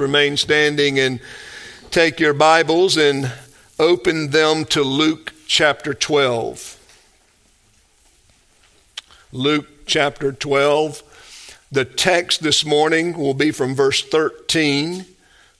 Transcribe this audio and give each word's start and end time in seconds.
remain 0.00 0.36
standing 0.36 0.98
and 0.98 1.20
take 1.90 2.18
your 2.18 2.34
Bibles 2.34 2.96
and 2.96 3.32
open 3.78 4.30
them 4.30 4.64
to 4.66 4.82
Luke 4.82 5.32
chapter 5.46 5.94
12. 5.94 6.76
Luke 9.32 9.86
chapter 9.86 10.32
12. 10.32 11.02
The 11.70 11.84
text 11.84 12.42
this 12.42 12.64
morning 12.64 13.16
will 13.16 13.34
be 13.34 13.52
from 13.52 13.74
verse 13.74 14.02
13 14.02 15.04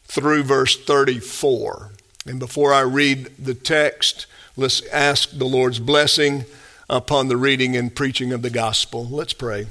through 0.06 0.42
verse 0.42 0.76
34. 0.76 1.90
And 2.26 2.38
before 2.38 2.72
I 2.72 2.80
read 2.80 3.30
the 3.38 3.54
text, 3.54 4.26
let's 4.56 4.84
ask 4.88 5.30
the 5.30 5.44
Lord's 5.44 5.78
blessing 5.78 6.44
upon 6.88 7.28
the 7.28 7.36
reading 7.36 7.76
and 7.76 7.94
preaching 7.94 8.32
of 8.32 8.42
the 8.42 8.50
gospel. 8.50 9.06
Let's 9.08 9.32
pray. 9.32 9.66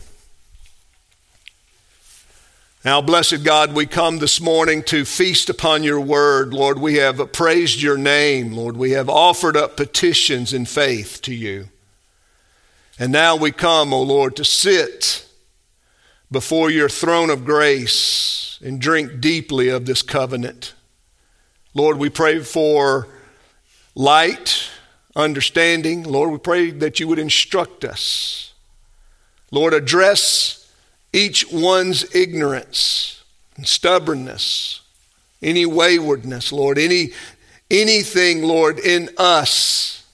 Now, 2.86 3.02
blessed 3.02 3.44
God, 3.44 3.74
we 3.74 3.86
come 3.86 4.20
this 4.20 4.40
morning 4.40 4.84
to 4.84 5.04
feast 5.04 5.50
upon 5.50 5.84
your 5.84 6.00
word. 6.00 6.54
Lord, 6.54 6.80
we 6.80 6.96
have 6.96 7.34
praised 7.34 7.82
your 7.82 7.98
name. 7.98 8.54
Lord, 8.54 8.78
we 8.78 8.92
have 8.92 9.10
offered 9.10 9.58
up 9.58 9.76
petitions 9.76 10.54
in 10.54 10.66
faith 10.66 11.22
to 11.24 11.34
you. 11.34 11.68
And 12.98 13.12
now 13.12 13.36
we 13.36 13.52
come, 13.52 13.94
O 13.94 13.98
oh 13.98 14.04
Lord, 14.04 14.38
to 14.38 14.46
sit 14.46 15.28
before 16.32 16.70
your 16.70 16.88
throne 16.88 17.30
of 17.30 17.44
grace 17.44 18.58
and 18.64 18.80
drink 18.80 19.20
deeply 19.20 19.68
of 19.68 19.86
this 19.86 20.02
covenant. 20.02 20.74
Lord, 21.74 21.98
we 21.98 22.10
pray 22.10 22.40
for 22.40 23.10
light, 23.94 24.70
understanding. 25.18 26.04
Lord, 26.04 26.32
we 26.32 26.38
pray 26.38 26.72
that 26.72 26.98
you 26.98 27.10
would 27.10 27.20
instruct 27.20 27.84
us. 27.84 28.54
Lord, 29.52 29.74
address 29.74 30.59
each 31.14 31.52
one's 31.52 32.16
ignorance 32.16 33.24
and 33.56 33.68
stubbornness, 33.68 34.82
any 35.42 35.66
waywardness, 35.66 36.52
Lord, 36.52 36.78
any 36.78 37.12
anything, 37.72 38.44
Lord, 38.44 38.80
in 38.80 39.10
us, 39.18 40.06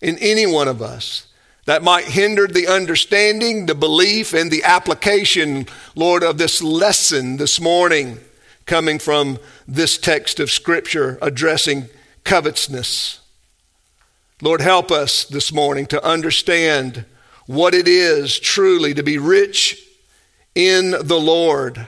in 0.00 0.18
any 0.18 0.46
one 0.46 0.68
of 0.68 0.82
us 0.82 1.26
that 1.66 1.82
might 1.82 2.04
hinder 2.04 2.46
the 2.46 2.66
understanding, 2.66 3.66
the 3.66 3.74
belief, 3.74 4.34
and 4.34 4.50
the 4.50 4.64
application, 4.64 5.66
Lord, 5.94 6.22
of 6.22 6.38
this 6.38 6.60
lesson 6.60 7.38
this 7.38 7.60
morning 7.60 8.18
coming 8.66 8.98
from 8.98 9.38
this 9.66 9.96
text 9.96 10.40
of 10.40 10.50
Scripture 10.50 11.18
addressing 11.22 11.88
covetousness. 12.22 13.20
Lord, 14.42 14.60
help 14.60 14.90
us 14.90 15.24
this 15.24 15.52
morning 15.52 15.86
to 15.86 16.04
understand 16.04 17.06
what 17.46 17.74
it 17.74 17.88
is 17.88 18.38
truly 18.38 18.92
to 18.94 19.02
be 19.02 19.16
rich 19.16 19.82
in 20.54 20.90
the 20.90 21.18
Lord 21.18 21.86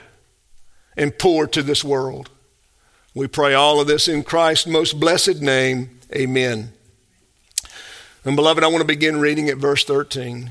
and 0.96 1.18
poor 1.18 1.46
to 1.48 1.62
this 1.62 1.84
world. 1.84 2.30
We 3.14 3.28
pray 3.28 3.54
all 3.54 3.80
of 3.80 3.86
this 3.86 4.08
in 4.08 4.22
Christ's 4.22 4.66
most 4.66 5.00
blessed 5.00 5.40
name. 5.40 6.00
Amen. 6.14 6.72
And 8.24 8.36
beloved, 8.36 8.64
I 8.64 8.68
want 8.68 8.80
to 8.80 8.86
begin 8.86 9.20
reading 9.20 9.48
at 9.48 9.56
verse 9.56 9.84
13. 9.84 10.50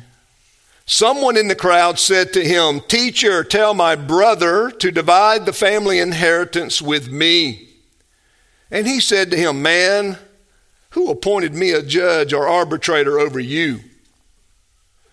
Someone 0.86 1.36
in 1.36 1.48
the 1.48 1.56
crowd 1.56 2.00
said 2.00 2.32
to 2.34 2.44
him, 2.44 2.80
Teacher, 2.80 3.44
tell 3.44 3.74
my 3.74 3.96
brother 3.96 4.72
to 4.72 4.92
divide 4.92 5.46
the 5.46 5.54
family 5.54 6.00
inheritance 6.00 6.82
with 6.82 7.10
me. 7.10 7.70
And 8.70 8.88
he 8.88 9.00
said 9.00 9.32
to 9.32 9.38
him, 9.38 9.62
Man, 9.62 10.18
who 10.92 11.10
appointed 11.10 11.54
me 11.54 11.72
a 11.72 11.84
judge 11.84 12.34
or 12.34 12.48
arbitrator 12.48 13.20
over 13.20 13.40
you? 13.40 13.80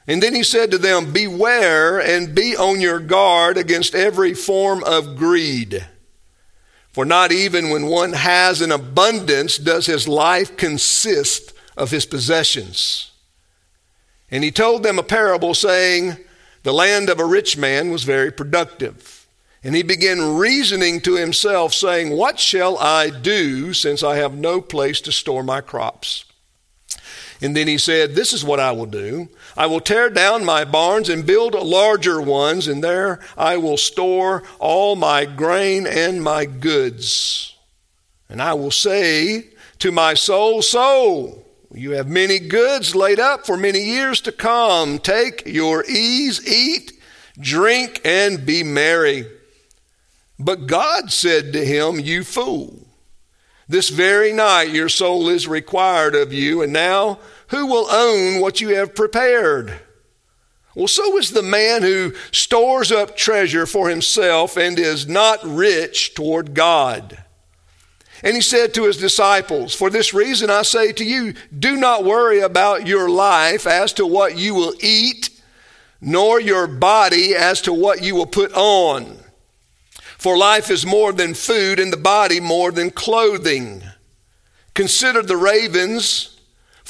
And 0.07 0.23
then 0.23 0.35
he 0.35 0.43
said 0.43 0.71
to 0.71 0.79
them, 0.79 1.13
Beware 1.13 2.01
and 2.01 2.35
be 2.35 2.57
on 2.57 2.81
your 2.81 2.99
guard 2.99 3.57
against 3.57 3.95
every 3.95 4.35
form 4.35 4.83
of 4.85 5.17
greed. 5.17 5.87
For 6.93 7.05
not 7.05 7.33
even 7.33 7.71
when 7.71 7.87
one 7.87 8.13
has 8.13 8.61
an 8.61 8.73
abundance 8.73 9.57
does 9.57 9.87
his 9.87 10.07
life 10.07 10.57
consist 10.57 11.55
of 11.77 11.91
his 11.91 12.05
possessions. 12.05 13.13
And 14.31 14.45
he 14.45 14.51
told 14.51 14.83
them 14.83 14.99
a 14.99 15.05
parable 15.05 15.55
saying, 15.55 16.17
The 16.65 16.73
land 16.73 17.09
of 17.09 17.21
a 17.21 17.25
rich 17.25 17.57
man 17.57 17.91
was 17.91 18.05
very 18.05 18.31
productive. 18.31 19.27
And 19.65 19.77
he 19.77 19.83
began 19.83 20.37
reasoning 20.37 21.01
to 21.03 21.15
himself, 21.15 21.73
saying, 21.73 22.11
What 22.11 22.41
shall 22.41 22.77
I 22.79 23.11
do 23.11 23.73
since 23.73 24.03
I 24.03 24.17
have 24.17 24.35
no 24.35 24.61
place 24.61 25.01
to 25.03 25.13
store 25.13 25.45
my 25.45 25.61
crops? 25.61 26.25
And 27.43 27.57
then 27.57 27.67
he 27.67 27.77
said, 27.77 28.15
This 28.15 28.33
is 28.33 28.45
what 28.45 28.61
I 28.61 28.71
will 28.71 28.87
do. 28.87 29.29
I 29.57 29.67
will 29.67 29.81
tear 29.81 30.09
down 30.09 30.45
my 30.45 30.65
barns 30.65 31.09
and 31.09 31.27
build 31.27 31.55
larger 31.55 32.23
ones, 32.23 32.69
and 32.69 32.83
there 32.83 33.19
I 33.37 33.57
will 33.57 33.77
store 33.77 34.45
all 34.61 34.95
my 34.95 35.25
grain 35.25 35.87
and 35.87 36.23
my 36.23 36.45
goods. 36.45 37.57
And 38.29 38.41
I 38.41 38.55
will 38.55 38.71
say 38.71 39.49
to 39.81 39.91
my 39.91 40.15
soul, 40.15 40.63
Soul, 40.63 41.45
you 41.75 41.91
have 41.93 42.07
many 42.07 42.39
goods 42.39 42.95
laid 42.95 43.19
up 43.19 43.45
for 43.45 43.57
many 43.57 43.81
years 43.81 44.21
to 44.23 44.33
come. 44.33 45.01
Take 45.01 45.43
your 45.45 45.85
ease, 45.85 46.47
eat, 46.47 46.93
drink, 47.41 48.01
and 48.05 48.47
be 48.47 48.63
merry. 48.63 49.27
But 50.39 50.69
God 50.69 51.11
said 51.11 51.53
to 51.55 51.65
him, 51.65 51.99
You 51.99 52.23
fool. 52.23 52.87
This 53.69 53.89
very 53.89 54.33
night 54.33 54.71
your 54.71 54.89
soul 54.89 55.29
is 55.29 55.49
required 55.49 56.15
of 56.15 56.33
you, 56.33 56.63
and 56.63 56.73
now 56.73 57.19
who 57.53 57.67
will 57.67 57.87
own 57.91 58.41
what 58.41 58.63
you 58.63 58.71
have 58.71 58.95
prepared? 58.95 59.79
Well, 60.75 60.89
so 60.89 61.19
is 61.19 61.31
the 61.31 61.43
man 61.43 61.83
who 61.83 62.15
stores 62.33 62.91
up 62.91 63.15
treasure 63.15 63.67
for 63.67 63.91
himself 63.91 64.57
and 64.57 64.79
is 64.79 65.07
not 65.07 65.39
rich 65.45 66.15
toward 66.15 66.55
God. 66.55 67.23
And 68.23 68.35
he 68.35 68.41
said 68.41 68.73
to 68.75 68.85
his 68.85 68.97
disciples, 68.97 69.75
For 69.75 69.91
this 69.91 70.15
reason 70.15 70.49
I 70.49 70.63
say 70.63 70.93
to 70.93 71.05
you, 71.05 71.35
do 71.57 71.77
not 71.77 72.05
worry 72.05 72.41
about 72.41 72.87
your 72.87 73.11
life 73.11 73.67
as 73.67 73.93
to 73.95 74.07
what 74.07 74.39
you 74.39 74.55
will 74.55 74.73
eat, 74.81 75.29
nor 76.01 76.41
your 76.41 76.67
body 76.67 77.35
as 77.35 77.61
to 77.63 77.73
what 77.75 78.03
you 78.03 78.15
will 78.15 78.27
put 78.27 78.55
on. 78.55 79.19
For 80.17 80.39
life 80.39 80.71
is 80.71 80.87
more 80.87 81.13
than 81.13 81.35
food, 81.35 81.79
and 81.79 81.93
the 81.93 81.99
body 81.99 82.41
more 82.41 82.73
than 82.73 82.91
clothing. 82.91 83.83
Consider 84.73 85.21
the 85.21 85.37
ravens, 85.37 86.32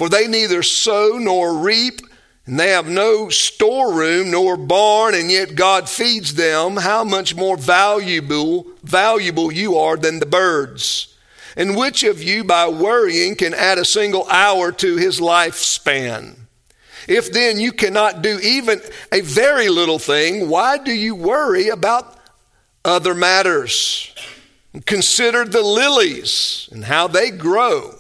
for 0.03 0.09
they 0.09 0.27
neither 0.27 0.65
sow 0.65 1.17
nor 1.17 1.59
reap, 1.59 2.01
and 2.45 2.59
they 2.59 2.71
have 2.71 2.89
no 2.89 3.29
storeroom 3.29 4.33
nor 4.33 4.57
barn, 4.57 5.15
and 5.15 5.31
yet 5.31 5.55
God 5.55 5.89
feeds 5.89 6.35
them. 6.35 6.75
How 6.75 7.05
much 7.05 7.37
more 7.37 7.57
valuable, 7.57 8.67
valuable 8.83 9.53
you 9.53 9.79
are 9.79 9.97
than 9.97 10.19
the 10.19 10.27
birds? 10.27 11.17
And 11.57 11.77
which 11.77 12.03
of 12.03 12.21
you, 12.21 12.43
by 12.43 12.69
worrying, 12.69 13.37
can 13.37 13.55
add 13.55 13.79
a 13.79 13.85
single 13.85 14.29
hour 14.29 14.73
to 14.73 14.97
his 14.97 15.21
lifespan? 15.21 16.35
If 17.07 17.31
then 17.31 17.61
you 17.61 17.71
cannot 17.71 18.23
do 18.23 18.41
even 18.43 18.81
a 19.13 19.21
very 19.21 19.69
little 19.69 20.01
thing, 20.01 20.49
why 20.49 20.79
do 20.79 20.91
you 20.91 21.15
worry 21.15 21.69
about 21.69 22.19
other 22.85 23.15
matters. 23.15 24.13
Consider 24.85 25.45
the 25.45 25.63
lilies 25.63 26.69
and 26.73 26.87
how 26.87 27.07
they 27.07 27.31
grow, 27.31 27.95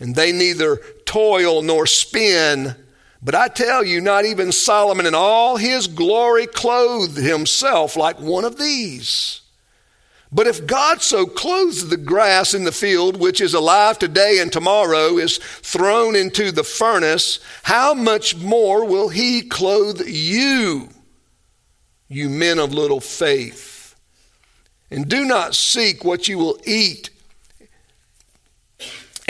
and 0.00 0.16
they 0.16 0.32
neither 0.32 0.80
toil 1.10 1.60
nor 1.60 1.86
spin. 1.86 2.76
But 3.20 3.34
I 3.34 3.48
tell 3.48 3.84
you, 3.84 4.00
not 4.00 4.24
even 4.24 4.52
Solomon 4.52 5.06
in 5.06 5.14
all 5.14 5.56
his 5.56 5.88
glory 5.88 6.46
clothed 6.46 7.16
himself 7.16 7.96
like 7.96 8.20
one 8.20 8.44
of 8.44 8.58
these. 8.58 9.40
But 10.30 10.46
if 10.46 10.68
God 10.68 11.02
so 11.02 11.26
clothes 11.26 11.88
the 11.88 11.96
grass 11.96 12.54
in 12.54 12.62
the 12.62 12.70
field, 12.70 13.16
which 13.16 13.40
is 13.40 13.54
alive 13.54 13.98
today 13.98 14.38
and 14.38 14.52
tomorrow 14.52 15.18
is 15.18 15.38
thrown 15.38 16.14
into 16.14 16.52
the 16.52 16.62
furnace, 16.62 17.40
how 17.64 17.92
much 17.92 18.36
more 18.36 18.84
will 18.84 19.08
he 19.08 19.42
clothe 19.42 20.02
you, 20.06 20.90
you 22.06 22.28
men 22.28 22.60
of 22.60 22.72
little 22.72 23.00
faith? 23.00 23.96
And 24.92 25.08
do 25.08 25.24
not 25.24 25.56
seek 25.56 26.04
what 26.04 26.28
you 26.28 26.38
will 26.38 26.60
eat 26.64 27.10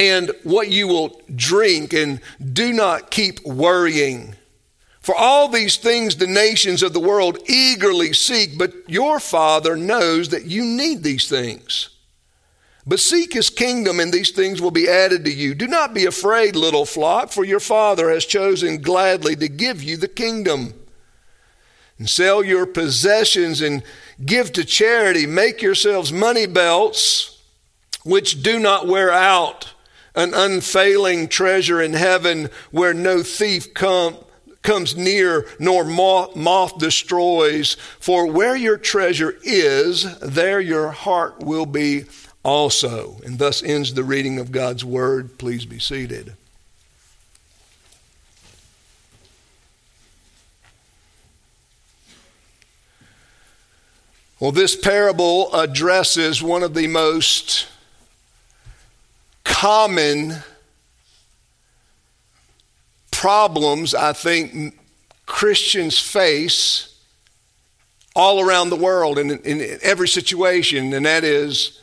and 0.00 0.32
what 0.42 0.68
you 0.68 0.88
will 0.88 1.20
drink, 1.36 1.92
and 1.92 2.20
do 2.52 2.72
not 2.72 3.12
keep 3.12 3.44
worrying. 3.44 4.34
For 5.00 5.14
all 5.14 5.46
these 5.46 5.76
things 5.76 6.16
the 6.16 6.26
nations 6.26 6.82
of 6.82 6.92
the 6.92 7.00
world 7.00 7.38
eagerly 7.48 8.12
seek, 8.12 8.58
but 8.58 8.72
your 8.88 9.20
Father 9.20 9.76
knows 9.76 10.30
that 10.30 10.46
you 10.46 10.64
need 10.64 11.04
these 11.04 11.28
things. 11.28 11.90
But 12.84 12.98
seek 12.98 13.34
his 13.34 13.50
kingdom, 13.50 14.00
and 14.00 14.12
these 14.12 14.30
things 14.30 14.60
will 14.60 14.72
be 14.72 14.88
added 14.88 15.24
to 15.26 15.32
you. 15.32 15.54
Do 15.54 15.68
not 15.68 15.94
be 15.94 16.06
afraid, 16.06 16.56
little 16.56 16.86
flock, 16.86 17.30
for 17.30 17.44
your 17.44 17.60
Father 17.60 18.10
has 18.10 18.24
chosen 18.24 18.82
gladly 18.82 19.36
to 19.36 19.48
give 19.48 19.82
you 19.82 19.96
the 19.96 20.08
kingdom. 20.08 20.74
And 21.98 22.08
sell 22.08 22.42
your 22.42 22.64
possessions 22.64 23.60
and 23.60 23.82
Give 24.24 24.52
to 24.52 24.64
charity. 24.64 25.26
Make 25.26 25.62
yourselves 25.62 26.12
money 26.12 26.46
belts 26.46 27.38
which 28.04 28.42
do 28.42 28.58
not 28.58 28.86
wear 28.86 29.10
out, 29.10 29.74
an 30.14 30.34
unfailing 30.34 31.28
treasure 31.28 31.80
in 31.80 31.92
heaven 31.92 32.48
where 32.70 32.94
no 32.94 33.22
thief 33.22 33.72
come, 33.74 34.16
comes 34.62 34.96
near, 34.96 35.46
nor 35.58 35.84
moth, 35.84 36.36
moth 36.36 36.78
destroys. 36.78 37.76
For 37.98 38.26
where 38.30 38.56
your 38.56 38.76
treasure 38.76 39.36
is, 39.42 40.18
there 40.18 40.60
your 40.60 40.90
heart 40.90 41.40
will 41.40 41.66
be 41.66 42.04
also. 42.42 43.20
And 43.24 43.38
thus 43.38 43.62
ends 43.62 43.94
the 43.94 44.04
reading 44.04 44.38
of 44.38 44.52
God's 44.52 44.84
word. 44.84 45.38
Please 45.38 45.64
be 45.64 45.78
seated. 45.78 46.34
Well, 54.40 54.52
this 54.52 54.74
parable 54.74 55.54
addresses 55.54 56.42
one 56.42 56.62
of 56.62 56.72
the 56.72 56.86
most 56.86 57.68
common 59.50 60.36
problems 63.10 63.94
I 63.94 64.14
think 64.14 64.78
Christians 65.26 65.98
face 65.98 66.98
all 68.16 68.40
around 68.40 68.70
the 68.70 68.76
world 68.76 69.18
and 69.18 69.30
in, 69.30 69.60
in, 69.60 69.78
every 69.82 70.08
situation, 70.08 70.94
and 70.94 71.04
that 71.04 71.24
is 71.24 71.80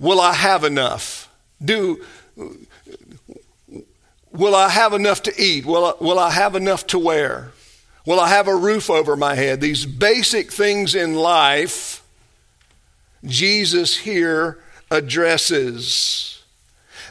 will 0.00 0.20
I 0.20 0.32
have 0.32 0.64
enough? 0.64 1.32
Do, 1.64 2.04
will 4.32 4.54
I 4.54 4.68
have 4.68 4.92
enough 4.92 5.22
to 5.22 5.40
eat? 5.40 5.64
Will 5.64 5.84
I, 5.84 5.92
will 6.00 6.18
I 6.18 6.30
have 6.30 6.56
enough 6.56 6.86
to 6.88 6.98
wear? 6.98 7.52
Will 8.04 8.18
I 8.20 8.28
have 8.28 8.48
a 8.48 8.56
roof 8.56 8.90
over 8.90 9.16
my 9.16 9.34
head? 9.34 9.60
These 9.60 9.86
basic 9.86 10.52
things 10.52 10.94
in 10.94 11.14
life, 11.14 12.02
Jesus 13.24 13.98
here 13.98 14.58
addresses. 14.90 16.33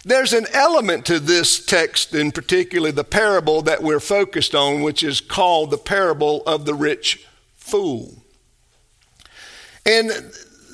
There's 0.06 0.34
an 0.34 0.48
element 0.52 1.06
to 1.06 1.20
this 1.20 1.66
text, 1.66 2.14
in 2.14 2.32
particular 2.32 2.92
the 2.92 3.06
parable 3.06 3.62
that 3.62 3.82
we're 3.82 4.02
focused 4.02 4.54
on, 4.54 4.82
which 4.82 5.02
is 5.02 5.22
called 5.22 5.72
the 5.72 5.78
parable 5.78 6.44
of 6.46 6.66
the 6.66 6.74
rich 6.74 7.26
fool. 7.56 8.24
And 9.86 10.10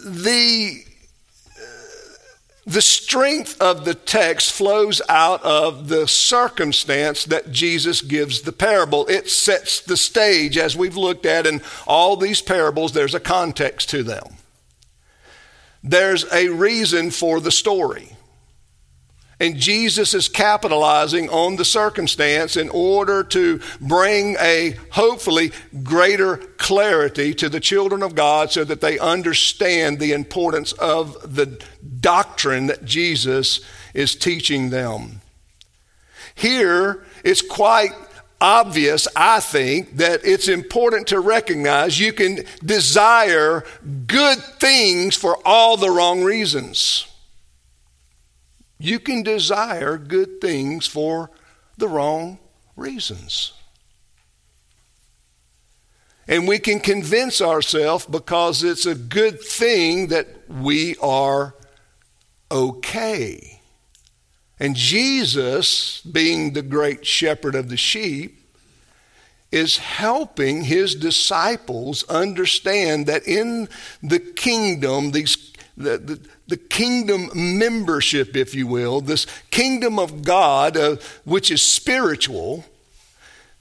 the 0.05 0.83
the 2.65 2.81
strength 2.83 3.59
of 3.59 3.83
the 3.83 3.95
text 3.95 4.51
flows 4.51 5.01
out 5.09 5.43
of 5.43 5.87
the 5.87 6.07
circumstance 6.07 7.25
that 7.25 7.51
Jesus 7.51 8.01
gives 8.01 8.41
the 8.41 8.51
parable. 8.51 9.07
It 9.07 9.27
sets 9.27 9.81
the 9.81 9.97
stage, 9.97 10.55
as 10.55 10.77
we've 10.77 10.95
looked 10.95 11.25
at 11.25 11.47
in 11.47 11.63
all 11.87 12.15
these 12.15 12.43
parables, 12.43 12.91
there's 12.91 13.15
a 13.15 13.19
context 13.19 13.89
to 13.89 14.03
them. 14.03 14.35
There's 15.83 16.31
a 16.31 16.49
reason 16.49 17.09
for 17.09 17.39
the 17.39 17.51
story. 17.51 18.15
And 19.39 19.55
Jesus 19.55 20.13
is 20.13 20.27
capitalizing 20.27 21.29
on 21.29 21.55
the 21.55 21.63
circumstance 21.63 22.57
in 22.57 22.67
order 22.69 23.23
to 23.23 23.61
bring 23.79 24.35
a 24.37 24.75
hopefully 24.91 25.53
greater 25.81 26.37
clarity 26.57 27.33
to 27.35 27.47
the 27.47 27.61
children 27.61 28.03
of 28.03 28.15
God 28.15 28.51
so 28.51 28.65
that 28.65 28.81
they 28.81 28.99
understand 28.99 29.99
the 29.99 30.11
importance 30.11 30.73
of 30.73 31.35
the 31.35 31.61
doctrine 32.01 32.67
that 32.67 32.83
Jesus 32.83 33.61
is 33.93 34.13
teaching 34.13 34.71
them. 34.71 35.21
Here, 36.35 37.03
it's 37.23 37.41
quite 37.41 37.91
obvious, 38.41 39.07
I 39.15 39.39
think, 39.39 39.97
that 39.97 40.21
it's 40.25 40.47
important 40.49 41.07
to 41.07 41.19
recognize 41.19 41.99
you 41.99 42.13
can 42.13 42.39
desire 42.63 43.63
good 44.05 44.37
things 44.37 45.15
for 45.15 45.37
all 45.45 45.77
the 45.77 45.89
wrong 45.89 46.23
reasons. 46.23 47.08
You 48.79 48.99
can 48.99 49.23
desire 49.23 49.97
good 49.97 50.39
things 50.39 50.87
for 50.87 51.29
the 51.77 51.87
wrong 51.87 52.39
reasons. 52.75 53.53
And 56.27 56.47
we 56.47 56.59
can 56.59 56.79
convince 56.79 57.41
ourselves 57.41 58.05
because 58.05 58.63
it's 58.63 58.85
a 58.85 58.95
good 58.95 59.41
thing 59.41 60.07
that 60.07 60.27
we 60.47 60.95
are 61.01 61.55
okay. 62.51 63.61
And 64.59 64.75
Jesus, 64.75 66.01
being 66.01 66.53
the 66.53 66.61
great 66.61 67.05
shepherd 67.05 67.55
of 67.55 67.69
the 67.69 67.77
sheep, 67.77 68.39
is 69.51 69.77
helping 69.77 70.63
his 70.63 70.93
disciples 70.93 72.03
understand 72.03 73.07
that 73.07 73.27
in 73.27 73.67
the 74.03 74.19
kingdom, 74.19 75.11
these, 75.11 75.48
the, 75.79 75.97
the, 75.97 76.19
the 76.47 76.57
kingdom 76.57 77.29
membership, 77.33 78.35
if 78.35 78.53
you 78.53 78.67
will, 78.67 78.99
this 78.99 79.25
kingdom 79.49 79.97
of 79.97 80.23
God, 80.23 80.75
uh, 80.75 80.97
which 81.23 81.49
is 81.49 81.61
spiritual, 81.61 82.65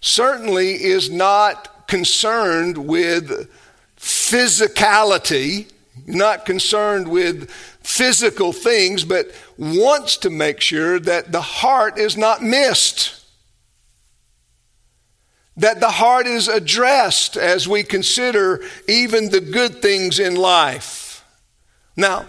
certainly 0.00 0.72
is 0.72 1.08
not 1.10 1.86
concerned 1.86 2.76
with 2.76 3.48
physicality, 3.96 5.70
not 6.06 6.44
concerned 6.44 7.08
with 7.08 7.50
physical 7.50 8.52
things, 8.52 9.04
but 9.04 9.30
wants 9.56 10.16
to 10.18 10.30
make 10.30 10.60
sure 10.60 10.98
that 10.98 11.30
the 11.32 11.40
heart 11.40 11.98
is 11.98 12.16
not 12.16 12.42
missed. 12.42 13.14
That 15.56 15.80
the 15.80 15.90
heart 15.90 16.26
is 16.26 16.48
addressed 16.48 17.36
as 17.36 17.66
we 17.66 17.82
consider 17.82 18.60
even 18.88 19.30
the 19.30 19.40
good 19.40 19.80
things 19.80 20.18
in 20.18 20.36
life. 20.36 21.07
Now, 21.98 22.26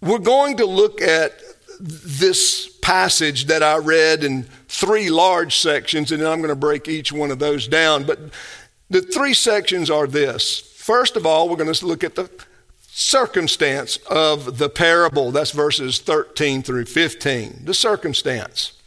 we're 0.00 0.20
going 0.20 0.56
to 0.58 0.64
look 0.64 1.02
at 1.02 1.34
this 1.80 2.68
passage 2.82 3.46
that 3.46 3.64
I 3.64 3.78
read 3.78 4.22
in 4.22 4.44
three 4.68 5.10
large 5.10 5.56
sections, 5.56 6.12
and 6.12 6.22
then 6.22 6.30
I'm 6.30 6.38
going 6.38 6.50
to 6.50 6.54
break 6.54 6.86
each 6.86 7.12
one 7.12 7.32
of 7.32 7.40
those 7.40 7.66
down. 7.66 8.04
But 8.04 8.20
the 8.88 9.02
three 9.02 9.34
sections 9.34 9.90
are 9.90 10.06
this. 10.06 10.60
First 10.76 11.16
of 11.16 11.26
all, 11.26 11.48
we're 11.48 11.56
going 11.56 11.72
to 11.72 11.86
look 11.86 12.04
at 12.04 12.14
the 12.14 12.30
circumstance 12.92 13.96
of 14.08 14.58
the 14.58 14.68
parable. 14.68 15.32
That's 15.32 15.50
verses 15.50 15.98
13 15.98 16.62
through 16.62 16.84
15. 16.84 17.62
The 17.64 17.74
circumstance. 17.74 18.80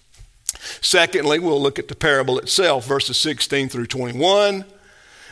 Secondly, 0.79 1.39
we'll 1.39 1.61
look 1.61 1.77
at 1.77 1.89
the 1.89 1.95
parable 1.95 2.39
itself, 2.39 2.87
verses 2.87 3.17
16 3.17 3.67
through 3.67 3.87
21. 3.87 4.63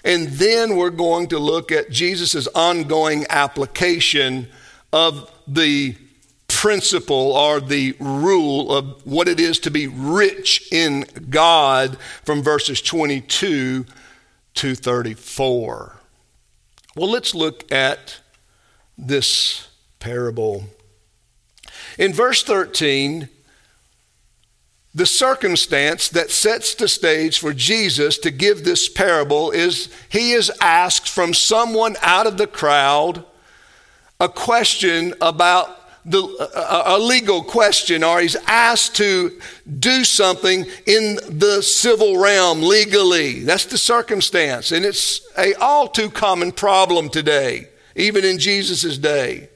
And 0.03 0.27
then 0.29 0.75
we're 0.75 0.89
going 0.89 1.27
to 1.27 1.39
look 1.39 1.71
at 1.71 1.91
Jesus' 1.91 2.47
ongoing 2.47 3.25
application 3.29 4.47
of 4.91 5.31
the 5.47 5.95
principle 6.47 7.31
or 7.31 7.59
the 7.59 7.95
rule 7.99 8.75
of 8.75 9.05
what 9.05 9.27
it 9.27 9.39
is 9.39 9.59
to 9.59 9.71
be 9.71 9.87
rich 9.87 10.71
in 10.71 11.05
God 11.29 11.97
from 12.23 12.43
verses 12.43 12.81
22 12.81 13.85
to 14.55 14.75
34. 14.75 15.95
Well, 16.95 17.09
let's 17.09 17.33
look 17.33 17.71
at 17.71 18.19
this 18.97 19.69
parable. 19.99 20.65
In 21.97 22.13
verse 22.13 22.43
13, 22.43 23.29
the 24.93 25.05
circumstance 25.05 26.09
that 26.09 26.31
sets 26.31 26.75
the 26.75 26.87
stage 26.87 27.39
for 27.39 27.53
Jesus 27.53 28.17
to 28.19 28.31
give 28.31 28.63
this 28.63 28.89
parable 28.89 29.51
is 29.51 29.89
he 30.09 30.33
is 30.33 30.51
asked 30.59 31.07
from 31.07 31.33
someone 31.33 31.95
out 32.01 32.27
of 32.27 32.37
the 32.37 32.47
crowd 32.47 33.23
a 34.19 34.27
question 34.27 35.13
about 35.21 35.77
the, 36.03 36.19
a, 36.55 36.97
a, 36.97 36.99
legal 36.99 37.43
question 37.43 38.03
or 38.03 38.19
he's 38.19 38.35
asked 38.47 38.95
to 38.95 39.39
do 39.79 40.03
something 40.03 40.65
in 40.85 41.15
the 41.29 41.61
civil 41.61 42.17
realm 42.17 42.61
legally. 42.61 43.43
That's 43.43 43.65
the 43.65 43.77
circumstance. 43.77 44.71
And 44.71 44.83
it's 44.83 45.21
a 45.37 45.53
all 45.53 45.87
too 45.87 46.09
common 46.09 46.51
problem 46.51 47.09
today, 47.09 47.69
even 47.95 48.25
in 48.25 48.39
Jesus' 48.39 48.97
day. 48.97 49.50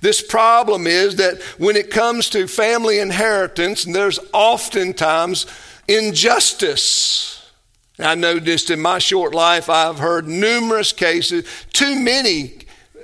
This 0.00 0.22
problem 0.22 0.86
is 0.86 1.16
that 1.16 1.42
when 1.58 1.76
it 1.76 1.90
comes 1.90 2.30
to 2.30 2.46
family 2.46 2.98
inheritance, 2.98 3.84
there's 3.84 4.20
oftentimes 4.32 5.46
injustice. 5.88 7.50
I 7.98 8.14
noticed 8.14 8.70
in 8.70 8.80
my 8.80 8.98
short 8.98 9.34
life, 9.34 9.68
I've 9.68 9.98
heard 9.98 10.28
numerous 10.28 10.92
cases, 10.92 11.46
too 11.72 11.98
many 11.98 12.58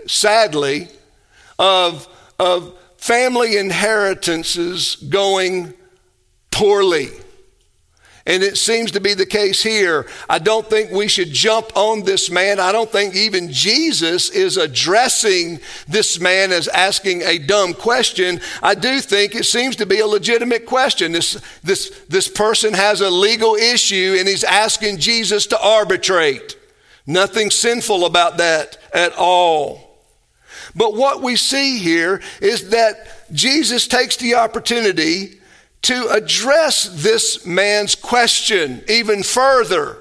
sadly, 0.07 0.89
of, 1.59 2.09
of 2.39 2.79
family 2.97 3.57
inheritances 3.57 4.97
going 4.97 5.75
poorly. 6.51 7.09
And 8.27 8.43
it 8.43 8.57
seems 8.57 8.91
to 8.93 9.01
be 9.01 9.13
the 9.13 9.27
case 9.27 9.63
here. 9.63 10.07
I 10.31 10.39
don't 10.39 10.69
think 10.69 10.91
we 10.91 11.09
should 11.09 11.31
jump 11.31 11.77
on 11.77 12.05
this 12.05 12.31
man. 12.31 12.59
I 12.59 12.73
don't 12.73 12.91
think 12.91 13.15
even 13.15 13.53
Jesus 13.53 14.31
is 14.31 14.57
addressing 14.57 15.61
this 15.89 16.19
man 16.19 16.51
as 16.51 16.67
asking 16.69 17.21
a 17.21 17.37
dumb 17.37 17.75
question. 17.75 18.41
I 18.63 18.77
do 18.77 19.01
think 19.01 19.35
it 19.35 19.45
seems 19.45 19.77
to 19.77 19.85
be 19.85 20.01
a 20.01 20.07
legitimate 20.07 20.65
question. 20.65 21.13
This, 21.13 21.39
this, 21.63 21.91
this 22.09 22.27
person 22.27 22.73
has 22.73 23.03
a 23.03 23.11
legal 23.11 23.57
issue 23.57 24.17
and 24.19 24.27
he's 24.27 24.45
asking 24.45 24.99
Jesus 24.99 25.47
to 25.49 25.61
arbitrate. 25.61 26.57
Nothing 27.07 27.51
sinful 27.51 28.07
about 28.07 28.39
that 28.39 28.79
at 28.95 29.13
all. 29.19 29.99
But 30.75 30.95
what 30.95 31.23
we 31.23 31.37
see 31.37 31.79
here 31.79 32.23
is 32.41 32.71
that 32.71 33.31
Jesus 33.33 33.87
takes 33.87 34.17
the 34.17 34.37
opportunity 34.37 35.41
to 35.85 36.09
address 36.09 36.89
this 36.91 37.45
man's 37.45 37.95
question 37.95 38.83
even 38.89 39.23
further. 39.23 39.99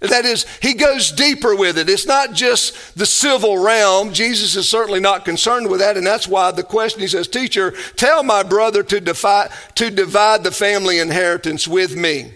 That 0.00 0.26
is, 0.26 0.44
he 0.60 0.74
goes 0.74 1.10
deeper 1.10 1.56
with 1.56 1.78
it. 1.78 1.88
It's 1.88 2.06
not 2.06 2.34
just 2.34 2.96
the 2.96 3.06
civil 3.06 3.56
realm. 3.56 4.12
Jesus 4.12 4.54
is 4.54 4.68
certainly 4.68 5.00
not 5.00 5.24
concerned 5.24 5.70
with 5.70 5.80
that, 5.80 5.96
and 5.96 6.06
that's 6.06 6.28
why 6.28 6.50
the 6.50 6.62
question 6.62 7.00
he 7.00 7.08
says, 7.08 7.26
Teacher, 7.26 7.72
tell 7.96 8.22
my 8.22 8.42
brother 8.42 8.82
to, 8.82 9.00
defy, 9.00 9.50
to 9.76 9.90
divide 9.90 10.44
the 10.44 10.52
family 10.52 10.98
inheritance 10.98 11.66
with 11.66 11.96
me. 11.96 12.34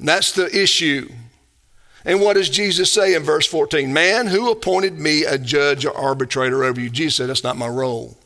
And 0.00 0.08
that's 0.08 0.32
the 0.32 0.46
issue. 0.46 1.08
And 2.04 2.20
what 2.20 2.34
does 2.34 2.50
Jesus 2.50 2.92
say 2.92 3.14
in 3.14 3.22
verse 3.22 3.46
14? 3.46 3.92
Man, 3.92 4.26
who 4.26 4.50
appointed 4.50 4.98
me 4.98 5.24
a 5.24 5.38
judge 5.38 5.86
or 5.86 5.96
arbitrator 5.96 6.64
over 6.64 6.80
you? 6.80 6.90
Jesus 6.90 7.16
said, 7.16 7.28
That's 7.28 7.44
not 7.44 7.56
my 7.56 7.68
role. 7.68 8.18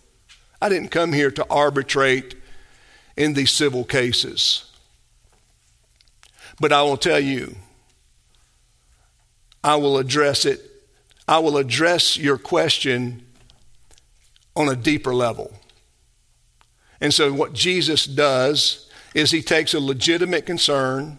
I 0.60 0.68
didn't 0.68 0.90
come 0.90 1.12
here 1.12 1.30
to 1.30 1.46
arbitrate 1.48 2.34
in 3.16 3.34
these 3.34 3.50
civil 3.50 3.84
cases. 3.84 4.64
But 6.60 6.72
I 6.72 6.82
will 6.82 6.96
tell 6.96 7.20
you, 7.20 7.56
I 9.64 9.76
will 9.76 9.98
address 9.98 10.44
it. 10.44 10.60
I 11.26 11.38
will 11.38 11.56
address 11.56 12.16
your 12.16 12.38
question 12.38 13.24
on 14.56 14.68
a 14.68 14.76
deeper 14.76 15.14
level. 15.14 15.52
And 17.00 17.14
so, 17.14 17.32
what 17.32 17.54
Jesus 17.54 18.04
does 18.04 18.88
is 19.14 19.30
he 19.30 19.42
takes 19.42 19.72
a 19.72 19.80
legitimate 19.80 20.44
concern, 20.44 21.18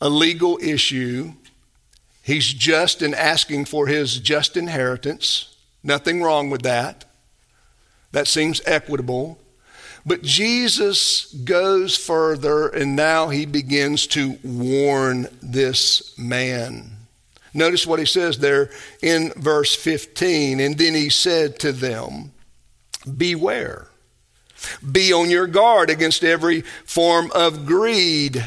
a 0.00 0.08
legal 0.08 0.58
issue. 0.62 1.32
He's 2.22 2.46
just 2.52 3.02
in 3.02 3.14
asking 3.14 3.64
for 3.64 3.88
his 3.88 4.18
just 4.18 4.56
inheritance. 4.56 5.56
Nothing 5.82 6.22
wrong 6.22 6.48
with 6.48 6.62
that. 6.62 7.04
That 8.12 8.28
seems 8.28 8.60
equitable. 8.66 9.38
But 10.04 10.22
Jesus 10.22 11.32
goes 11.32 11.96
further 11.96 12.68
and 12.68 12.96
now 12.96 13.28
he 13.28 13.46
begins 13.46 14.06
to 14.08 14.38
warn 14.42 15.28
this 15.40 16.16
man. 16.18 16.92
Notice 17.54 17.86
what 17.86 17.98
he 17.98 18.06
says 18.06 18.38
there 18.38 18.70
in 19.02 19.30
verse 19.36 19.74
15. 19.74 20.58
And 20.60 20.76
then 20.76 20.94
he 20.94 21.08
said 21.08 21.58
to 21.60 21.72
them, 21.72 22.32
Beware, 23.16 23.88
be 24.90 25.12
on 25.12 25.30
your 25.30 25.46
guard 25.46 25.90
against 25.90 26.24
every 26.24 26.62
form 26.84 27.30
of 27.34 27.66
greed. 27.66 28.44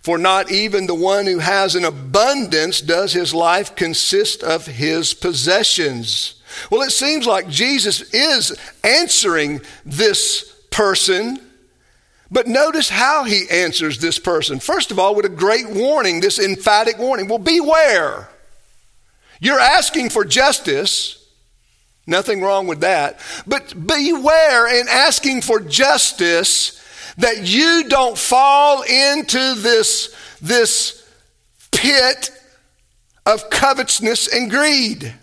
For 0.00 0.18
not 0.18 0.50
even 0.50 0.86
the 0.86 0.94
one 0.94 1.26
who 1.26 1.40
has 1.40 1.74
an 1.74 1.84
abundance 1.84 2.80
does 2.80 3.12
his 3.12 3.34
life 3.34 3.74
consist 3.74 4.42
of 4.42 4.66
his 4.66 5.14
possessions. 5.14 6.35
Well, 6.70 6.82
it 6.82 6.90
seems 6.90 7.26
like 7.26 7.48
Jesus 7.48 8.02
is 8.12 8.56
answering 8.84 9.60
this 9.84 10.52
person. 10.70 11.40
But 12.30 12.48
notice 12.48 12.88
how 12.88 13.24
he 13.24 13.44
answers 13.50 13.98
this 13.98 14.18
person. 14.18 14.58
First 14.58 14.90
of 14.90 14.98
all, 14.98 15.14
with 15.14 15.24
a 15.24 15.30
great 15.30 15.70
warning, 15.70 16.20
this 16.20 16.38
emphatic 16.38 16.98
warning. 16.98 17.28
Well, 17.28 17.38
beware. 17.38 18.28
You're 19.40 19.60
asking 19.60 20.10
for 20.10 20.24
justice. 20.24 21.24
Nothing 22.06 22.42
wrong 22.42 22.66
with 22.66 22.80
that. 22.80 23.20
But 23.46 23.86
beware 23.86 24.80
in 24.80 24.88
asking 24.88 25.42
for 25.42 25.60
justice 25.60 26.82
that 27.18 27.46
you 27.46 27.84
don't 27.88 28.18
fall 28.18 28.82
into 28.82 29.54
this, 29.54 30.14
this 30.40 31.08
pit 31.70 32.30
of 33.24 33.50
covetousness 33.50 34.28
and 34.28 34.50
greed. 34.50 35.14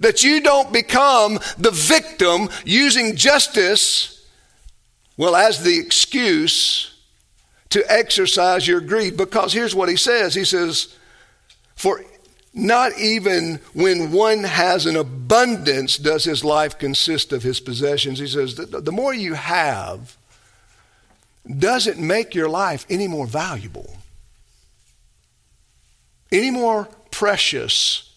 That 0.00 0.22
you 0.22 0.40
don't 0.40 0.72
become 0.72 1.38
the 1.58 1.70
victim 1.70 2.48
using 2.64 3.16
justice 3.16 4.12
well, 5.16 5.36
as 5.36 5.62
the 5.62 5.78
excuse 5.78 6.94
to 7.70 7.84
exercise 7.90 8.66
your 8.66 8.80
greed. 8.80 9.16
Because 9.16 9.52
here's 9.52 9.74
what 9.74 9.88
he 9.88 9.96
says 9.96 10.34
He 10.34 10.44
says, 10.44 10.96
For 11.76 12.04
not 12.54 12.98
even 12.98 13.60
when 13.72 14.12
one 14.12 14.44
has 14.44 14.86
an 14.86 14.96
abundance 14.96 15.96
does 15.96 16.24
his 16.24 16.44
life 16.44 16.78
consist 16.78 17.32
of 17.32 17.42
his 17.42 17.60
possessions. 17.60 18.18
He 18.18 18.26
says, 18.26 18.56
The 18.56 18.92
more 18.92 19.14
you 19.14 19.34
have 19.34 20.16
doesn't 21.58 21.98
make 21.98 22.34
your 22.34 22.48
life 22.48 22.86
any 22.88 23.08
more 23.08 23.26
valuable, 23.26 23.96
any 26.30 26.50
more 26.50 26.88
precious 27.10 28.11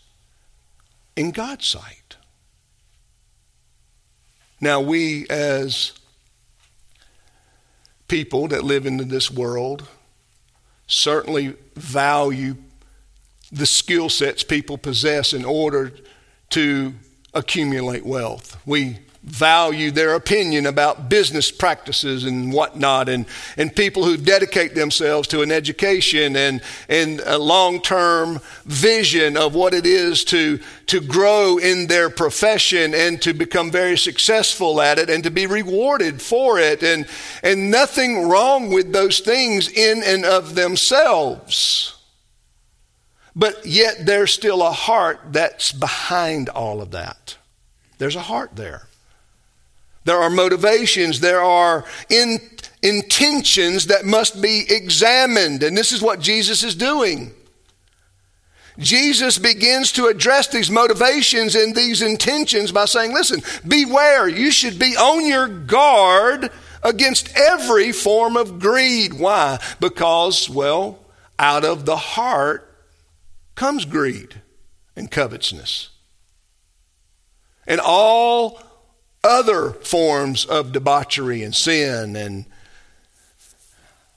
in 1.15 1.31
God's 1.31 1.65
sight. 1.65 2.17
Now, 4.59 4.81
we 4.81 5.27
as 5.29 5.93
people 8.07 8.47
that 8.49 8.63
live 8.63 8.85
in 8.85 8.97
this 9.09 9.31
world 9.31 9.87
certainly 10.87 11.55
value 11.75 12.55
the 13.51 13.65
skill 13.65 14.09
sets 14.09 14.43
people 14.43 14.77
possess 14.77 15.33
in 15.33 15.45
order 15.45 15.91
to 16.49 16.93
accumulate 17.33 18.05
wealth. 18.05 18.59
We 18.65 18.99
value 19.25 19.89
their 19.89 20.13
opinion 20.13 20.67
about 20.67 21.09
business 21.09 21.51
practices 21.51 22.25
and 22.25 22.53
whatnot, 22.53 23.09
and, 23.09 23.25
and 23.57 23.75
people 23.75 24.05
who 24.05 24.17
dedicate 24.17 24.75
themselves 24.75 25.27
to 25.27 25.41
an 25.41 25.51
education 25.51 26.35
and, 26.35 26.61
and 26.87 27.19
a 27.25 27.37
long 27.37 27.81
term 27.81 28.39
vision 28.65 29.35
of 29.35 29.55
what 29.55 29.73
it 29.73 29.85
is 29.85 30.23
to, 30.23 30.59
to 30.85 31.01
grow 31.01 31.57
in 31.57 31.87
their 31.87 32.09
profession 32.09 32.93
and 32.93 33.19
to 33.21 33.33
become 33.33 33.71
very 33.71 33.97
successful 33.97 34.79
at 34.79 34.99
it 34.99 35.09
and 35.09 35.23
to 35.23 35.31
be 35.31 35.47
rewarded 35.47 36.21
for 36.21 36.59
it. 36.59 36.83
And, 36.83 37.07
and 37.41 37.71
nothing 37.71 38.29
wrong 38.29 38.71
with 38.71 38.93
those 38.93 39.19
things 39.19 39.69
in 39.69 40.03
and 40.05 40.23
of 40.23 40.53
themselves. 40.53 41.99
But 43.35 43.65
yet, 43.65 44.05
there's 44.05 44.31
still 44.31 44.61
a 44.61 44.71
heart 44.71 45.19
that's 45.31 45.71
behind 45.71 46.47
all 46.47 46.79
of 46.79 46.91
that. 46.91 47.37
There's 47.97 48.15
a 48.15 48.21
heart 48.21 48.51
there. 48.55 48.87
There 50.05 50.21
are 50.21 50.29
motivations, 50.29 51.19
there 51.19 51.41
are 51.41 51.83
in, 52.09 52.39
intentions 52.81 53.87
that 53.87 54.05
must 54.05 54.41
be 54.41 54.63
examined. 54.69 55.63
And 55.63 55.75
this 55.75 55.91
is 55.91 56.01
what 56.01 56.19
Jesus 56.19 56.63
is 56.63 56.75
doing. 56.75 57.33
Jesus 58.77 59.37
begins 59.37 59.91
to 59.93 60.07
address 60.07 60.47
these 60.49 60.69
motivations 60.69 61.55
and 61.55 61.75
these 61.75 62.01
intentions 62.01 62.71
by 62.71 62.85
saying, 62.85 63.13
listen, 63.13 63.41
beware, 63.67 64.27
you 64.27 64.51
should 64.51 64.77
be 64.77 64.95
on 64.95 65.25
your 65.25 65.47
guard 65.47 66.51
against 66.83 67.35
every 67.35 67.91
form 67.91 68.37
of 68.37 68.59
greed. 68.59 69.13
Why? 69.13 69.59
Because, 69.79 70.49
well, 70.49 70.99
out 71.39 71.65
of 71.65 71.85
the 71.85 71.95
heart 71.95 72.69
comes 73.55 73.85
greed 73.85 74.41
and 74.95 75.09
covetousness. 75.09 75.89
And 77.65 77.81
all 77.81 78.61
other 79.25 79.71
forms 79.71 80.45
of 80.45 80.71
debauchery 80.71 81.43
and 81.43 81.55
sin 81.55 82.15
and 82.15 82.45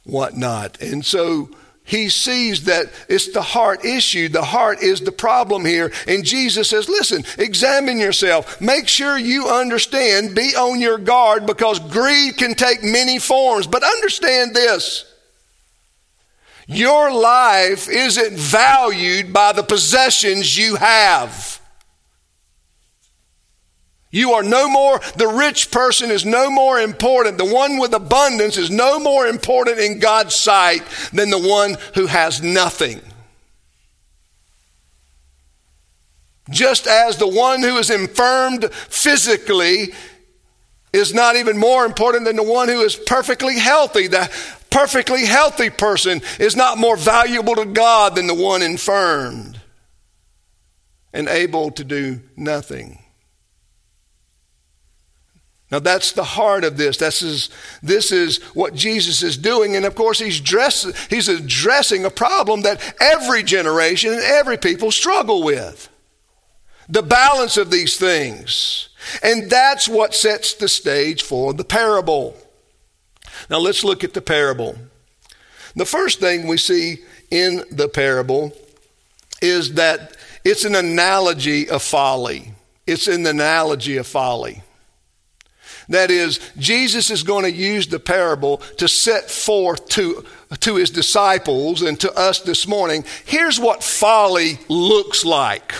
whatnot. 0.05 0.81
And 0.81 1.05
so 1.05 1.51
he 1.85 2.11
sees 2.11 2.65
that 2.65 2.93
it's 3.09 3.33
the 3.33 3.41
heart 3.41 3.85
issue. 3.85 4.29
The 4.29 4.45
heart 4.45 4.83
is 4.83 5.01
the 5.01 5.13
problem 5.13 5.65
here. 5.65 5.91
And 6.07 6.23
Jesus 6.23 6.69
says, 6.69 6.87
listen, 6.87 7.25
examine 7.39 7.99
yourself. 7.99 8.61
Make 8.61 8.89
sure 8.89 9.17
you 9.17 9.49
understand. 9.49 10.35
Be 10.35 10.55
on 10.55 10.81
your 10.81 10.99
guard 10.99 11.47
because 11.47 11.79
greed 11.79 12.37
can 12.37 12.55
take 12.55 12.83
many 12.83 13.19
forms. 13.19 13.67
But 13.67 13.85
understand 13.85 14.55
this. 14.55 15.11
Your 16.67 17.11
life 17.11 17.89
isn't 17.89 18.37
valued 18.37 19.33
by 19.33 19.53
the 19.53 19.63
possessions 19.63 20.59
you 20.59 20.77
have. 20.77 21.58
You 24.11 24.33
are 24.33 24.43
no 24.43 24.69
more, 24.69 25.01
the 25.17 25.29
rich 25.29 25.71
person 25.71 26.11
is 26.11 26.25
no 26.25 26.51
more 26.51 26.81
important. 26.81 27.37
The 27.37 27.45
one 27.45 27.79
with 27.79 27.93
abundance 27.93 28.57
is 28.57 28.71
no 28.71 28.99
more 28.99 29.27
important 29.27 29.79
in 29.79 29.99
God's 29.99 30.35
sight 30.35 30.83
than 31.13 31.29
the 31.31 31.39
one 31.39 31.77
who 31.95 32.07
has 32.07 32.43
nothing. 32.43 33.01
Just 36.51 36.87
as 36.87 37.19
the 37.19 37.29
one 37.29 37.63
who 37.63 37.77
is 37.77 37.91
infirmed 37.91 38.73
physically 38.73 39.93
is 40.95 41.13
not 41.13 41.37
even 41.37 41.59
more 41.59 41.85
important 41.85 42.25
than 42.25 42.37
the 42.37 42.43
one 42.43 42.69
who 42.69 42.81
is 42.81 42.97
perfectly 42.97 43.59
healthy. 43.59 44.07
The 44.07 44.31
perfectly 44.71 45.27
healthy 45.27 45.69
person 45.69 46.23
is 46.39 46.57
not 46.57 46.79
more 46.79 46.97
valuable 46.97 47.55
to 47.57 47.67
God 47.67 48.15
than 48.15 48.27
the 48.27 48.35
one 48.35 48.63
infirmed 48.63 49.61
and 51.13 51.29
able 51.29 51.71
to 51.73 51.85
do 51.85 52.21
nothing. 52.37 52.99
Now 55.71 55.79
that's 55.81 56.13
the 56.13 56.25
heart 56.25 56.65
of 56.65 56.77
this. 56.79 56.97
This 56.97 57.21
is, 57.23 57.51
this 57.83 58.11
is 58.11 58.39
what 58.55 58.75
Jesus 58.75 59.23
is 59.23 59.37
doing. 59.37 59.77
And 59.77 59.85
of 59.85 59.95
course, 59.95 60.19
he's, 60.19 60.41
dress, 60.41 60.87
he's 61.09 61.29
addressing 61.29 62.05
a 62.05 62.11
problem 62.11 62.63
that 62.63 62.95
every 63.01 63.43
generation 63.43 64.13
and 64.13 64.23
every 64.23 64.57
people 64.57 64.91
struggle 64.91 65.43
with. 65.43 65.89
the 66.89 67.03
balance 67.03 67.57
of 67.57 67.71
these 67.71 67.97
things. 67.97 68.89
And 69.23 69.51
that's 69.51 69.89
what 69.89 70.15
sets 70.15 70.55
the 70.55 70.69
stage 70.69 71.23
for 71.23 71.53
the 71.53 71.65
parable. 71.65 72.37
Now 73.51 73.59
let's 73.59 73.85
look 73.85 74.03
at 74.05 74.15
the 74.15 74.23
parable. 74.23 74.77
The 75.77 75.85
first 75.85 76.19
thing 76.19 76.47
we 76.47 76.57
see 76.57 76.99
in 77.31 77.63
the 77.71 77.89
parable 77.89 78.53
is 79.41 79.75
that 79.75 80.17
it's 80.45 80.65
an 80.65 80.75
analogy 80.75 81.69
of 81.69 81.83
folly. 81.83 82.55
It's 82.87 83.07
an 83.07 83.27
analogy 83.27 83.99
of 83.99 84.07
folly. 84.07 84.63
That 85.89 86.11
is, 86.11 86.39
Jesus 86.59 87.11
is 87.11 87.23
going 87.23 87.45
to 87.45 87.53
use 87.53 87.87
the 87.87 87.99
parable 87.99 88.59
to 88.77 88.89
set 88.89 89.31
forth 89.31 89.89
to, 89.91 90.25
to 90.61 90.77
his 90.77 90.91
disciples 90.91 91.81
and 91.83 91.99
to 92.01 92.13
us 92.13 92.41
this 92.41 92.67
morning 92.67 93.05
here's 93.25 93.59
what 93.59 93.83
folly 93.83 94.59
looks 94.69 95.25
like. 95.25 95.73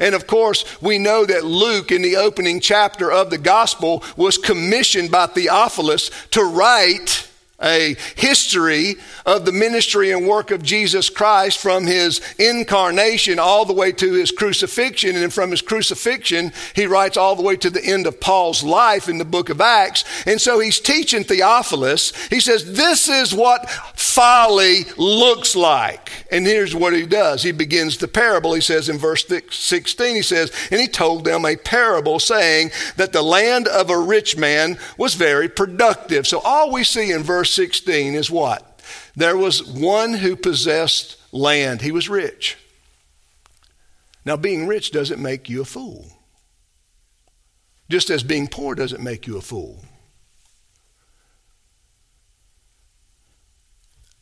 And 0.00 0.14
of 0.14 0.26
course, 0.26 0.64
we 0.82 0.98
know 0.98 1.24
that 1.24 1.44
Luke, 1.44 1.92
in 1.92 2.02
the 2.02 2.16
opening 2.16 2.58
chapter 2.58 3.12
of 3.12 3.30
the 3.30 3.38
gospel, 3.38 4.02
was 4.16 4.38
commissioned 4.38 5.10
by 5.10 5.26
Theophilus 5.26 6.10
to 6.32 6.42
write 6.42 7.30
a 7.62 7.96
history 8.16 8.96
of 9.24 9.44
the 9.44 9.52
ministry 9.52 10.10
and 10.10 10.26
work 10.26 10.50
of 10.50 10.62
Jesus 10.62 11.08
Christ 11.08 11.58
from 11.58 11.86
his 11.86 12.20
incarnation 12.38 13.38
all 13.38 13.64
the 13.64 13.72
way 13.72 13.92
to 13.92 14.12
his 14.12 14.30
crucifixion. 14.30 15.16
And 15.16 15.32
from 15.32 15.50
his 15.50 15.62
crucifixion, 15.62 16.52
he 16.74 16.86
writes 16.86 17.16
all 17.16 17.36
the 17.36 17.42
way 17.42 17.56
to 17.56 17.70
the 17.70 17.84
end 17.84 18.06
of 18.06 18.20
Paul's 18.20 18.62
life 18.62 19.08
in 19.08 19.18
the 19.18 19.24
book 19.24 19.48
of 19.48 19.60
Acts. 19.60 20.04
And 20.26 20.40
so 20.40 20.58
he's 20.58 20.80
teaching 20.80 21.24
Theophilus. 21.24 22.12
He 22.26 22.40
says, 22.40 22.76
This 22.76 23.08
is 23.08 23.34
what 23.34 23.70
folly 23.70 24.84
looks 24.96 25.54
like. 25.54 26.10
And 26.30 26.46
here's 26.46 26.74
what 26.74 26.92
he 26.92 27.06
does. 27.06 27.42
He 27.42 27.52
begins 27.52 27.98
the 27.98 28.08
parable. 28.08 28.54
He 28.54 28.60
says 28.60 28.88
in 28.88 28.98
verse 28.98 29.26
16, 29.50 30.16
he 30.16 30.22
says, 30.22 30.52
And 30.70 30.80
he 30.80 30.88
told 30.88 31.24
them 31.24 31.44
a 31.44 31.56
parable 31.56 32.18
saying 32.18 32.70
that 32.96 33.12
the 33.12 33.22
land 33.22 33.68
of 33.68 33.90
a 33.90 33.98
rich 33.98 34.36
man 34.36 34.78
was 34.98 35.14
very 35.14 35.48
productive. 35.48 36.26
So 36.26 36.40
all 36.40 36.72
we 36.72 36.84
see 36.84 37.12
in 37.12 37.22
verse 37.22 37.43
16 37.44 38.14
is 38.14 38.30
what? 38.30 38.82
There 39.16 39.36
was 39.36 39.62
one 39.62 40.14
who 40.14 40.36
possessed 40.36 41.16
land. 41.32 41.82
He 41.82 41.92
was 41.92 42.08
rich. 42.08 42.56
Now, 44.24 44.36
being 44.36 44.66
rich 44.66 44.90
doesn't 44.90 45.20
make 45.20 45.48
you 45.48 45.60
a 45.60 45.66
fool, 45.66 46.06
just 47.90 48.08
as 48.08 48.22
being 48.22 48.48
poor 48.48 48.74
doesn't 48.74 49.02
make 49.02 49.26
you 49.26 49.36
a 49.36 49.42
fool. 49.42 49.84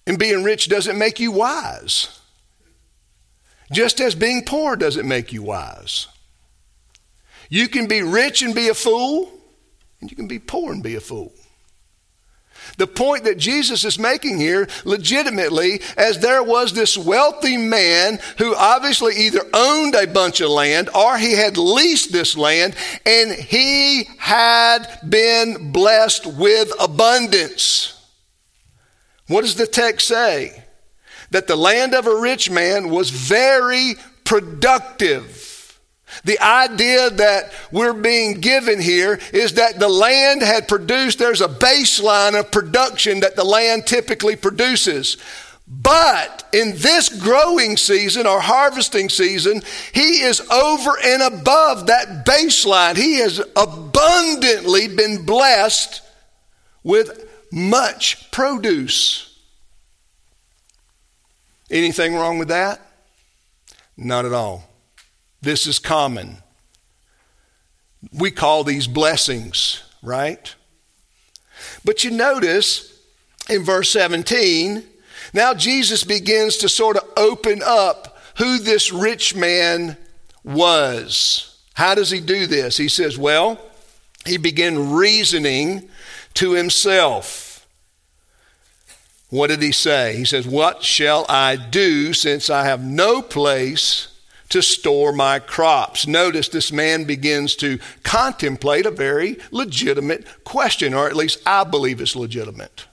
And 0.07 0.19
being 0.19 0.43
rich 0.43 0.69
doesn't 0.69 0.99
make 0.99 1.21
you 1.21 1.31
wise, 1.31 2.21
just 3.71 4.01
as 4.01 4.17
being 4.17 4.45
poor 4.45 4.75
doesn't 4.75 5.07
make 5.07 5.33
you 5.33 5.43
wise. 5.43 6.09
You 7.49 7.69
can 7.69 7.87
be 7.87 8.03
rich 8.03 8.43
and 8.43 8.55
be 8.55 8.69
a 8.69 8.75
fool, 8.75 9.31
and 10.01 10.11
you 10.11 10.17
can 10.17 10.27
be 10.27 10.41
poor 10.41 10.73
and 10.73 10.83
be 10.83 10.97
a 10.97 11.01
fool. 11.01 11.33
The 12.79 12.87
point 12.87 13.25
that 13.25 13.39
Jesus 13.39 13.85
is 13.85 13.99
making 13.99 14.39
here, 14.39 14.69
legitimately, 14.85 15.81
as 15.97 16.19
there 16.21 16.43
was 16.43 16.73
this 16.73 16.97
wealthy 16.97 17.57
man 17.57 18.19
who 18.39 18.55
obviously 18.55 19.15
either 19.17 19.43
owned 19.53 19.95
a 19.95 20.07
bunch 20.07 20.41
of 20.41 20.51
land 20.51 20.89
or 20.95 21.19
he 21.19 21.33
had 21.33 21.57
leased 21.57 22.13
this 22.13 22.37
land 22.37 22.75
and 23.05 23.33
he 23.33 24.05
had 24.19 24.87
been 25.09 25.73
blessed 25.73 26.27
with 26.27 26.73
abundance. 26.81 27.99
What 29.29 29.43
does 29.43 29.57
the 29.57 29.67
text 29.67 30.09
say? 30.09 30.65
That 31.31 31.47
the 31.47 31.57
land 31.57 31.95
of 31.95 32.07
a 32.07 32.21
rich 32.21 32.51
man 32.51 32.91
was 32.91 33.11
very 33.11 33.95
productive. 34.25 35.42
The 36.25 36.41
idea 36.41 37.11
that 37.11 37.53
we're 37.71 37.93
being 37.93 38.41
given 38.41 38.81
here 38.81 39.19
is 39.33 39.55
that 39.55 39.79
the 39.79 39.89
land 39.89 40.43
had 40.43 40.69
produced, 40.69 41.19
there's 41.19 41.41
a 41.41 41.49
baseline 41.49 42.39
of 42.39 42.51
production 42.51 43.21
that 43.21 43.37
the 43.37 43.45
land 43.45 43.87
typically 43.87 44.37
produces. 44.37 45.17
But 45.67 46.47
in 46.53 46.73
this 46.77 47.09
growing 47.09 47.77
season 47.77 48.27
or 48.27 48.41
harvesting 48.41 49.09
season, 49.09 49.63
he 49.93 50.23
is 50.23 50.41
over 50.51 50.91
and 51.03 51.23
above 51.23 51.87
that 51.87 52.27
baseline. 52.27 52.97
He 52.97 53.19
has 53.21 53.41
abundantly 53.57 54.89
been 54.89 55.25
blessed 55.25 56.03
with 56.83 57.27
much 57.51 58.31
produce. 58.33 59.39
Anything 61.71 62.15
wrong 62.15 62.39
with 62.39 62.49
that? 62.49 62.81
Not 63.97 64.27
at 64.27 64.33
all. 64.33 64.69
This 65.43 65.67
is 65.67 65.79
common. 65.79 66.39
We 68.13 68.31
call 68.31 68.65
these 68.65 68.87
blessings, 68.87 69.83
right? 70.03 70.55
But 71.85 72.05
you 72.05 72.11
notice 72.11 72.99
in 73.49 73.65
verse 73.65 73.91
17, 73.91 74.85
now 75.35 75.55
Jesus 75.55 76.05
begins 76.05 76.57
to 76.59 76.69
sort 76.69 76.97
of 76.97 77.09
open 77.17 77.61
up 77.65 78.19
who 78.39 78.59
this 78.59 78.93
rich 78.93 79.35
man 79.35 79.97
was. 80.45 81.61
How 81.75 81.95
does 81.95 82.11
he 82.11 82.21
do 82.21 82.47
this? 82.47 82.77
He 82.77 82.89
says, 82.89 83.19
well, 83.19 83.61
he 84.25 84.37
began 84.37 84.93
reasoning 84.93 85.89
to 86.35 86.53
himself. 86.53 87.67
What 89.31 89.49
did 89.49 89.63
he 89.63 89.73
say? 89.73 90.17
He 90.17 90.27
says, 90.27 90.47
What 90.47 90.83
shall 90.83 91.25
I 91.27 91.57
do 91.57 92.13
since 92.13 92.51
I 92.51 92.67
have 92.67 92.85
no 92.85 93.23
place 93.23 94.09
to 94.53 94.63
store 94.63 95.13
my 95.13 95.39
crops. 95.39 96.07
Notice 96.07 96.49
this 96.49 96.73
man 96.73 97.05
begins 97.05 97.57
to 97.57 97.79
contemplate 98.03 98.85
a 98.87 98.91
very 98.91 99.39
legitimate 99.51 100.27
question, 100.45 100.93
or 100.93 101.07
at 101.07 101.17
least 101.17 101.41
I 101.47 101.65
believe 101.65 102.01
it's 102.01 102.15
legitimate. 102.15 102.87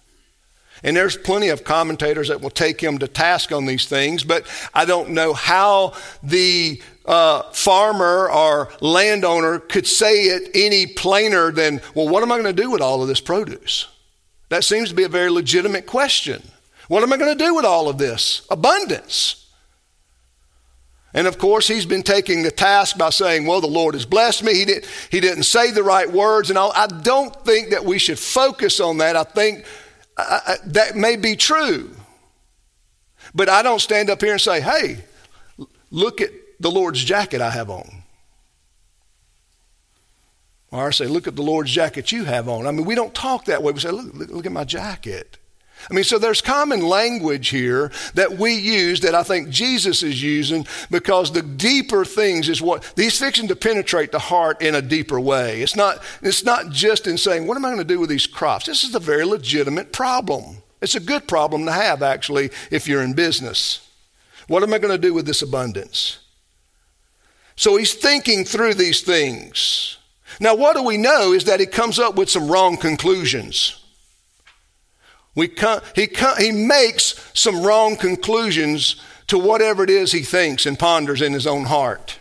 And 0.83 0.95
there's 0.95 1.17
plenty 1.17 1.49
of 1.49 1.65
commentators 1.65 2.29
that 2.29 2.39
will 2.39 2.49
take 2.49 2.79
him 2.79 2.99
to 2.99 3.07
task 3.09 3.51
on 3.51 3.65
these 3.65 3.85
things, 3.87 4.23
but 4.23 4.47
I 4.73 4.85
don't 4.85 5.09
know 5.09 5.33
how 5.33 5.93
the 6.23 6.81
uh, 7.05 7.43
farmer 7.51 8.29
or 8.29 8.69
landowner 8.79 9.59
could 9.59 9.85
say 9.85 10.27
it 10.27 10.51
any 10.53 10.87
plainer 10.87 11.51
than, 11.51 11.81
well, 11.93 12.07
what 12.07 12.23
am 12.23 12.31
I 12.31 12.39
going 12.39 12.55
to 12.55 12.61
do 12.61 12.71
with 12.71 12.81
all 12.81 13.01
of 13.01 13.09
this 13.09 13.19
produce? 13.19 13.87
That 14.47 14.63
seems 14.63 14.87
to 14.89 14.95
be 14.95 15.03
a 15.03 15.09
very 15.09 15.29
legitimate 15.29 15.85
question. 15.85 16.41
What 16.87 17.03
am 17.03 17.11
I 17.11 17.17
going 17.17 17.37
to 17.37 17.43
do 17.43 17.53
with 17.53 17.65
all 17.65 17.89
of 17.89 17.97
this? 17.97 18.47
Abundance. 18.49 19.38
And 21.13 21.25
of 21.25 21.39
course, 21.39 21.67
he's 21.67 21.85
been 21.85 22.03
taking 22.03 22.43
the 22.43 22.51
task 22.51 22.97
by 22.97 23.09
saying, 23.09 23.45
Well, 23.45 23.61
the 23.61 23.67
Lord 23.67 23.95
has 23.95 24.05
blessed 24.05 24.43
me. 24.43 24.53
He, 24.53 24.65
did, 24.65 24.85
he 25.09 25.19
didn't 25.19 25.43
say 25.43 25.71
the 25.71 25.83
right 25.83 26.09
words. 26.09 26.49
And. 26.49 26.59
I 26.59 26.87
don't 26.87 27.35
think 27.45 27.71
that 27.71 27.83
we 27.83 27.97
should 27.97 28.19
focus 28.19 28.79
on 28.79 28.99
that. 28.99 29.15
I 29.15 29.23
think 29.23 29.65
uh, 30.17 30.39
uh, 30.45 30.55
that 30.67 30.95
may 30.95 31.15
be 31.15 31.35
true. 31.35 31.95
But 33.33 33.49
I 33.49 33.63
don't 33.63 33.79
stand 33.79 34.09
up 34.09 34.21
here 34.21 34.33
and 34.33 34.41
say, 34.41 34.61
Hey, 34.61 35.03
look 35.89 36.21
at 36.21 36.29
the 36.59 36.69
Lord's 36.69 37.03
jacket 37.03 37.41
I 37.41 37.49
have 37.49 37.71
on. 37.71 38.03
Or 40.71 40.87
I 40.87 40.91
say, 40.91 41.07
Look 41.07 41.27
at 41.27 41.35
the 41.35 41.41
Lord's 41.41 41.71
jacket 41.71 42.11
you 42.11 42.25
have 42.25 42.47
on. 42.47 42.67
I 42.67 42.71
mean, 42.71 42.85
we 42.85 42.93
don't 42.93 43.15
talk 43.15 43.45
that 43.45 43.63
way. 43.63 43.71
We 43.71 43.79
say, 43.79 43.89
Look, 43.89 44.13
look, 44.13 44.29
look 44.29 44.45
at 44.45 44.51
my 44.51 44.63
jacket. 44.63 45.38
I 45.89 45.93
mean, 45.93 46.03
so 46.03 46.19
there's 46.19 46.41
common 46.41 46.81
language 46.81 47.49
here 47.49 47.91
that 48.13 48.37
we 48.37 48.53
use 48.55 48.99
that 49.01 49.15
I 49.15 49.23
think 49.23 49.49
Jesus 49.49 50.03
is 50.03 50.21
using 50.21 50.67
because 50.91 51.31
the 51.31 51.41
deeper 51.41 52.03
things 52.03 52.49
is 52.49 52.61
what 52.61 52.91
he's 52.95 53.17
fixing 53.17 53.47
to 53.47 53.55
penetrate 53.55 54.11
the 54.11 54.19
heart 54.19 54.61
in 54.61 54.75
a 54.75 54.81
deeper 54.81 55.19
way. 55.19 55.61
It's 55.61 55.75
not, 55.75 56.03
it's 56.21 56.43
not 56.43 56.69
just 56.71 57.07
in 57.07 57.17
saying, 57.17 57.47
what 57.47 57.57
am 57.57 57.65
I 57.65 57.69
going 57.69 57.79
to 57.79 57.83
do 57.83 57.99
with 57.99 58.09
these 58.09 58.27
crops? 58.27 58.65
This 58.65 58.83
is 58.83 58.93
a 58.93 58.99
very 58.99 59.23
legitimate 59.23 59.93
problem. 59.93 60.57
It's 60.81 60.95
a 60.95 60.99
good 60.99 61.27
problem 61.27 61.65
to 61.65 61.71
have, 61.71 62.03
actually, 62.03 62.51
if 62.71 62.87
you're 62.87 63.03
in 63.03 63.13
business. 63.13 63.87
What 64.47 64.63
am 64.63 64.73
I 64.73 64.79
going 64.79 64.93
to 64.93 65.07
do 65.07 65.13
with 65.13 65.25
this 65.25 65.41
abundance? 65.41 66.19
So 67.55 67.77
he's 67.77 67.93
thinking 67.93 68.45
through 68.45 68.75
these 68.75 69.01
things. 69.01 69.97
Now, 70.39 70.55
what 70.55 70.75
do 70.75 70.83
we 70.83 70.97
know 70.97 71.33
is 71.33 71.43
that 71.45 71.59
he 71.59 71.65
comes 71.65 71.99
up 71.99 72.15
with 72.15 72.29
some 72.29 72.49
wrong 72.49 72.77
conclusions. 72.77 73.83
We 75.35 75.51
he, 75.95 76.09
he 76.37 76.51
makes 76.51 77.31
some 77.33 77.63
wrong 77.63 77.95
conclusions 77.95 78.97
to 79.27 79.37
whatever 79.37 79.83
it 79.83 79.89
is 79.89 80.11
he 80.11 80.21
thinks 80.21 80.65
and 80.65 80.77
ponders 80.77 81.21
in 81.21 81.33
his 81.33 81.47
own 81.47 81.65
heart. 81.65 82.19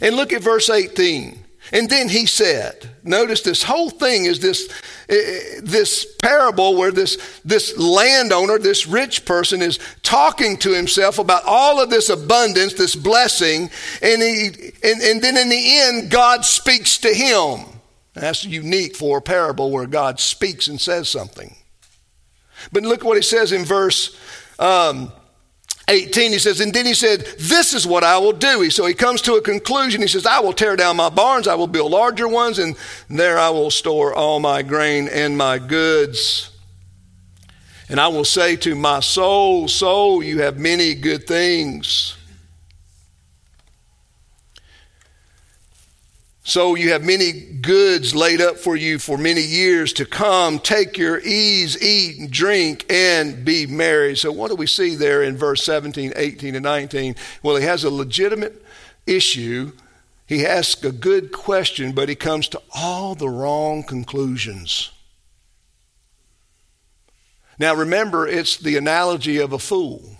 And 0.00 0.16
look 0.16 0.32
at 0.32 0.42
verse 0.42 0.70
18. 0.70 1.44
And 1.72 1.88
then 1.88 2.08
he 2.08 2.26
said, 2.26 2.90
notice 3.02 3.40
this 3.40 3.62
whole 3.62 3.88
thing 3.88 4.26
is 4.26 4.38
this, 4.38 4.70
uh, 5.08 5.60
this 5.62 6.06
parable 6.20 6.76
where 6.76 6.92
this, 6.92 7.40
this 7.44 7.76
landowner, 7.78 8.58
this 8.58 8.86
rich 8.86 9.24
person 9.24 9.62
is 9.62 9.78
talking 10.02 10.58
to 10.58 10.72
himself 10.72 11.18
about 11.18 11.42
all 11.46 11.82
of 11.82 11.88
this 11.88 12.10
abundance, 12.10 12.74
this 12.74 12.94
blessing, 12.94 13.70
and, 14.02 14.22
he, 14.22 14.46
and, 14.84 15.00
and 15.02 15.22
then 15.22 15.38
in 15.38 15.48
the 15.48 15.78
end, 15.80 16.10
God 16.10 16.44
speaks 16.44 16.98
to 16.98 17.12
him. 17.12 17.64
That's 18.12 18.44
unique 18.44 18.94
for 18.94 19.18
a 19.18 19.22
parable 19.22 19.70
where 19.70 19.86
God 19.86 20.20
speaks 20.20 20.68
and 20.68 20.80
says 20.80 21.08
something. 21.08 21.56
But 22.72 22.82
look 22.82 23.04
what 23.04 23.16
he 23.16 23.22
says 23.22 23.52
in 23.52 23.64
verse 23.64 24.18
um, 24.58 25.12
18, 25.88 26.32
he 26.32 26.38
says, 26.38 26.60
and 26.60 26.72
then 26.72 26.86
he 26.86 26.94
said, 26.94 27.20
This 27.38 27.74
is 27.74 27.86
what 27.86 28.04
I 28.04 28.16
will 28.18 28.32
do. 28.32 28.70
So 28.70 28.86
he 28.86 28.94
comes 28.94 29.20
to 29.22 29.34
a 29.34 29.42
conclusion. 29.42 30.00
He 30.00 30.08
says, 30.08 30.24
I 30.24 30.40
will 30.40 30.54
tear 30.54 30.76
down 30.76 30.96
my 30.96 31.10
barns, 31.10 31.46
I 31.46 31.54
will 31.54 31.66
build 31.66 31.92
larger 31.92 32.26
ones, 32.26 32.58
and 32.58 32.76
there 33.10 33.38
I 33.38 33.50
will 33.50 33.70
store 33.70 34.14
all 34.14 34.40
my 34.40 34.62
grain 34.62 35.08
and 35.08 35.36
my 35.36 35.58
goods. 35.58 36.50
And 37.90 38.00
I 38.00 38.08
will 38.08 38.24
say 38.24 38.56
to 38.56 38.74
my 38.74 39.00
soul, 39.00 39.68
Soul, 39.68 40.22
you 40.22 40.40
have 40.40 40.58
many 40.58 40.94
good 40.94 41.26
things. 41.26 42.16
So 46.46 46.74
you 46.74 46.92
have 46.92 47.02
many 47.02 47.32
goods 47.32 48.14
laid 48.14 48.42
up 48.42 48.58
for 48.58 48.76
you 48.76 48.98
for 48.98 49.16
many 49.16 49.40
years 49.40 49.94
to 49.94 50.04
come. 50.04 50.58
Take 50.58 50.98
your 50.98 51.18
ease, 51.20 51.82
eat 51.82 52.18
and 52.18 52.30
drink, 52.30 52.84
and 52.90 53.46
be 53.46 53.66
merry. 53.66 54.14
So, 54.14 54.30
what 54.30 54.50
do 54.50 54.54
we 54.54 54.66
see 54.66 54.94
there 54.94 55.22
in 55.22 55.38
verse 55.38 55.64
17, 55.64 56.12
18, 56.14 56.54
and 56.54 56.62
19? 56.62 57.16
Well, 57.42 57.56
he 57.56 57.64
has 57.64 57.82
a 57.82 57.90
legitimate 57.90 58.62
issue. 59.06 59.72
He 60.26 60.46
asks 60.46 60.84
a 60.84 60.92
good 60.92 61.32
question, 61.32 61.92
but 61.92 62.10
he 62.10 62.14
comes 62.14 62.48
to 62.48 62.60
all 62.74 63.14
the 63.14 63.28
wrong 63.28 63.82
conclusions. 63.82 64.90
Now, 67.58 67.74
remember, 67.74 68.28
it's 68.28 68.58
the 68.58 68.76
analogy 68.76 69.38
of 69.38 69.54
a 69.54 69.58
fool. 69.58 70.18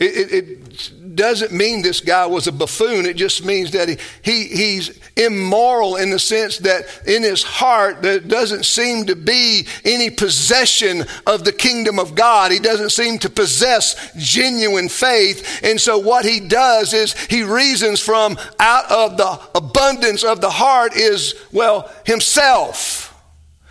It, 0.00 0.04
it, 0.04 0.32
it, 0.32 0.92
doesn't 1.16 1.52
mean 1.52 1.82
this 1.82 2.00
guy 2.00 2.26
was 2.26 2.46
a 2.46 2.52
buffoon. 2.52 3.06
It 3.06 3.16
just 3.16 3.44
means 3.44 3.72
that 3.72 3.88
he, 3.88 3.96
he, 4.22 4.44
he's 4.48 5.00
immoral 5.16 5.96
in 5.96 6.10
the 6.10 6.18
sense 6.18 6.58
that 6.58 6.84
in 7.06 7.22
his 7.22 7.42
heart 7.42 8.02
there 8.02 8.20
doesn't 8.20 8.64
seem 8.64 9.06
to 9.06 9.16
be 9.16 9.66
any 9.84 10.10
possession 10.10 11.04
of 11.26 11.44
the 11.44 11.52
kingdom 11.52 11.98
of 11.98 12.14
God. 12.14 12.52
He 12.52 12.58
doesn't 12.58 12.90
seem 12.90 13.18
to 13.20 13.30
possess 13.30 14.12
genuine 14.16 14.88
faith. 14.88 15.60
And 15.64 15.80
so 15.80 15.98
what 15.98 16.24
he 16.24 16.40
does 16.40 16.92
is 16.92 17.14
he 17.26 17.42
reasons 17.42 18.00
from 18.00 18.38
out 18.60 18.90
of 18.90 19.16
the 19.16 19.40
abundance 19.54 20.22
of 20.22 20.40
the 20.40 20.50
heart 20.50 20.94
is, 20.94 21.34
well, 21.52 21.90
himself. 22.04 23.05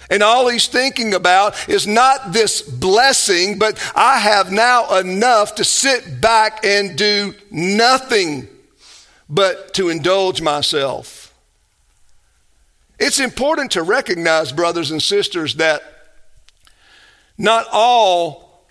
And 0.10 0.22
all 0.22 0.48
he's 0.48 0.68
thinking 0.68 1.13
about 1.13 1.68
is 1.68 1.88
not 1.88 2.32
this 2.32 2.62
blessing, 2.62 3.58
but 3.58 3.80
I 3.96 4.20
have 4.20 4.52
now 4.52 4.98
enough 4.98 5.56
to 5.56 5.63
sit 5.63 6.22
back 6.22 6.63
and 6.63 6.98
do 6.98 7.34
nothing 7.50 8.48
but 9.30 9.74
to 9.76 9.89
indulge 9.89 10.41
myself. 10.41 11.34
It's 13.00 13.20
important 13.20 13.72
to 13.72 13.84
recognize, 13.84 14.52
brothers 14.52 14.91
and 14.91 15.02
sisters, 15.02 15.56
that 15.56 15.82
not 17.38 17.68
all 17.72 18.65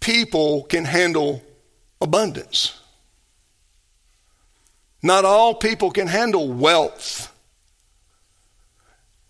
people 0.00 0.64
can 0.64 0.84
handle 0.84 1.42
abundance. 2.00 2.78
Not 5.02 5.24
all 5.24 5.54
people 5.54 5.90
can 5.90 6.06
handle 6.06 6.52
wealth. 6.52 7.33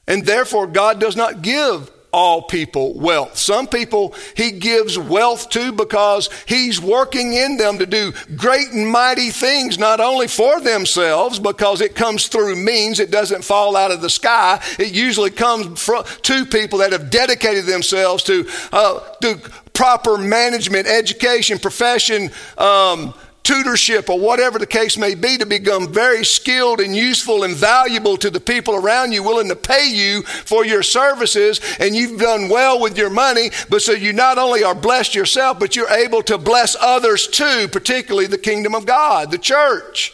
And 0.06 0.24
therefore, 0.24 0.66
God 0.66 1.00
does 1.00 1.16
not 1.16 1.42
give 1.42 1.90
all 2.14 2.42
people 2.42 2.94
wealth. 2.94 3.36
Some 3.36 3.66
people 3.66 4.14
he 4.36 4.52
gives 4.52 4.96
wealth 4.96 5.50
to 5.50 5.72
because 5.72 6.30
he's 6.46 6.80
working 6.80 7.32
in 7.32 7.56
them 7.56 7.78
to 7.78 7.86
do 7.86 8.12
great 8.36 8.70
and 8.70 8.88
mighty 8.88 9.30
things, 9.30 9.80
not 9.80 9.98
only 9.98 10.28
for 10.28 10.60
themselves, 10.60 11.40
because 11.40 11.80
it 11.80 11.96
comes 11.96 12.28
through 12.28 12.54
means, 12.54 13.00
it 13.00 13.10
doesn't 13.10 13.42
fall 13.42 13.74
out 13.74 13.90
of 13.90 14.00
the 14.00 14.08
sky. 14.08 14.62
It 14.78 14.94
usually 14.94 15.30
comes 15.30 15.82
from, 15.82 16.04
to 16.22 16.46
people 16.46 16.78
that 16.78 16.92
have 16.92 17.10
dedicated 17.10 17.66
themselves 17.66 18.22
to, 18.24 18.48
uh, 18.72 19.00
to 19.22 19.40
proper 19.72 20.16
management, 20.16 20.86
education, 20.86 21.58
profession, 21.58 22.30
um, 22.56 23.12
tutorship 23.44 24.08
or 24.08 24.18
whatever 24.18 24.58
the 24.58 24.66
case 24.66 24.98
may 24.98 25.14
be 25.14 25.36
to 25.36 25.46
become 25.46 25.92
very 25.92 26.24
skilled 26.24 26.80
and 26.80 26.96
useful 26.96 27.44
and 27.44 27.54
valuable 27.54 28.16
to 28.16 28.30
the 28.30 28.40
people 28.40 28.74
around 28.74 29.12
you, 29.12 29.22
willing 29.22 29.48
to 29.48 29.56
pay 29.56 29.88
you 29.88 30.22
for 30.22 30.64
your 30.64 30.82
services, 30.82 31.60
and 31.78 31.94
you've 31.94 32.18
done 32.18 32.48
well 32.48 32.80
with 32.80 32.98
your 32.98 33.10
money, 33.10 33.50
but 33.68 33.82
so 33.82 33.92
you 33.92 34.12
not 34.12 34.38
only 34.38 34.64
are 34.64 34.74
blessed 34.74 35.14
yourself, 35.14 35.58
but 35.58 35.76
you're 35.76 35.90
able 35.90 36.22
to 36.22 36.38
bless 36.38 36.74
others 36.80 37.28
too, 37.28 37.68
particularly 37.70 38.26
the 38.26 38.38
kingdom 38.38 38.74
of 38.74 38.86
God, 38.86 39.30
the 39.30 39.38
church. 39.38 40.12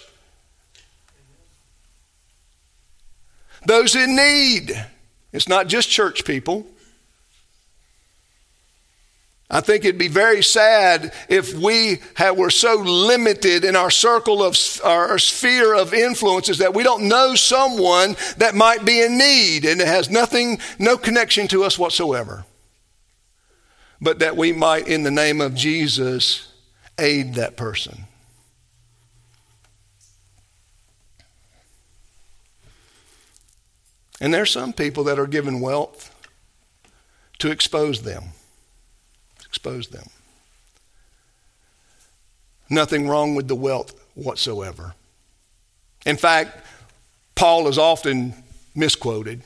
Those 3.64 3.94
in 3.94 4.16
need. 4.16 4.86
It's 5.32 5.48
not 5.48 5.68
just 5.68 5.88
church 5.88 6.24
people. 6.24 6.66
I 9.52 9.60
think 9.60 9.84
it'd 9.84 9.98
be 9.98 10.06
very 10.06 10.44
sad 10.44 11.12
if 11.28 11.52
we 11.54 11.98
had, 12.14 12.36
were 12.36 12.50
so 12.50 12.76
limited 12.76 13.64
in 13.64 13.74
our 13.74 13.90
circle 13.90 14.44
of 14.44 14.56
our 14.84 15.18
sphere 15.18 15.74
of 15.74 15.92
influences 15.92 16.58
that 16.58 16.72
we 16.72 16.84
don't 16.84 17.08
know 17.08 17.34
someone 17.34 18.14
that 18.36 18.54
might 18.54 18.84
be 18.84 19.02
in 19.02 19.18
need 19.18 19.64
and 19.64 19.80
it 19.80 19.88
has 19.88 20.08
nothing, 20.08 20.60
no 20.78 20.96
connection 20.96 21.48
to 21.48 21.64
us 21.64 21.76
whatsoever. 21.76 22.44
But 24.00 24.20
that 24.20 24.36
we 24.36 24.52
might, 24.52 24.86
in 24.86 25.02
the 25.02 25.10
name 25.10 25.40
of 25.40 25.56
Jesus, 25.56 26.52
aid 26.96 27.34
that 27.34 27.56
person. 27.56 28.04
And 34.20 34.32
there 34.32 34.42
are 34.42 34.46
some 34.46 34.72
people 34.72 35.04
that 35.04 35.18
are 35.18 35.26
given 35.26 35.60
wealth 35.60 36.14
to 37.40 37.50
expose 37.50 38.02
them 38.02 38.32
expose 39.50 39.88
them. 39.88 40.06
Nothing 42.70 43.08
wrong 43.08 43.34
with 43.34 43.48
the 43.48 43.56
wealth 43.56 43.92
whatsoever. 44.14 44.94
In 46.06 46.16
fact, 46.16 46.64
Paul 47.34 47.66
is 47.66 47.76
often 47.76 48.32
misquoted 48.76 49.42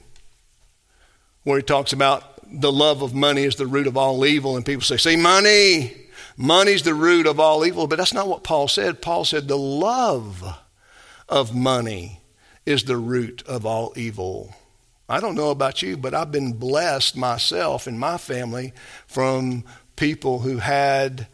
where 1.45 1.57
he 1.57 1.63
talks 1.63 1.95
about 1.95 2.23
the 2.61 2.71
love 2.71 3.01
of 3.01 3.15
money 3.15 3.45
is 3.45 3.57
the 3.57 3.67
root 3.67 3.87
of 3.87 3.97
all 3.97 4.27
evil, 4.27 4.57
and 4.57 4.67
people 4.67 4.83
say, 4.83 4.99
See, 4.99 5.17
money, 5.17 5.97
money's 6.37 6.83
the 6.83 6.95
root 6.95 7.27
of 7.27 7.41
all 7.41 7.65
evil. 7.65 7.87
But 7.87 7.97
that's 7.97 8.13
not 8.13 8.29
what 8.29 8.45
Paul 8.45 8.69
said. 8.69 9.01
Paul 9.01 9.25
said 9.25 9.49
the 9.49 9.57
love 9.59 10.45
of 11.31 11.55
money 11.55 12.21
is 12.67 12.85
the 12.85 12.99
root 12.99 13.43
of 13.47 13.65
all 13.65 13.95
evil. 13.97 14.55
I 15.09 15.21
don't 15.21 15.35
know 15.35 15.51
about 15.51 15.83
you, 15.83 15.97
but 15.97 16.15
I've 16.15 16.33
been 16.33 16.55
blessed 16.55 17.17
myself 17.17 17.87
and 17.87 17.99
my 17.99 18.17
family 18.17 18.73
from 19.07 19.65
people 19.97 20.41
who 20.41 20.59
had, 20.59 21.27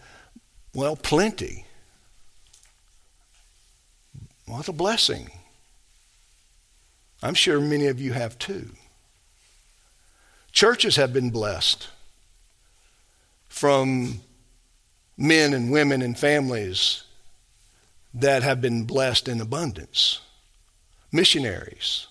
well, 0.74 0.96
plenty. 0.96 1.66
What 4.46 4.68
a 4.68 4.72
blessing. 4.72 5.30
I'm 7.22 7.34
sure 7.34 7.60
many 7.60 7.86
of 7.86 8.00
you 8.00 8.12
have 8.12 8.38
too. 8.38 8.70
Churches 10.52 10.96
have 10.96 11.12
been 11.12 11.30
blessed 11.30 11.88
from 13.48 14.20
men 15.16 15.52
and 15.52 15.70
women 15.70 16.02
and 16.02 16.18
families 16.18 17.04
that 18.14 18.42
have 18.42 18.60
been 18.60 18.84
blessed 18.84 19.28
in 19.28 19.40
abundance. 19.40 20.20
Missionaries, 21.12 22.06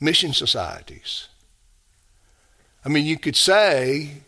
mission 0.00 0.32
societies. 0.32 1.28
I 2.84 2.88
mean, 2.88 3.06
you 3.06 3.18
could 3.18 3.36
say 3.36 4.22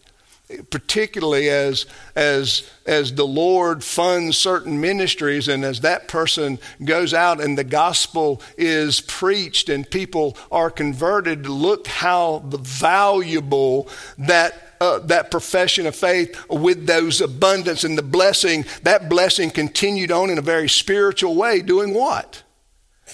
particularly 0.70 1.48
as 1.48 1.86
as 2.14 2.68
as 2.86 3.14
the 3.14 3.26
Lord 3.26 3.84
funds 3.84 4.36
certain 4.36 4.80
ministries 4.80 5.48
and 5.48 5.64
as 5.64 5.80
that 5.80 6.08
person 6.08 6.58
goes 6.84 7.14
out 7.14 7.40
and 7.40 7.56
the 7.56 7.64
gospel 7.64 8.42
is 8.56 9.00
preached 9.00 9.68
and 9.68 9.88
people 9.88 10.36
are 10.50 10.70
converted 10.70 11.46
look 11.46 11.86
how 11.86 12.42
valuable 12.44 13.88
that 14.18 14.76
uh, 14.80 14.98
that 15.00 15.30
profession 15.30 15.86
of 15.86 15.94
faith 15.94 16.48
with 16.48 16.86
those 16.86 17.20
abundance 17.20 17.84
and 17.84 17.98
the 17.98 18.02
blessing 18.02 18.64
that 18.82 19.08
blessing 19.08 19.50
continued 19.50 20.10
on 20.10 20.30
in 20.30 20.38
a 20.38 20.42
very 20.42 20.68
spiritual 20.68 21.36
way 21.36 21.60
doing 21.60 21.94
what? 21.94 22.42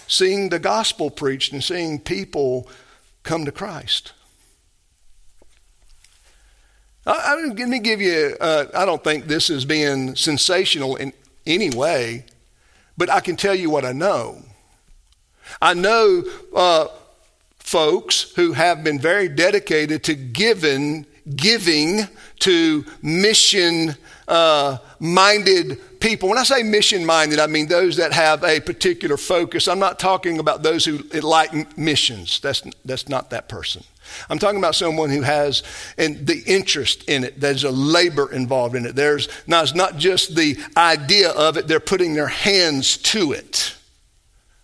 Seeing 0.06 0.50
the 0.50 0.58
gospel 0.58 1.10
preached 1.10 1.52
and 1.52 1.64
seeing 1.64 1.98
people 1.98 2.68
come 3.24 3.44
to 3.44 3.52
Christ 3.52 4.12
I, 7.06 7.34
am 7.34 7.54
let 7.54 7.68
me 7.68 7.78
give 7.78 8.00
you, 8.00 8.36
uh, 8.40 8.66
I 8.74 8.84
don't 8.84 9.02
think 9.02 9.26
this 9.26 9.48
is 9.48 9.64
being 9.64 10.16
sensational 10.16 10.96
in 10.96 11.12
any 11.46 11.70
way, 11.70 12.24
but 12.96 13.10
I 13.10 13.20
can 13.20 13.36
tell 13.36 13.54
you 13.54 13.70
what 13.70 13.84
I 13.84 13.92
know. 13.92 14.42
I 15.62 15.74
know 15.74 16.24
uh, 16.54 16.88
folks 17.58 18.32
who 18.34 18.52
have 18.52 18.82
been 18.82 18.98
very 18.98 19.28
dedicated 19.28 20.02
to 20.04 20.14
giving, 20.14 21.06
giving 21.36 22.08
to 22.40 22.84
mission 23.02 23.94
uh, 24.26 24.78
minded 24.98 26.00
people. 26.00 26.28
When 26.28 26.38
I 26.38 26.42
say 26.42 26.64
mission 26.64 27.06
minded, 27.06 27.38
I 27.38 27.46
mean 27.46 27.68
those 27.68 27.96
that 27.96 28.12
have 28.12 28.42
a 28.42 28.58
particular 28.58 29.16
focus. 29.16 29.68
I'm 29.68 29.78
not 29.78 30.00
talking 30.00 30.40
about 30.40 30.64
those 30.64 30.84
who 30.84 30.98
like 31.20 31.78
missions. 31.78 32.40
That's, 32.40 32.62
that's 32.84 33.08
not 33.08 33.30
that 33.30 33.48
person. 33.48 33.84
I'm 34.28 34.38
talking 34.38 34.58
about 34.58 34.74
someone 34.74 35.10
who 35.10 35.22
has 35.22 35.62
and 35.98 36.26
the 36.26 36.42
interest 36.46 37.04
in 37.08 37.24
it. 37.24 37.40
There's 37.40 37.64
a 37.64 37.70
labor 37.70 38.32
involved 38.32 38.74
in 38.74 38.86
it. 38.86 38.94
There's 38.94 39.28
now 39.46 39.62
it's 39.62 39.74
not 39.74 39.96
just 39.96 40.34
the 40.34 40.56
idea 40.76 41.30
of 41.30 41.56
it, 41.56 41.68
they're 41.68 41.80
putting 41.80 42.14
their 42.14 42.28
hands 42.28 42.96
to 42.98 43.32
it. 43.32 43.76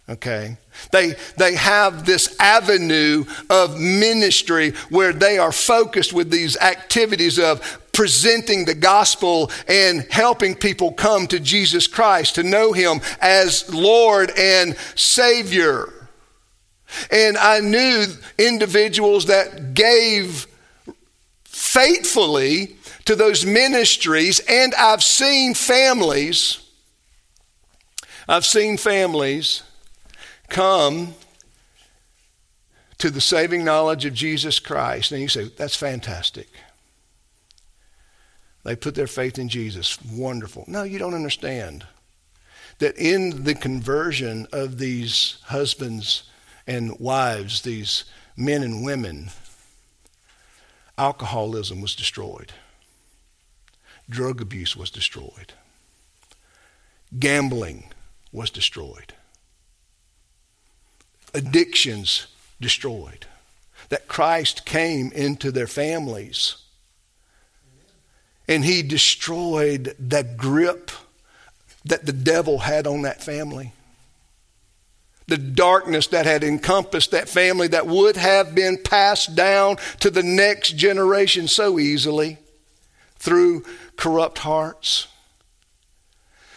Okay? 0.08 0.56
They, 0.90 1.14
they 1.36 1.54
have 1.54 2.04
this 2.04 2.36
avenue 2.40 3.24
of 3.48 3.78
ministry 3.78 4.72
where 4.90 5.12
they 5.12 5.38
are 5.38 5.52
focused 5.52 6.12
with 6.12 6.30
these 6.30 6.56
activities 6.56 7.38
of 7.38 7.80
presenting 7.92 8.64
the 8.64 8.74
gospel 8.74 9.50
and 9.68 10.06
helping 10.10 10.54
people 10.54 10.92
come 10.92 11.26
to 11.28 11.38
Jesus 11.38 11.86
Christ, 11.86 12.34
to 12.34 12.42
know 12.42 12.72
Him 12.72 13.00
as 13.20 13.72
Lord 13.72 14.32
and 14.36 14.76
Savior. 14.96 15.92
And 17.10 17.36
I 17.38 17.60
knew 17.60 18.06
individuals 18.38 19.26
that 19.26 19.74
gave 19.74 20.46
faithfully 21.44 22.76
to 23.04 23.16
those 23.16 23.44
ministries, 23.44 24.40
and 24.48 24.74
I've 24.74 25.02
seen 25.02 25.54
families, 25.54 26.58
I've 28.28 28.46
seen 28.46 28.76
families 28.76 29.62
come 30.48 31.14
to 32.98 33.10
the 33.10 33.20
saving 33.20 33.64
knowledge 33.64 34.04
of 34.04 34.14
Jesus 34.14 34.60
Christ. 34.60 35.10
And 35.10 35.20
you 35.20 35.28
say, 35.28 35.50
that's 35.56 35.74
fantastic. 35.74 36.48
They 38.64 38.76
put 38.76 38.94
their 38.94 39.08
faith 39.08 39.38
in 39.38 39.48
Jesus. 39.48 39.98
Wonderful. 40.04 40.64
No, 40.68 40.84
you 40.84 41.00
don't 41.00 41.14
understand 41.14 41.84
that 42.78 42.96
in 42.96 43.42
the 43.42 43.54
conversion 43.54 44.46
of 44.52 44.78
these 44.78 45.38
husbands 45.46 46.30
and 46.66 46.98
wives, 46.98 47.62
these 47.62 48.04
men 48.36 48.62
and 48.62 48.84
women, 48.84 49.30
alcoholism 50.96 51.80
was 51.80 51.94
destroyed, 51.94 52.52
drug 54.08 54.40
abuse 54.40 54.76
was 54.76 54.90
destroyed, 54.90 55.52
gambling 57.18 57.84
was 58.32 58.50
destroyed, 58.50 59.14
addictions 61.34 62.26
destroyed. 62.60 63.26
That 63.88 64.08
Christ 64.08 64.64
came 64.64 65.12
into 65.12 65.50
their 65.50 65.66
families. 65.66 66.56
And 68.48 68.64
he 68.64 68.82
destroyed 68.82 69.94
the 69.98 70.22
grip 70.22 70.90
that 71.84 72.06
the 72.06 72.12
devil 72.12 72.60
had 72.60 72.86
on 72.86 73.02
that 73.02 73.22
family 73.22 73.72
the 75.32 75.38
darkness 75.38 76.08
that 76.08 76.26
had 76.26 76.44
encompassed 76.44 77.12
that 77.12 77.26
family 77.26 77.66
that 77.66 77.86
would 77.86 78.18
have 78.18 78.54
been 78.54 78.76
passed 78.76 79.34
down 79.34 79.78
to 79.98 80.10
the 80.10 80.22
next 80.22 80.76
generation 80.76 81.48
so 81.48 81.78
easily 81.78 82.36
through 83.16 83.64
corrupt 83.96 84.36
hearts 84.36 85.06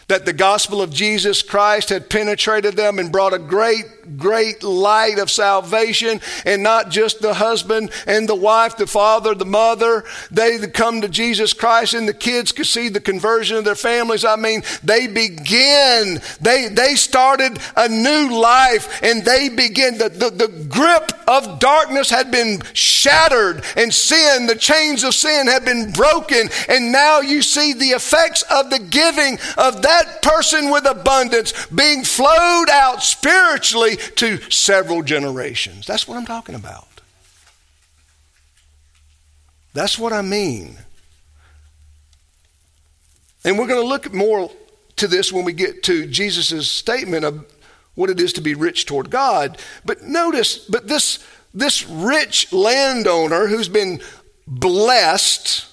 that 0.08 0.26
the 0.26 0.34
gospel 0.34 0.82
of 0.82 0.92
Jesus 0.92 1.42
Christ 1.42 1.90
had 1.90 2.10
penetrated 2.10 2.76
them 2.76 3.00
and 3.00 3.12
brought 3.12 3.34
a 3.34 3.40
great, 3.40 4.18
great 4.18 4.62
light 4.62 5.18
of 5.18 5.32
salvation, 5.32 6.22
and 6.46 6.62
not 6.62 6.90
just 6.90 7.22
the 7.22 7.34
husband 7.34 7.92
and 8.06 8.30
the 8.30 8.36
wife, 8.36 8.78
the 8.78 8.86
father, 8.86 9.34
the 9.34 9.46
mother. 9.46 10.04
They 10.30 10.60
come 10.68 11.02
to 11.02 11.10
Jesus 11.10 11.54
Christ, 11.54 11.96
and 11.96 12.08
the 12.08 12.14
kids 12.14 12.52
could 12.52 12.68
see 12.68 12.90
the 12.90 13.02
conversion 13.02 13.58
of 13.58 13.66
their 13.66 13.74
families. 13.74 14.24
I 14.24 14.36
mean, 14.36 14.62
they 14.84 15.08
begin, 15.08 16.20
they, 16.40 16.68
they 16.68 16.96
started 16.96 17.58
a 17.76 17.90
new 17.90 18.40
life, 18.40 19.02
and 19.02 19.26
they 19.26 19.50
begin, 19.50 19.98
the, 19.98 20.10
the, 20.10 20.30
the 20.30 20.66
grip 20.70 21.12
of 21.28 21.60
darkness 21.60 22.10
had 22.10 22.32
been 22.32 22.62
shattered, 22.74 23.64
and 23.76 23.94
sin, 23.94 24.48
the 24.48 24.56
chains 24.56 25.04
of 25.04 25.14
sin 25.14 25.48
had 25.48 25.66
been 25.66 25.92
broken, 25.92 26.50
and 26.70 26.92
now 26.92 27.22
you 27.22 27.42
see 27.42 27.74
the 27.74 27.90
effects 27.90 28.44
of 28.44 28.70
the 28.70 28.80
giving 28.80 29.40
of 29.58 29.82
that 29.82 30.22
person 30.22 30.72
with 30.72 30.86
abundance 30.86 31.68
being 31.68 32.04
flowed 32.04 32.70
out 32.70 33.02
spiritually 33.02 33.98
to 34.16 34.38
several 34.52 35.02
generations. 35.02 35.86
That's 35.86 36.08
what 36.08 36.18
I'm 36.18 36.26
talking 36.26 36.56
about. 36.56 36.88
That's 39.74 40.00
what 40.00 40.14
I 40.14 40.22
mean. 40.22 40.78
And 43.44 43.60
we're 43.60 43.68
going 43.68 43.82
to 43.82 43.88
look 43.88 44.14
more 44.14 44.50
to 44.96 45.08
this 45.08 45.32
when 45.32 45.46
we 45.46 45.54
get 45.54 45.84
to 45.84 46.08
Jesus' 46.08 46.70
statement 46.72 47.26
of 47.26 47.46
what 47.96 48.10
it 48.10 48.20
is 48.20 48.34
to 48.34 48.42
be 48.42 48.54
rich 48.54 48.86
toward 48.86 49.10
God. 49.10 49.58
But 49.84 50.04
notice, 50.04 50.58
but 50.58 50.88
this, 50.88 51.26
this 51.54 51.88
rich 51.88 52.52
landowner 52.54 53.48
who's 53.48 53.70
been 53.70 54.02
blessed 54.46 55.66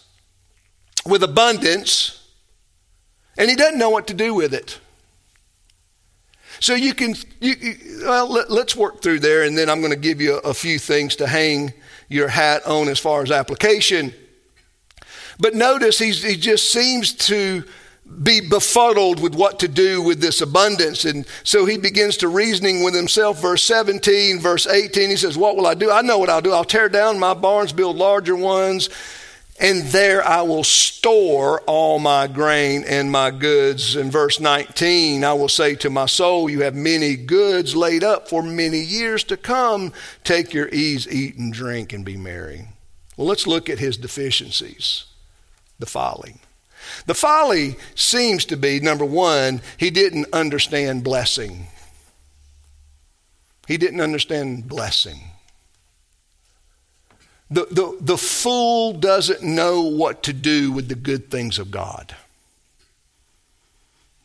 with 1.05 1.23
abundance 1.23 2.23
and 3.37 3.51
he 3.51 3.57
doesn't 3.57 3.79
know 3.79 3.91
what 3.91 4.07
to 4.09 4.15
do 4.15 4.35
with 4.35 4.55
it. 4.55 4.79
So 6.61 6.75
you 6.75 6.95
can, 6.95 7.17
you, 7.41 7.77
well, 8.05 8.31
let, 8.31 8.51
us 8.51 8.77
work 8.77 9.03
through 9.03 9.19
there, 9.19 9.43
and 9.43 9.59
then 9.59 9.69
I'm 9.69 9.81
going 9.81 9.93
to 9.93 9.99
give 9.99 10.21
you 10.21 10.35
a, 10.35 10.51
a 10.51 10.55
few 10.55 10.79
things 10.79 11.17
to 11.17 11.27
hang 11.27 11.73
your 12.09 12.29
hat 12.29 12.65
on 12.67 12.89
as 12.89 13.01
far 13.01 13.23
as 13.23 13.33
application. 13.33 14.15
But 15.41 15.55
notice 15.55 15.99
he 15.99 16.13
just 16.37 16.71
seems 16.71 17.15
to 17.27 17.65
be 18.23 18.41
befuddled 18.41 19.21
with 19.21 19.35
what 19.35 19.59
to 19.61 19.69
do 19.69 20.03
with 20.03 20.21
this 20.21 20.41
abundance. 20.41 21.05
And 21.05 21.27
so 21.45 21.65
he 21.65 21.79
begins 21.79 22.17
to 22.19 22.29
reasoning 22.29 22.83
with 22.83 22.95
himself. 22.95 23.41
Verse 23.41 23.63
17, 23.63 24.39
verse 24.39 24.67
18, 24.67 25.11
he 25.11 25.17
says, 25.17 25.39
What 25.39 25.57
will 25.57 25.67
I 25.67 25.75
do? 25.75 25.91
I 25.91 26.03
know 26.03 26.19
what 26.19 26.29
I'll 26.29 26.41
do. 26.41 26.53
I'll 26.53 26.65
tear 26.65 26.89
down 26.89 27.19
my 27.19 27.35
barns, 27.35 27.73
build 27.73 27.97
larger 27.97 28.37
ones 28.37 28.89
and 29.63 29.83
there 29.85 30.27
I 30.27 30.43
will 30.43 30.65
store 30.65 31.61
all 31.63 32.01
my 32.01 32.27
grain 32.27 32.85
and 32.85 33.13
my 33.13 33.31
goods. 33.31 33.95
In 33.95 34.11
verse 34.11 34.41
19, 34.41 35.23
I 35.23 35.33
will 35.35 35.49
say 35.49 35.77
to 35.77 35.91
my 35.91 36.07
soul, 36.07 36.51
You 36.51 36.63
have 36.63 36.75
many 36.75 37.15
goods 37.15 37.77
laid 37.77 38.03
up 38.03 38.29
for 38.29 38.43
many 38.43 38.81
years 38.81 39.23
to 39.25 39.37
come. 39.37 39.93
Take 40.25 40.53
your 40.53 40.69
ease, 40.71 41.07
eat 41.07 41.37
and 41.37 41.53
drink, 41.53 41.93
and 41.93 42.05
be 42.05 42.17
merry. 42.17 42.69
Well, 43.17 43.29
let's 43.29 43.47
look 43.47 43.69
at 43.71 43.79
his 43.79 43.97
deficiencies 43.97 45.05
the 45.79 45.87
folly. 45.87 46.37
The 47.07 47.15
folly 47.15 47.77
seems 47.95 48.45
to 48.47 48.57
be 48.57 48.81
number 48.81 49.05
one, 49.05 49.61
he 49.77 49.91
didn't 49.91 50.27
understand 50.33 51.05
blessing. 51.05 51.67
He 53.67 53.77
didn't 53.77 54.01
understand 54.01 54.69
blessing. 54.69 55.21
The, 57.51 57.67
the, 57.67 57.97
the 58.01 58.17
fool 58.17 58.95
doesn't 58.95 59.43
know 59.43 59.83
what 59.83 60.23
to 60.25 60.33
do 60.33 60.73
with 60.73 60.89
the 60.89 60.95
good 60.95 61.31
things 61.31 61.59
of 61.59 61.71
God. 61.71 62.17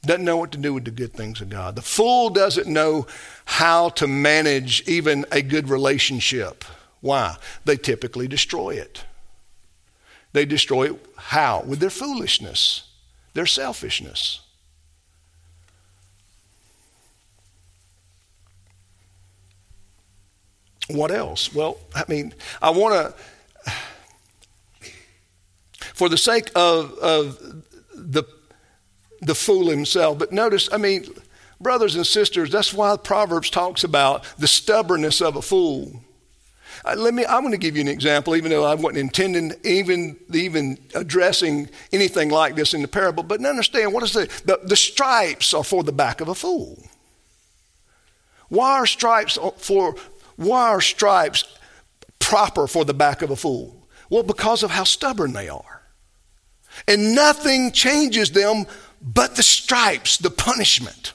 Doesn't 0.03 0.23
know 0.23 0.37
what 0.37 0.53
to 0.53 0.57
do 0.57 0.73
with 0.73 0.85
the 0.85 0.91
good 0.91 1.13
things 1.13 1.41
of 1.41 1.49
God. 1.49 1.75
The 1.75 1.81
fool 1.81 2.29
doesn't 2.29 2.67
know 2.67 3.07
how 3.43 3.89
to 3.89 4.07
manage 4.07 4.81
even 4.87 5.25
a 5.31 5.41
good 5.41 5.67
relationship. 5.67 6.63
Why? 7.01 7.35
They 7.65 7.75
typically 7.75 8.29
destroy 8.29 8.71
it. 8.71 9.03
They 10.37 10.45
destroy 10.45 10.91
it 10.91 11.05
how? 11.15 11.63
With 11.65 11.79
their 11.79 11.89
foolishness, 11.89 12.91
their 13.33 13.47
selfishness. 13.47 14.41
What 20.91 21.09
else? 21.09 21.51
Well, 21.51 21.79
I 21.95 22.03
mean, 22.07 22.35
I 22.61 22.69
want 22.69 23.15
to, 23.15 23.71
for 25.95 26.07
the 26.07 26.19
sake 26.19 26.51
of, 26.53 26.93
of 26.99 27.63
the, 27.95 28.23
the 29.21 29.33
fool 29.33 29.71
himself, 29.71 30.19
but 30.19 30.31
notice, 30.31 30.69
I 30.71 30.77
mean, 30.77 31.07
brothers 31.59 31.95
and 31.95 32.05
sisters, 32.05 32.51
that's 32.51 32.75
why 32.75 32.95
Proverbs 32.97 33.49
talks 33.49 33.83
about 33.83 34.23
the 34.37 34.47
stubbornness 34.47 35.19
of 35.19 35.35
a 35.35 35.41
fool. 35.41 36.03
Uh, 36.85 36.95
let 36.97 37.13
me, 37.13 37.25
I'm 37.25 37.41
going 37.41 37.51
to 37.51 37.57
give 37.57 37.75
you 37.75 37.81
an 37.81 37.87
example, 37.87 38.35
even 38.35 38.51
though 38.51 38.63
I 38.63 38.75
wasn't 38.75 38.97
intending 38.97 39.53
even, 39.63 40.17
even 40.33 40.77
addressing 40.95 41.69
anything 41.91 42.29
like 42.29 42.55
this 42.55 42.73
in 42.73 42.81
the 42.81 42.87
parable. 42.87 43.23
But 43.23 43.43
understand, 43.45 43.93
what 43.93 44.03
is 44.03 44.13
the, 44.13 44.25
the, 44.45 44.59
the 44.63 44.75
stripes 44.75 45.53
are 45.53 45.63
for 45.63 45.83
the 45.83 45.91
back 45.91 46.21
of 46.21 46.27
a 46.27 46.35
fool. 46.35 46.83
Why 48.49 48.73
are 48.73 48.85
stripes 48.85 49.37
for 49.57 49.95
why 50.37 50.69
are 50.69 50.81
stripes 50.81 51.43
proper 52.19 52.67
for 52.67 52.85
the 52.85 52.93
back 52.93 53.21
of 53.21 53.31
a 53.31 53.35
fool? 53.35 53.87
Well, 54.09 54.23
because 54.23 54.63
of 54.63 54.71
how 54.71 54.83
stubborn 54.85 55.33
they 55.33 55.49
are. 55.49 55.81
And 56.87 57.15
nothing 57.15 57.71
changes 57.71 58.31
them 58.31 58.65
but 59.01 59.35
the 59.35 59.43
stripes, 59.43 60.17
the 60.17 60.29
punishment. 60.29 61.13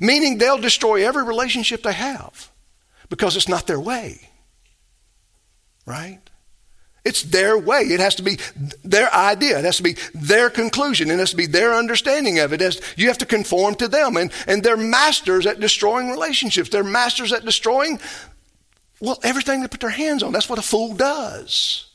Meaning 0.00 0.38
they'll 0.38 0.58
destroy 0.58 1.06
every 1.06 1.24
relationship 1.24 1.82
they 1.82 1.92
have 1.92 2.50
because 3.08 3.36
it's 3.36 3.48
not 3.48 3.66
their 3.66 3.80
way. 3.80 4.25
Right? 5.86 6.20
It's 7.04 7.22
their 7.22 7.56
way. 7.56 7.82
It 7.82 8.00
has 8.00 8.16
to 8.16 8.24
be 8.24 8.38
their 8.82 9.14
idea. 9.14 9.60
It 9.60 9.64
has 9.64 9.76
to 9.76 9.84
be 9.84 9.96
their 10.12 10.50
conclusion. 10.50 11.08
It 11.08 11.20
has 11.20 11.30
to 11.30 11.36
be 11.36 11.46
their 11.46 11.72
understanding 11.72 12.40
of 12.40 12.52
it. 12.52 12.60
it 12.60 12.80
you 12.96 13.06
have 13.06 13.18
to 13.18 13.26
conform 13.26 13.76
to 13.76 13.86
them. 13.86 14.16
And, 14.16 14.32
and 14.48 14.60
they're 14.64 14.76
masters 14.76 15.46
at 15.46 15.60
destroying 15.60 16.10
relationships. 16.10 16.68
They're 16.68 16.82
masters 16.82 17.32
at 17.32 17.44
destroying 17.44 18.00
Well, 19.00 19.20
everything 19.22 19.60
they 19.60 19.68
put 19.68 19.80
their 19.80 19.90
hands 19.90 20.24
on, 20.24 20.32
that's 20.32 20.48
what 20.48 20.58
a 20.58 20.62
fool 20.62 20.94
does. 20.94 21.86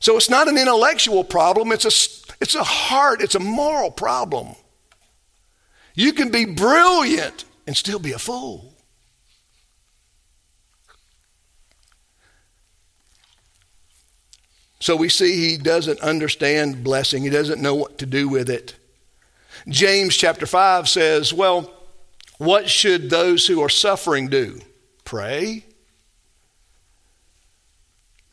So 0.00 0.16
it's 0.16 0.30
not 0.30 0.48
an 0.48 0.58
intellectual 0.58 1.24
problem, 1.24 1.72
it's 1.72 1.84
a, 1.84 2.34
it's 2.40 2.54
a 2.54 2.64
heart, 2.64 3.22
it's 3.22 3.34
a 3.34 3.40
moral 3.40 3.90
problem. 3.90 4.54
You 5.94 6.12
can 6.12 6.30
be 6.30 6.44
brilliant 6.44 7.44
and 7.66 7.76
still 7.76 7.98
be 7.98 8.12
a 8.12 8.18
fool. 8.18 8.75
So 14.78 14.94
we 14.94 15.08
see 15.08 15.50
he 15.50 15.56
doesn't 15.56 16.00
understand 16.00 16.84
blessing, 16.84 17.22
he 17.22 17.30
doesn't 17.30 17.62
know 17.62 17.74
what 17.74 17.98
to 17.98 18.06
do 18.06 18.28
with 18.28 18.50
it. 18.50 18.74
James 19.68 20.16
chapter 20.16 20.46
5 20.46 20.88
says, 20.88 21.32
Well, 21.32 21.72
what 22.38 22.68
should 22.68 23.10
those 23.10 23.46
who 23.46 23.62
are 23.62 23.68
suffering 23.68 24.28
do? 24.28 24.60
Pray. 25.04 25.64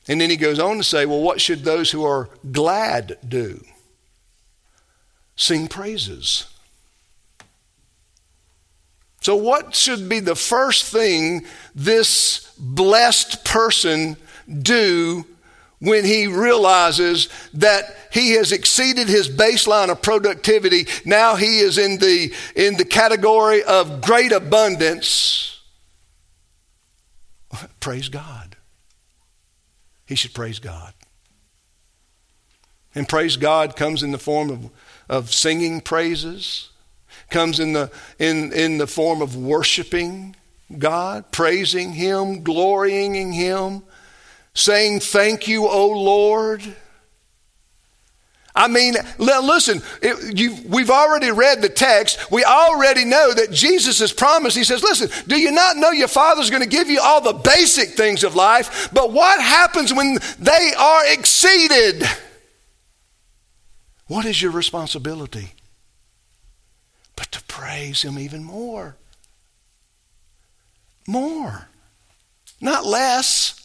And 0.08 0.20
then 0.20 0.30
he 0.30 0.36
goes 0.36 0.60
on 0.60 0.78
to 0.78 0.84
say, 0.84 1.06
Well, 1.06 1.22
what 1.22 1.40
should 1.40 1.64
those 1.64 1.92
who 1.92 2.04
are 2.04 2.30
glad 2.52 3.18
do? 3.28 3.64
Sing 5.36 5.68
praises. 5.68 6.46
So, 9.22 9.38
what 9.38 9.74
should 9.74 10.10
be 10.10 10.20
the 10.20 10.36
first 10.36 10.84
thing 10.84 11.46
this 11.74 12.54
blessed 12.60 13.46
person 13.46 14.18
do 14.62 15.26
when 15.84 16.06
he 16.06 16.28
realizes 16.28 17.28
that 17.54 17.84
he 18.10 18.36
has 18.36 18.54
exceeded 18.54 19.10
his 19.10 19.28
baseline 19.28 19.90
of 19.90 20.02
productivity. 20.02 20.88
Now 21.04 21.36
he 21.36 21.60
is 21.60 21.78
in 21.78 21.98
the, 21.98 22.34
in 22.56 22.78
the 22.78 22.86
category 22.86 23.62
of 23.64 24.00
great 24.00 24.32
abundance. 24.32 25.60
Praise 27.82 28.08
God. 28.08 28.56
He 30.06 30.16
should 30.16 30.34
praise 30.34 30.60
God. 30.60 30.94
And 32.96 33.10
praise 33.10 33.36
God 33.36 33.76
comes 33.76 34.04
in 34.04 34.12
the 34.12 34.18
form 34.18 34.52
of, 34.52 34.70
of 35.10 35.34
singing 35.34 35.82
praises, 35.82 36.70
comes 37.30 37.60
in 37.60 37.74
the, 37.74 37.92
in, 38.20 38.54
in 38.54 38.78
the 38.78 38.88
form 38.88 39.22
of 39.22 39.36
worshiping 39.36 40.38
God, 40.78 41.32
praising 41.32 41.92
Him, 41.92 42.42
glorying 42.42 43.16
in 43.16 43.34
Him 43.34 43.84
saying, 44.54 45.00
Thank 45.00 45.48
you, 45.48 45.68
O 45.68 45.88
Lord. 45.88 46.64
I 48.56 48.68
mean, 48.68 48.94
listen, 49.18 49.82
it, 50.02 50.70
we've 50.70 50.92
already 50.92 51.32
read 51.32 51.64
the 51.64 51.70
text. 51.70 52.32
We 52.32 52.44
already 52.44 53.04
know 53.04 53.34
that 53.34 53.52
Jesus 53.52 53.98
has 54.00 54.14
promised. 54.14 54.56
He 54.56 54.64
says, 54.64 54.84
Listen, 54.84 55.10
do 55.28 55.40
you 55.40 55.52
not 55.52 55.78
know 55.78 55.90
your 55.90 56.08
Father's 56.08 56.52
going 56.52 56.62
to 56.62 56.70
give 56.70 56.88
you 56.88 57.00
all 57.02 57.20
the 57.20 57.34
basic 57.34 57.90
things 57.90 58.24
of 58.24 58.36
life? 58.36 58.90
But 58.94 59.12
what 59.12 59.42
happens 59.42 59.92
when 59.92 60.20
they 60.38 60.72
are 60.78 61.12
exceeded? 61.12 62.04
What 64.06 64.26
is 64.26 64.40
your 64.40 64.52
responsibility? 64.52 65.54
But 67.16 67.32
to 67.32 67.42
praise 67.44 68.04
Him 68.04 68.20
even 68.20 68.44
more. 68.44 68.98
More, 71.08 71.68
not 72.62 72.86
less 72.86 73.63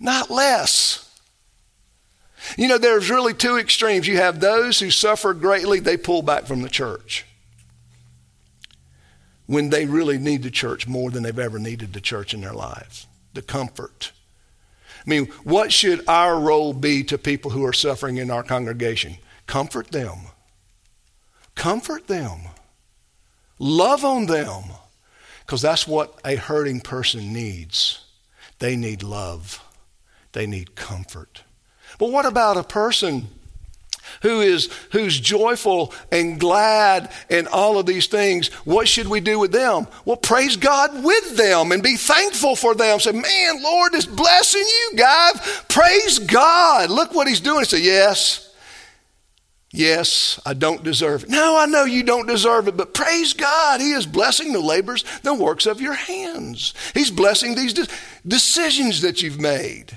not 0.00 0.30
less. 0.30 1.00
You 2.56 2.68
know, 2.68 2.78
there's 2.78 3.10
really 3.10 3.34
two 3.34 3.56
extremes. 3.56 4.06
You 4.06 4.18
have 4.18 4.40
those 4.40 4.78
who 4.78 4.90
suffer 4.90 5.32
greatly, 5.32 5.80
they 5.80 5.96
pull 5.96 6.22
back 6.22 6.44
from 6.44 6.62
the 6.62 6.68
church 6.68 7.24
when 9.46 9.70
they 9.70 9.86
really 9.86 10.18
need 10.18 10.42
the 10.42 10.50
church 10.50 10.86
more 10.86 11.10
than 11.10 11.22
they've 11.22 11.38
ever 11.38 11.58
needed 11.58 11.92
the 11.92 12.00
church 12.00 12.34
in 12.34 12.40
their 12.40 12.52
lives. 12.52 13.06
The 13.34 13.42
comfort. 13.42 14.12
I 15.06 15.10
mean, 15.10 15.26
what 15.42 15.72
should 15.72 16.06
our 16.08 16.38
role 16.38 16.72
be 16.72 17.04
to 17.04 17.18
people 17.18 17.50
who 17.50 17.64
are 17.66 17.72
suffering 17.72 18.16
in 18.16 18.30
our 18.30 18.42
congregation? 18.42 19.16
Comfort 19.46 19.90
them. 19.90 20.18
Comfort 21.54 22.06
them. 22.06 22.40
Love 23.58 24.04
on 24.04 24.26
them. 24.26 24.64
Because 25.44 25.60
that's 25.60 25.86
what 25.86 26.18
a 26.24 26.36
hurting 26.36 26.80
person 26.80 27.32
needs. 27.32 28.02
They 28.60 28.76
need 28.76 29.02
love. 29.02 29.62
They 30.34 30.46
need 30.46 30.74
comfort. 30.74 31.44
But 31.98 32.10
what 32.10 32.26
about 32.26 32.56
a 32.56 32.64
person 32.64 33.28
who 34.22 34.40
is 34.40 34.68
who's 34.90 35.18
joyful 35.18 35.94
and 36.10 36.38
glad 36.38 37.10
and 37.30 37.46
all 37.48 37.78
of 37.78 37.86
these 37.86 38.08
things? 38.08 38.48
What 38.64 38.88
should 38.88 39.06
we 39.06 39.20
do 39.20 39.38
with 39.38 39.52
them? 39.52 39.86
Well 40.04 40.16
praise 40.16 40.56
god 40.56 41.04
with 41.04 41.36
them 41.36 41.70
and 41.70 41.82
be 41.82 41.96
thankful 41.96 42.56
for 42.56 42.74
them. 42.74 42.98
Say 42.98 43.12
man 43.12 43.62
lord 43.62 43.94
is 43.94 44.06
blessing 44.06 44.64
you 44.66 44.98
guys. 44.98 45.62
Praise 45.68 46.18
god. 46.18 46.90
Look 46.90 47.14
what 47.14 47.28
he's 47.28 47.40
doing. 47.40 47.64
Say 47.64 47.82
yes. 47.82 48.50
Yes 49.70 50.40
i 50.44 50.52
don't 50.52 50.82
deserve 50.82 51.24
it. 51.24 51.30
No 51.30 51.56
i 51.56 51.66
know 51.66 51.84
you 51.84 52.02
don't 52.02 52.26
deserve 52.26 52.66
it 52.66 52.76
but 52.76 52.92
praise 52.92 53.34
god. 53.34 53.80
He 53.80 53.92
is 53.92 54.04
blessing 54.04 54.52
the 54.52 54.60
labors 54.60 55.04
the 55.22 55.32
works 55.32 55.66
of 55.66 55.80
your 55.80 55.94
hands. 55.94 56.74
He's 56.92 57.12
blessing 57.12 57.54
these 57.54 57.72
de- 57.72 57.86
decisions 58.26 59.00
that 59.02 59.22
you've 59.22 59.40
made 59.40 59.96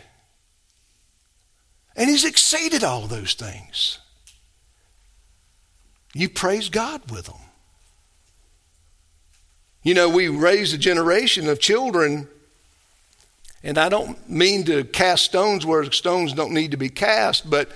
and 1.98 2.10
He's 2.10 2.24
exceeded 2.24 2.84
all 2.84 3.08
those 3.08 3.34
things. 3.34 3.98
You 6.14 6.30
praise 6.30 6.70
God 6.70 7.12
with 7.12 7.26
them. 7.26 7.36
You 9.84 9.94
know, 9.94 10.10
we 10.10 10.28
raise 10.28 10.74
a 10.74 10.78
generation 10.78 11.48
of 11.48 11.60
children, 11.60 12.28
and 13.64 13.78
I 13.78 13.90
don't 13.90 14.30
mean 14.30 14.66
to 14.66 14.84
cast 14.84 15.26
stones 15.26 15.66
where 15.66 15.90
stones 15.92 16.34
don't 16.34 16.54
need 16.54 16.72
to 16.72 16.78
be 16.78 16.90
cast, 16.90 17.50
but 17.50 17.70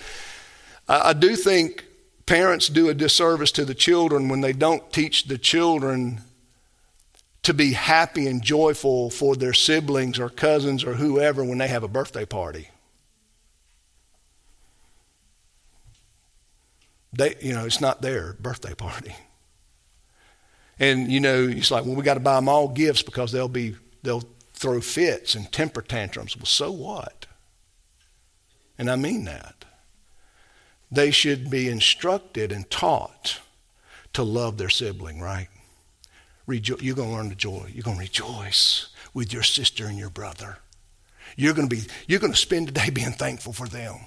I, 0.90 1.14
do 1.14 1.36
think 1.36 1.86
parents 2.26 2.68
do 2.68 2.90
a 2.90 2.94
disservice 2.94 3.52
to 3.54 3.64
the 3.64 3.74
children 3.74 4.28
when 4.28 4.42
they 4.42 4.52
don't 4.52 4.92
teach 4.92 5.26
the 5.26 5.38
children 5.38 6.22
to 7.44 7.54
be 7.54 7.74
happy 7.74 8.28
and 8.28 8.42
joyful 8.42 9.10
for 9.10 9.36
their 9.36 9.54
siblings 9.54 10.20
or 10.20 10.30
cousins 10.30 10.84
or 10.84 10.96
whoever 10.96 11.46
when 11.46 11.60
they 11.60 11.70
have 11.70 11.84
a 11.84 11.88
birthday 11.88 12.26
party. 12.26 12.71
They, 17.14 17.36
you 17.42 17.54
know, 17.54 17.66
it's 17.66 17.82
not 17.82 18.02
their 18.02 18.34
birthday 18.34 18.74
party. 18.74 19.16
And 20.80 21.12
you 21.12 21.20
know, 21.20 21.48
it's 21.48 21.72
like, 21.72 21.86
well, 21.86 21.96
we 21.96 22.04
got 22.04 22.16
to 22.16 22.20
buy 22.20 22.36
them 22.36 22.50
all 22.50 22.68
gifts 22.68 23.04
because 23.04 23.32
they'll 23.32 23.48
be 23.48 23.76
they'll 24.04 24.24
throw 24.54 24.82
fits 24.82 25.36
and 25.36 25.52
temper 25.52 25.82
tantrums. 25.82 26.36
Well, 26.36 26.46
so 26.46 26.72
what? 26.72 27.26
And 28.78 28.90
I 28.90 28.96
mean 28.96 29.26
that. 29.26 29.66
They 30.92 31.12
should 31.12 31.50
be 31.50 31.70
instructed 31.70 32.52
and 32.52 32.70
taught 32.70 33.40
to 34.14 34.24
love 34.24 34.58
their 34.58 34.70
sibling, 34.70 35.22
right? 35.22 35.48
Rejo- 36.48 36.82
you're 36.82 36.96
going 36.96 37.10
to 37.10 37.16
learn 37.16 37.30
the 37.30 37.36
joy. 37.36 37.72
You're 37.74 37.84
going 37.84 37.98
to 37.98 38.02
rejoice 38.02 38.90
with 39.14 39.32
your 39.32 39.44
sister 39.44 39.86
and 39.86 39.98
your 39.98 40.10
brother. 40.10 40.58
You're 41.38 41.54
going 41.54 41.70
to 41.70 41.76
be 41.76 41.84
you're 42.08 42.20
going 42.20 42.34
to 42.34 42.38
spend 42.38 42.68
the 42.68 42.72
day 42.72 42.90
being 42.90 43.14
thankful 43.14 43.54
for 43.54 43.68
them 43.68 43.98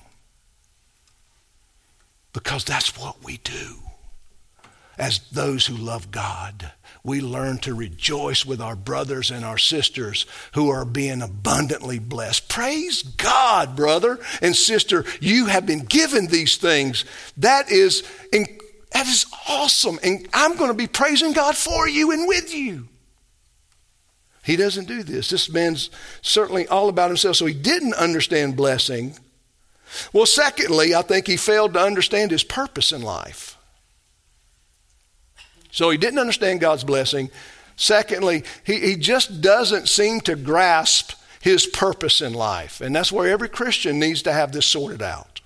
because 2.35 2.65
that's 2.65 2.99
what 2.99 3.25
we 3.25 3.39
do. 3.39 3.77
As 4.99 5.21
those 5.31 5.67
who 5.67 5.75
love 5.75 6.11
God, 6.11 6.73
we 7.03 7.21
learn 7.21 7.59
to 7.59 7.75
rejoice 7.75 8.45
with 8.45 8.61
our 8.61 8.77
brothers 8.77 9.31
and 9.31 9.45
our 9.45 9.59
sisters 9.59 10.27
who 10.53 10.69
are 10.69 10.85
being 10.85 11.23
abundantly 11.23 11.99
blessed. 11.99 12.49
Praise 12.49 13.03
God, 13.03 13.75
brother 13.75 14.21
and 14.43 14.55
sister. 14.55 15.05
You 15.21 15.47
have 15.47 15.67
been 15.67 15.85
given 15.85 16.27
these 16.27 16.57
things. 16.57 17.05
That 17.37 17.71
is, 17.71 18.03
that 18.31 19.07
is 19.07 19.27
awesome. 19.49 19.99
And 20.03 20.29
I'm 20.33 20.57
going 20.57 20.71
to 20.71 20.77
be 20.77 20.87
praising 20.87 21.33
God 21.33 21.57
for 21.57 21.89
you 21.89 22.13
and 22.13 22.29
with 22.29 22.55
you. 22.55 22.89
He 24.45 24.57
doesn't 24.57 24.87
do 24.87 25.03
this. 25.03 25.31
This 25.31 25.49
man's 25.51 25.91
certainly 26.21 26.69
all 26.69 26.89
about 26.89 27.09
himself. 27.09 27.37
So 27.37 27.47
he 27.47 27.55
didn't 27.55 27.95
understand 27.95 28.57
blessing 28.57 29.17
well, 30.13 30.27
secondly, 30.27 30.95
I 30.95 31.03
think 31.03 31.27
he 31.27 31.37
failed 31.37 31.75
to 31.75 31.81
understand 31.81 32.31
his 32.31 32.45
purpose 32.45 32.93
in 32.93 33.03
life. 33.03 33.57
So 35.71 35.91
he 35.91 35.99
didn't 35.99 36.21
understand 36.21 36.61
God's 36.61 36.85
blessing. 36.85 37.31
Secondly, 37.77 38.45
he, 38.65 38.79
he 38.79 38.97
just 38.97 39.41
doesn't 39.41 39.89
seem 39.89 40.21
to 40.21 40.37
grasp 40.37 41.15
his 41.41 41.67
purpose 41.67 42.21
in 42.21 42.33
life. 42.33 42.81
And 42.81 42.95
that's 42.95 43.13
where 43.13 43.29
every 43.29 43.49
Christian 43.49 43.99
needs 43.99 44.23
to 44.23 44.33
have 44.33 44.53
this 44.53 44.67
sorted 44.67 45.03
out. 45.03 45.41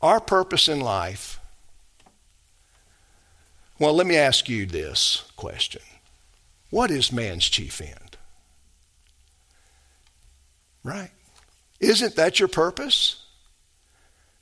Our 0.00 0.20
purpose 0.20 0.68
in 0.68 0.80
life. 0.80 1.38
Well, 3.78 3.94
let 3.94 4.06
me 4.06 4.16
ask 4.16 4.48
you 4.48 4.66
this 4.66 5.30
question 5.36 5.82
What 6.70 6.90
is 6.90 7.12
man's 7.12 7.48
chief 7.48 7.80
end? 7.80 8.16
Right? 10.82 11.10
Isn't 11.80 12.16
that 12.16 12.38
your 12.38 12.48
purpose? 12.48 13.24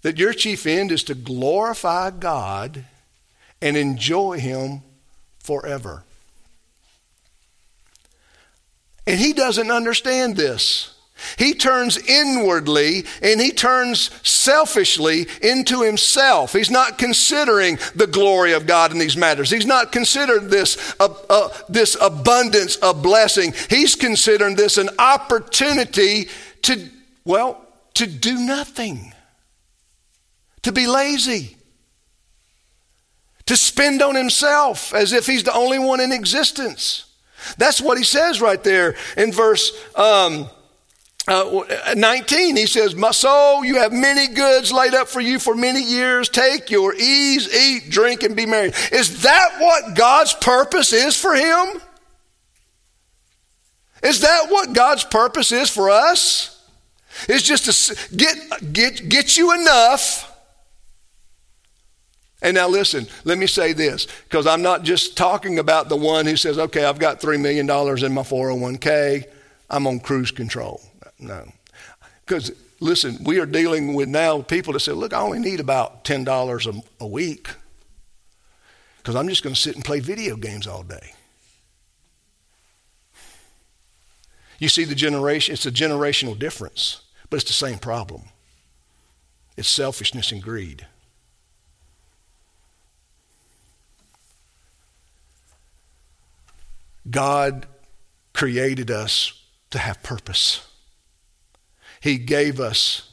That 0.02 0.18
your 0.18 0.32
chief 0.32 0.66
end 0.66 0.92
is 0.92 1.04
to 1.04 1.14
glorify 1.14 2.10
God 2.10 2.84
and 3.60 3.76
enjoy 3.76 4.38
Him 4.38 4.82
forever. 5.38 6.04
And 9.06 9.18
he 9.18 9.32
doesn't 9.32 9.70
understand 9.70 10.36
this. 10.36 10.92
He 11.38 11.54
turns 11.54 11.96
inwardly 11.96 13.04
and 13.22 13.40
he 13.40 13.50
turns 13.50 14.10
selfishly 14.22 15.26
into 15.40 15.80
himself. 15.80 16.52
He's 16.52 16.70
not 16.70 16.98
considering 16.98 17.78
the 17.94 18.06
glory 18.06 18.52
of 18.52 18.66
God 18.66 18.92
in 18.92 18.98
these 18.98 19.16
matters. 19.16 19.50
He's 19.50 19.64
not 19.64 19.92
considering 19.92 20.48
this, 20.48 20.94
uh, 21.00 21.14
uh, 21.30 21.48
this 21.70 21.96
abundance 22.00 22.76
of 22.76 23.02
blessing. 23.02 23.54
He's 23.70 23.94
considering 23.94 24.56
this 24.56 24.76
an 24.76 24.90
opportunity 24.98 26.28
to, 26.62 26.86
well, 27.26 27.60
to 27.94 28.06
do 28.06 28.38
nothing, 28.38 29.12
to 30.62 30.70
be 30.70 30.86
lazy, 30.86 31.56
to 33.46 33.56
spend 33.56 34.00
on 34.00 34.14
himself 34.14 34.94
as 34.94 35.12
if 35.12 35.26
he's 35.26 35.42
the 35.42 35.52
only 35.52 35.78
one 35.78 36.00
in 36.00 36.12
existence. 36.12 37.12
That's 37.58 37.80
what 37.80 37.98
he 37.98 38.04
says 38.04 38.40
right 38.40 38.62
there 38.62 38.94
in 39.16 39.32
verse. 39.32 39.72
Um, 39.96 40.48
uh, 41.28 41.64
19, 41.96 42.56
he 42.56 42.66
says, 42.66 42.94
My 42.94 43.10
soul, 43.10 43.64
you 43.64 43.80
have 43.80 43.92
many 43.92 44.28
goods 44.28 44.72
laid 44.72 44.94
up 44.94 45.08
for 45.08 45.20
you 45.20 45.40
for 45.40 45.56
many 45.56 45.82
years. 45.82 46.28
Take 46.28 46.70
your 46.70 46.94
ease, 46.94 47.52
eat, 47.52 47.90
drink, 47.90 48.22
and 48.22 48.36
be 48.36 48.46
merry. 48.46 48.72
Is 48.92 49.22
that 49.22 49.56
what 49.58 49.96
God's 49.96 50.32
purpose 50.34 50.92
is 50.92 51.16
for 51.16 51.34
him? 51.34 51.82
Is 54.04 54.20
that 54.20 54.46
what 54.48 54.72
God's 54.72 55.02
purpose 55.02 55.50
is 55.50 55.68
for 55.68 55.90
us? 55.90 56.55
It's 57.28 57.42
just 57.42 57.64
to 57.86 58.16
get, 58.16 58.36
get, 58.72 59.08
get 59.08 59.36
you 59.36 59.52
enough. 59.60 60.32
And 62.42 62.54
now 62.54 62.68
listen, 62.68 63.06
let 63.24 63.38
me 63.38 63.46
say 63.46 63.72
this, 63.72 64.06
because 64.24 64.46
I'm 64.46 64.62
not 64.62 64.82
just 64.82 65.16
talking 65.16 65.58
about 65.58 65.88
the 65.88 65.96
one 65.96 66.26
who 66.26 66.36
says, 66.36 66.58
okay, 66.58 66.84
I've 66.84 66.98
got 66.98 67.20
$3 67.20 67.40
million 67.40 67.66
in 67.66 68.14
my 68.14 68.22
401k, 68.22 69.24
I'm 69.70 69.86
on 69.86 70.00
cruise 70.00 70.30
control. 70.30 70.80
No. 71.18 71.50
Because, 72.24 72.52
listen, 72.78 73.18
we 73.24 73.40
are 73.40 73.46
dealing 73.46 73.94
with 73.94 74.08
now 74.08 74.42
people 74.42 74.74
that 74.74 74.80
say, 74.80 74.92
look, 74.92 75.12
I 75.12 75.20
only 75.20 75.38
need 75.38 75.60
about 75.60 76.04
$10 76.04 76.66
a, 76.66 77.04
a 77.04 77.06
week 77.06 77.48
because 78.98 79.14
I'm 79.14 79.28
just 79.28 79.44
going 79.44 79.54
to 79.54 79.60
sit 79.60 79.76
and 79.76 79.84
play 79.84 80.00
video 80.00 80.36
games 80.36 80.66
all 80.66 80.82
day. 80.82 81.12
You 84.58 84.68
see 84.68 84.84
the 84.84 84.94
generation, 84.94 85.52
it's 85.52 85.66
a 85.66 85.70
generational 85.70 86.36
difference, 86.36 87.02
but 87.28 87.40
it's 87.40 87.46
the 87.46 87.52
same 87.52 87.78
problem. 87.78 88.22
It's 89.56 89.68
selfishness 89.68 90.32
and 90.32 90.42
greed. 90.42 90.86
God 97.08 97.66
created 98.32 98.90
us 98.90 99.44
to 99.70 99.78
have 99.78 100.02
purpose. 100.02 100.66
He 102.00 102.18
gave 102.18 102.60
us 102.60 103.10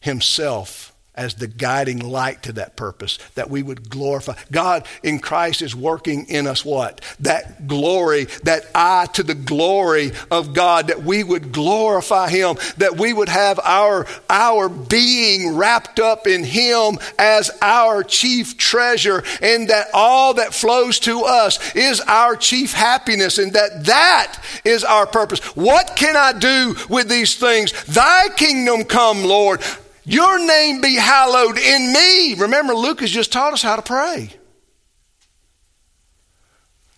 Himself 0.00 0.94
as 1.16 1.34
the 1.34 1.46
guiding 1.46 1.98
light 1.98 2.42
to 2.42 2.52
that 2.52 2.76
purpose, 2.76 3.18
that 3.34 3.48
we 3.48 3.62
would 3.62 3.88
glorify. 3.88 4.34
God 4.52 4.86
in 5.02 5.18
Christ 5.18 5.62
is 5.62 5.74
working 5.74 6.26
in 6.28 6.46
us 6.46 6.64
what? 6.64 7.00
That 7.20 7.66
glory, 7.66 8.24
that 8.44 8.66
eye 8.74 9.06
to 9.14 9.22
the 9.22 9.34
glory 9.34 10.12
of 10.30 10.52
God, 10.52 10.88
that 10.88 11.02
we 11.02 11.24
would 11.24 11.52
glorify 11.52 12.28
Him, 12.28 12.56
that 12.76 12.98
we 12.98 13.12
would 13.12 13.30
have 13.30 13.58
our, 13.60 14.06
our 14.28 14.68
being 14.68 15.56
wrapped 15.56 16.00
up 16.00 16.26
in 16.26 16.44
Him 16.44 16.98
as 17.18 17.50
our 17.62 18.02
chief 18.04 18.58
treasure, 18.58 19.24
and 19.40 19.68
that 19.68 19.88
all 19.94 20.34
that 20.34 20.52
flows 20.52 20.98
to 21.00 21.22
us 21.22 21.74
is 21.74 22.00
our 22.02 22.36
chief 22.36 22.72
happiness, 22.72 23.38
and 23.38 23.54
that 23.54 23.84
that 23.86 24.42
is 24.64 24.84
our 24.84 25.06
purpose. 25.06 25.40
What 25.56 25.96
can 25.96 26.16
I 26.16 26.38
do 26.38 26.76
with 26.90 27.08
these 27.08 27.36
things? 27.36 27.72
Thy 27.84 28.28
kingdom 28.36 28.84
come, 28.84 29.24
Lord. 29.24 29.62
Your 30.08 30.38
name 30.38 30.80
be 30.80 30.94
hallowed 30.94 31.58
in 31.58 31.92
me. 31.92 32.34
Remember, 32.34 32.76
Luke 32.76 33.00
has 33.00 33.10
just 33.10 33.32
taught 33.32 33.52
us 33.52 33.62
how 33.62 33.74
to 33.74 33.82
pray. 33.82 34.30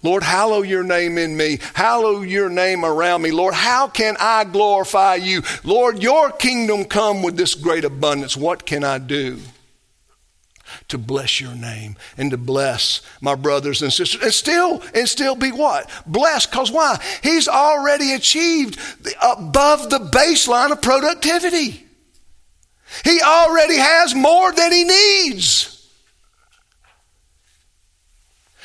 Lord, 0.02 0.22
hallow 0.22 0.60
your 0.60 0.84
name 0.84 1.16
in 1.16 1.34
me. 1.34 1.58
Hallow 1.72 2.20
your 2.20 2.50
name 2.50 2.84
around 2.84 3.22
me. 3.22 3.30
Lord, 3.30 3.54
how 3.54 3.88
can 3.88 4.14
I 4.20 4.44
glorify 4.44 5.14
you? 5.14 5.42
Lord, 5.64 6.02
your 6.02 6.30
kingdom 6.30 6.84
come 6.84 7.22
with 7.22 7.36
this 7.38 7.54
great 7.54 7.84
abundance. 7.84 8.36
What 8.36 8.66
can 8.66 8.84
I 8.84 8.98
do 8.98 9.38
to 10.88 10.98
bless 10.98 11.40
your 11.40 11.54
name 11.54 11.96
and 12.18 12.30
to 12.30 12.36
bless 12.36 13.00
my 13.22 13.34
brothers 13.34 13.80
and 13.80 13.90
sisters 13.90 14.22
and 14.22 14.34
still 14.34 14.82
and 14.94 15.08
still 15.08 15.34
be 15.34 15.50
what? 15.50 15.88
Blessed 16.06 16.52
cuz 16.52 16.70
why? 16.70 17.02
He's 17.22 17.48
already 17.48 18.12
achieved 18.12 18.78
above 19.22 19.88
the 19.88 19.98
baseline 19.98 20.70
of 20.72 20.82
productivity. 20.82 21.87
He 23.04 23.20
already 23.20 23.76
has 23.76 24.14
more 24.14 24.52
than 24.52 24.72
he 24.72 24.84
needs. 24.84 25.74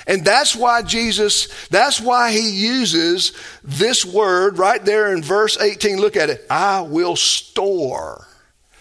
And 0.05 0.25
that's 0.25 0.55
why 0.55 0.81
Jesus, 0.81 1.67
that's 1.67 2.01
why 2.01 2.31
he 2.31 2.49
uses 2.49 3.31
this 3.63 4.05
word 4.05 4.57
right 4.57 4.83
there 4.83 5.13
in 5.13 5.23
verse 5.23 5.57
18. 5.59 5.97
Look 5.97 6.17
at 6.17 6.29
it. 6.29 6.45
I 6.49 6.81
will 6.81 7.15
store, 7.15 8.27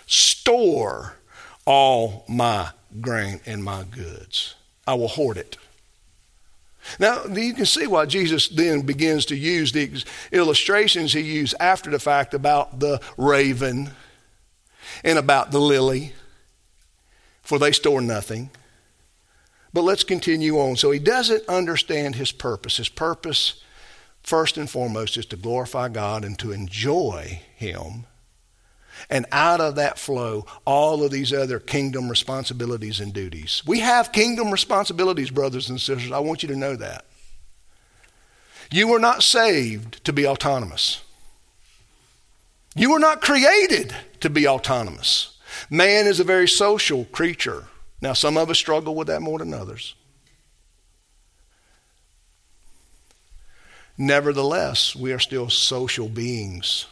store 0.07 1.15
all 1.65 2.25
my 2.29 2.71
grain 3.01 3.41
and 3.47 3.63
my 3.63 3.85
goods. 3.85 4.57
I 4.87 4.95
will 4.95 5.09
hoard 5.09 5.37
it. 5.37 5.57
Now, 6.99 7.25
you 7.27 7.55
can 7.55 7.67
see 7.67 7.87
why 7.87 8.07
Jesus 8.07 8.49
then 8.49 8.83
begins 8.83 9.27
to 9.27 9.37
use 9.37 9.71
the 9.71 10.05
illustrations 10.33 11.13
he 11.13 11.21
used 11.21 11.55
after 11.61 11.91
the 11.91 12.01
fact 12.01 12.35
about 12.35 12.81
the 12.81 13.01
raven 13.17 13.93
and 15.05 15.19
about 15.19 15.51
the 15.51 15.61
lily, 15.61 16.13
for 17.43 17.59
they 17.59 17.73
store 17.73 18.01
nothing. 18.01 18.51
But 19.73 19.83
let's 19.85 20.05
continue 20.05 20.59
on. 20.59 20.77
So 20.77 20.91
he 20.91 20.99
doesn't 20.99 21.49
understand 21.49 22.15
his 22.15 22.31
purpose. 22.31 22.77
His 22.77 22.89
purpose, 22.89 23.63
first 24.23 24.59
and 24.59 24.69
foremost, 24.69 25.17
is 25.17 25.27
to 25.27 25.37
glorify 25.37 25.89
God 25.89 26.25
and 26.25 26.39
to 26.41 26.53
enjoy 26.53 27.41
him. 27.57 28.07
And 29.09 29.27
out 29.33 29.61
of 29.61 29.77
that 29.77 29.99
flow, 29.99 30.47
all 30.67 31.03
of 31.03 31.11
these 31.11 31.33
other 31.33 31.59
kingdom 31.59 32.09
responsibilities 32.09 33.01
and 33.01 33.13
duties. 33.13 33.63
We 33.67 33.81
have 33.81 34.13
kingdom 34.13 34.51
responsibilities, 34.51 35.31
brothers 35.31 35.71
and 35.71 35.81
sisters. 35.81 36.13
I 36.13 36.19
want 36.19 36.43
you 36.43 36.49
to 36.51 36.57
know 36.57 36.77
that. 36.77 37.07
You 38.71 38.89
were 38.89 38.99
not 38.99 39.23
saved 39.23 40.05
to 40.05 40.13
be 40.13 40.27
autonomous. 40.27 41.01
You 42.75 42.91
were 42.91 42.99
not 42.99 43.21
created 43.21 43.95
to 44.21 44.31
be 44.31 44.49
autonomous. 44.49 45.39
Man 45.69 46.07
is 46.07 46.21
a 46.21 46.25
very 46.25 46.49
social 46.49 47.05
creature. 47.07 47.67
Now, 48.01 48.15
some 48.15 48.37
of 48.37 48.51
us 48.51 48.59
struggle 48.59 48.95
with 48.95 49.09
that 49.09 49.21
more 49.21 49.39
than 49.39 49.53
others. 49.53 49.95
Nevertheless, 53.99 54.97
we 54.97 55.13
are 55.13 55.19
still 55.19 55.51
social 55.51 56.09
beings. 56.09 56.87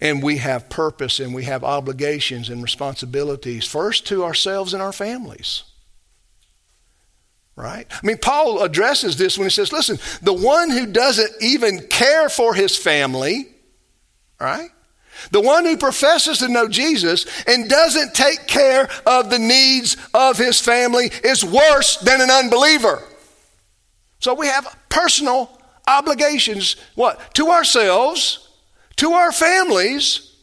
And 0.00 0.22
we 0.22 0.36
have 0.36 0.68
purpose 0.68 1.20
and 1.20 1.34
we 1.34 1.44
have 1.44 1.64
obligations 1.64 2.48
and 2.48 2.62
responsibilities, 2.62 3.66
first 3.66 4.06
to 4.06 4.24
ourselves 4.24 4.74
and 4.74 4.82
our 4.82 4.92
families. 4.92 5.64
Right? 7.56 7.86
I 7.90 8.06
mean, 8.06 8.18
Paul 8.18 8.62
addresses 8.62 9.16
this 9.16 9.38
when 9.38 9.46
he 9.46 9.50
says, 9.50 9.72
listen, 9.72 9.98
the 10.20 10.34
one 10.34 10.70
who 10.70 10.84
doesn't 10.84 11.32
even 11.40 11.86
care 11.88 12.28
for 12.28 12.52
his 12.52 12.76
family, 12.76 13.48
right? 14.38 14.68
The 15.30 15.40
one 15.40 15.64
who 15.64 15.78
professes 15.78 16.38
to 16.38 16.48
know 16.48 16.68
Jesus 16.68 17.24
and 17.46 17.68
doesn't 17.68 18.14
take 18.14 18.46
care 18.46 18.90
of 19.06 19.30
the 19.30 19.38
needs 19.38 19.96
of 20.12 20.36
his 20.36 20.60
family 20.60 21.10
is 21.24 21.42
worse 21.42 21.96
than 21.96 22.20
an 22.20 22.30
unbeliever. 22.30 23.02
So 24.18 24.34
we 24.34 24.48
have 24.48 24.76
personal 24.90 25.50
obligations, 25.88 26.76
what? 26.94 27.34
To 27.36 27.48
ourselves, 27.48 28.50
to 28.96 29.12
our 29.12 29.32
families, 29.32 30.34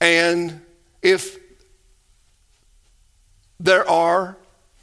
and 0.00 0.60
if 1.02 1.38
there 3.60 3.88
are 3.88 4.36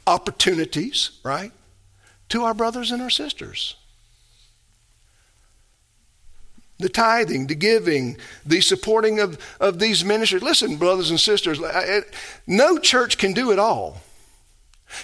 opportunities, 0.06 1.18
right, 1.24 1.52
to 2.28 2.44
our 2.44 2.54
brothers 2.54 2.90
and 2.90 3.02
our 3.02 3.10
sisters. 3.10 3.76
The 6.78 6.88
tithing, 6.88 7.46
the 7.46 7.54
giving, 7.54 8.16
the 8.44 8.60
supporting 8.60 9.20
of, 9.20 9.38
of 9.60 9.78
these 9.78 10.04
ministries. 10.04 10.42
Listen, 10.42 10.76
brothers 10.76 11.10
and 11.10 11.20
sisters, 11.20 11.60
no 12.46 12.78
church 12.78 13.18
can 13.18 13.32
do 13.32 13.52
it 13.52 13.58
all. 13.58 13.98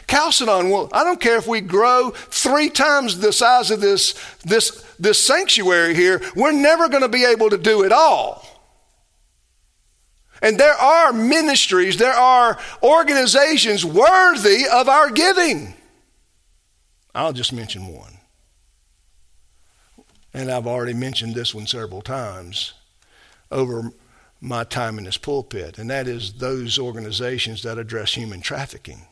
Chalcedon 0.08 0.70
will, 0.70 0.88
I 0.92 1.04
don't 1.04 1.20
care 1.20 1.36
if 1.36 1.46
we 1.46 1.60
grow 1.60 2.10
three 2.10 2.68
times 2.68 3.20
the 3.20 3.32
size 3.32 3.70
of 3.70 3.80
this, 3.80 4.14
this, 4.44 4.84
this 4.98 5.24
sanctuary 5.24 5.94
here, 5.94 6.20
we're 6.34 6.52
never 6.52 6.88
going 6.88 7.02
to 7.02 7.08
be 7.08 7.24
able 7.24 7.50
to 7.50 7.58
do 7.58 7.84
it 7.84 7.92
all. 7.92 8.57
And 10.40 10.58
there 10.58 10.74
are 10.74 11.12
ministries, 11.12 11.96
there 11.96 12.12
are 12.12 12.58
organizations 12.82 13.84
worthy 13.84 14.64
of 14.72 14.88
our 14.88 15.10
giving. 15.10 15.74
I'll 17.14 17.32
just 17.32 17.52
mention 17.52 17.86
one 17.88 18.18
and 20.38 20.50
I've 20.50 20.66
already 20.66 20.94
mentioned 20.94 21.34
this 21.34 21.54
one 21.54 21.66
several 21.66 22.02
times 22.02 22.74
over 23.50 23.92
my 24.40 24.62
time 24.62 24.98
in 24.98 25.04
this 25.04 25.16
pulpit, 25.16 25.78
and 25.78 25.90
that 25.90 26.06
is 26.06 26.34
those 26.34 26.78
organizations 26.78 27.62
that 27.62 27.78
address 27.78 28.14
human 28.14 28.40
trafficking. 28.40 29.06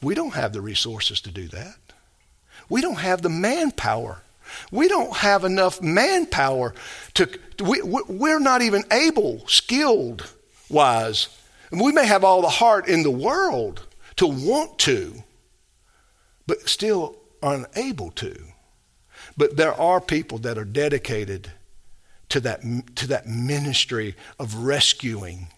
We 0.00 0.14
don't 0.14 0.34
have 0.34 0.52
the 0.52 0.60
resources 0.60 1.20
to 1.22 1.32
do 1.32 1.48
that. 1.48 1.78
We 2.68 2.80
don't 2.80 2.98
have 2.98 3.22
the 3.22 3.28
manpower. 3.28 4.22
We 4.70 4.88
don't 4.88 5.14
have 5.16 5.44
enough 5.44 5.80
manpower 5.80 6.74
to, 7.14 7.28
we, 7.64 7.82
we're 7.82 8.40
not 8.40 8.62
even 8.62 8.84
able, 8.90 9.46
skilled 9.48 10.32
wise. 10.68 11.28
And 11.70 11.80
we 11.80 11.92
may 11.92 12.06
have 12.06 12.24
all 12.24 12.42
the 12.42 12.48
heart 12.48 12.88
in 12.88 13.02
the 13.02 13.10
world 13.10 13.86
to 14.16 14.26
want 14.26 14.78
to, 14.80 15.22
but 16.46 16.68
still 16.68 17.16
unable 17.42 18.10
to. 18.12 18.36
But 19.36 19.56
there 19.56 19.74
are 19.74 20.00
people 20.00 20.38
that 20.38 20.58
are 20.58 20.64
dedicated 20.64 21.50
to 22.30 22.40
that, 22.40 22.62
to 22.96 23.06
that 23.08 23.26
ministry 23.26 24.14
of 24.38 24.54
rescuing, 24.54 25.48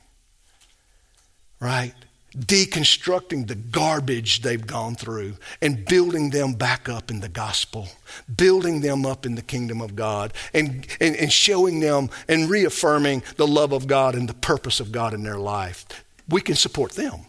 right? 1.61 1.95
Deconstructing 2.39 3.47
the 3.47 3.55
garbage 3.55 4.43
they've 4.43 4.67
gone 4.67 4.95
through 4.95 5.37
and 5.61 5.85
building 5.85 6.31
them 6.31 6.53
back 6.53 6.89
up 6.89 7.11
in 7.11 7.21
the 7.21 7.29
gospel, 7.29 7.89
building 8.37 8.81
them 8.81 9.05
up 9.05 9.27
in 9.27 9.35
the 9.35 9.43
kingdom 9.43 9.81
of 9.81 9.97
God, 9.97 10.33
and, 10.55 10.87
and, 11.01 11.17
and 11.17 11.33
showing 11.33 11.81
them 11.81 12.11
and 12.29 12.49
reaffirming 12.49 13.23
the 13.37 13.47
love 13.47 13.73
of 13.73 13.87
God 13.87 14.15
and 14.15 14.29
the 14.29 14.35
purpose 14.35 14.81
of 14.81 14.93
God 14.93 15.15
in 15.15 15.23
their 15.23 15.39
life. 15.39 15.85
We 16.29 16.41
can 16.41 16.55
support 16.55 16.93
them, 16.93 17.21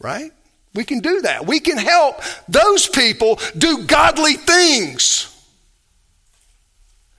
right? 0.00 0.32
We 0.74 0.84
can 0.84 1.00
do 1.00 1.22
that. 1.22 1.46
We 1.46 1.60
can 1.60 1.78
help 1.78 2.20
those 2.48 2.88
people 2.88 3.38
do 3.56 3.84
godly 3.84 4.34
things. 4.34 5.34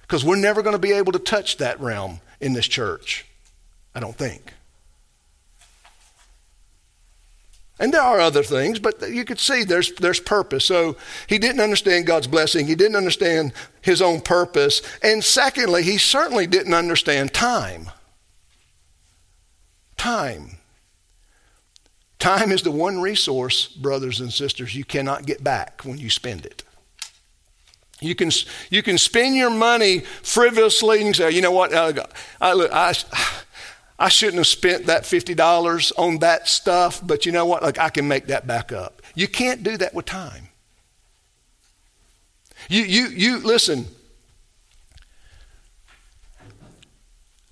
Because 0.02 0.26
we're 0.26 0.38
never 0.38 0.62
going 0.62 0.76
to 0.76 0.80
be 0.80 0.94
able 0.94 1.12
to 1.12 1.20
touch 1.20 1.58
that 1.58 1.80
realm 1.80 2.20
in 2.40 2.54
this 2.54 2.68
church. 2.68 3.26
I 3.94 4.00
don't 4.00 4.16
think. 4.16 4.54
And 7.80 7.94
there 7.94 8.02
are 8.02 8.20
other 8.20 8.44
things, 8.44 8.78
but 8.78 9.10
you 9.10 9.24
could 9.24 9.40
see 9.40 9.64
there's, 9.64 9.94
there's 9.94 10.20
purpose. 10.20 10.66
So 10.66 10.98
he 11.28 11.38
didn't 11.38 11.62
understand 11.62 12.06
God's 12.06 12.28
blessing. 12.28 12.68
He 12.68 12.76
didn't 12.76 12.98
understand 12.98 13.54
his 13.82 14.02
own 14.02 14.20
purpose. 14.20 14.82
And 15.02 15.24
secondly, 15.24 15.84
he 15.84 15.98
certainly 15.98 16.46
didn't 16.46 16.74
understand 16.74 17.34
time. 17.34 17.90
Time. 19.96 20.58
Time 22.20 22.52
is 22.52 22.64
the 22.64 22.72
one 22.72 23.00
resource, 23.00 23.68
brothers 23.68 24.20
and 24.20 24.32
sisters, 24.32 24.76
you 24.76 24.84
cannot 24.84 25.26
get 25.26 25.42
back 25.42 25.82
when 25.86 25.98
you 25.98 26.10
spend 26.10 26.46
it. 26.46 26.64
You 28.02 28.14
can, 28.14 28.30
you 28.70 28.84
can 28.84 28.98
spend 28.98 29.36
your 29.36 29.50
money 29.50 30.00
frivolously 30.00 31.06
and 31.06 31.16
say, 31.16 31.32
you 31.32 31.42
know 31.42 31.52
what, 31.52 31.74
uh, 31.74 31.94
I, 32.42 32.52
I, 32.52 32.94
I 34.00 34.08
shouldn't 34.08 34.38
have 34.38 34.48
spent 34.48 34.86
that 34.86 35.04
$50 35.04 35.92
on 35.98 36.20
that 36.20 36.48
stuff, 36.48 37.06
but 37.06 37.26
you 37.26 37.34
know 37.34 37.46
what, 37.46 37.62
like, 37.62 37.78
I 37.78 37.90
can 37.90 38.08
make 38.08 38.28
that 38.28 38.48
back 38.48 38.72
up. 38.72 39.02
You 39.14 39.28
can't 39.28 39.62
do 39.62 39.76
that 39.76 39.94
with 39.94 40.06
time. 40.06 40.48
You, 42.70 42.84
you, 42.84 43.08
you, 43.08 43.40
listen, 43.40 43.88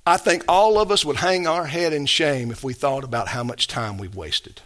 I 0.05 0.15
think 0.15 0.45
all 0.47 0.79
of 0.79 0.89
us 0.89 1.03
would 1.03 1.17
hang 1.17 1.47
our 1.47 1.65
head 1.65 1.91
in 1.91 2.05
shame 2.05 2.49
if 2.49 2.63
we 2.63 2.73
thought 2.73 3.03
about 3.03 3.27
how 3.27 3.43
much 3.43 3.67
time 3.67 3.97
we've 3.97 4.15
wasted. 4.15 4.61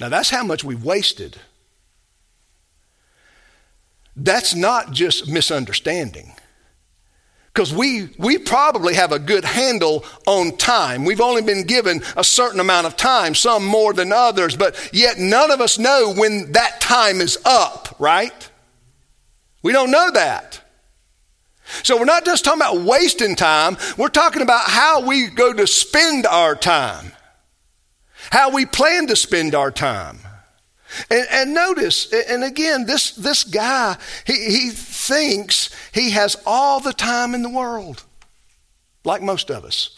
Now, 0.00 0.08
that's 0.08 0.30
how 0.30 0.44
much 0.44 0.64
we've 0.64 0.82
wasted. 0.82 1.36
That's 4.16 4.56
not 4.56 4.90
just 4.90 5.28
misunderstanding. 5.28 6.32
Because 7.56 7.72
we, 7.72 8.10
we 8.18 8.36
probably 8.36 8.96
have 8.96 9.12
a 9.12 9.18
good 9.18 9.42
handle 9.42 10.04
on 10.26 10.58
time. 10.58 11.06
We've 11.06 11.22
only 11.22 11.40
been 11.40 11.66
given 11.66 12.02
a 12.14 12.22
certain 12.22 12.60
amount 12.60 12.86
of 12.86 12.98
time, 12.98 13.34
some 13.34 13.64
more 13.64 13.94
than 13.94 14.12
others, 14.12 14.54
but 14.54 14.90
yet 14.92 15.16
none 15.18 15.50
of 15.50 15.62
us 15.62 15.78
know 15.78 16.12
when 16.14 16.52
that 16.52 16.82
time 16.82 17.22
is 17.22 17.38
up, 17.46 17.96
right? 17.98 18.50
We 19.62 19.72
don't 19.72 19.90
know 19.90 20.10
that. 20.10 20.60
So 21.82 21.96
we're 21.96 22.04
not 22.04 22.26
just 22.26 22.44
talking 22.44 22.60
about 22.60 22.82
wasting 22.82 23.36
time, 23.36 23.78
we're 23.96 24.08
talking 24.08 24.42
about 24.42 24.68
how 24.68 25.06
we 25.06 25.28
go 25.28 25.54
to 25.54 25.66
spend 25.66 26.26
our 26.26 26.56
time, 26.56 27.12
how 28.28 28.50
we 28.50 28.66
plan 28.66 29.06
to 29.06 29.16
spend 29.16 29.54
our 29.54 29.70
time. 29.70 30.18
And, 31.10 31.26
and, 31.30 31.54
notice, 31.54 32.12
and 32.12 32.44
again, 32.44 32.86
this, 32.86 33.12
this 33.12 33.44
guy, 33.44 33.96
he, 34.24 34.32
he 34.32 34.70
thinks 34.70 35.70
he 35.92 36.10
has 36.10 36.36
all 36.46 36.80
the 36.80 36.92
time 36.92 37.34
in 37.34 37.42
the 37.42 37.50
world, 37.50 38.04
like 39.04 39.22
most 39.22 39.50
of 39.50 39.64
us. 39.64 39.96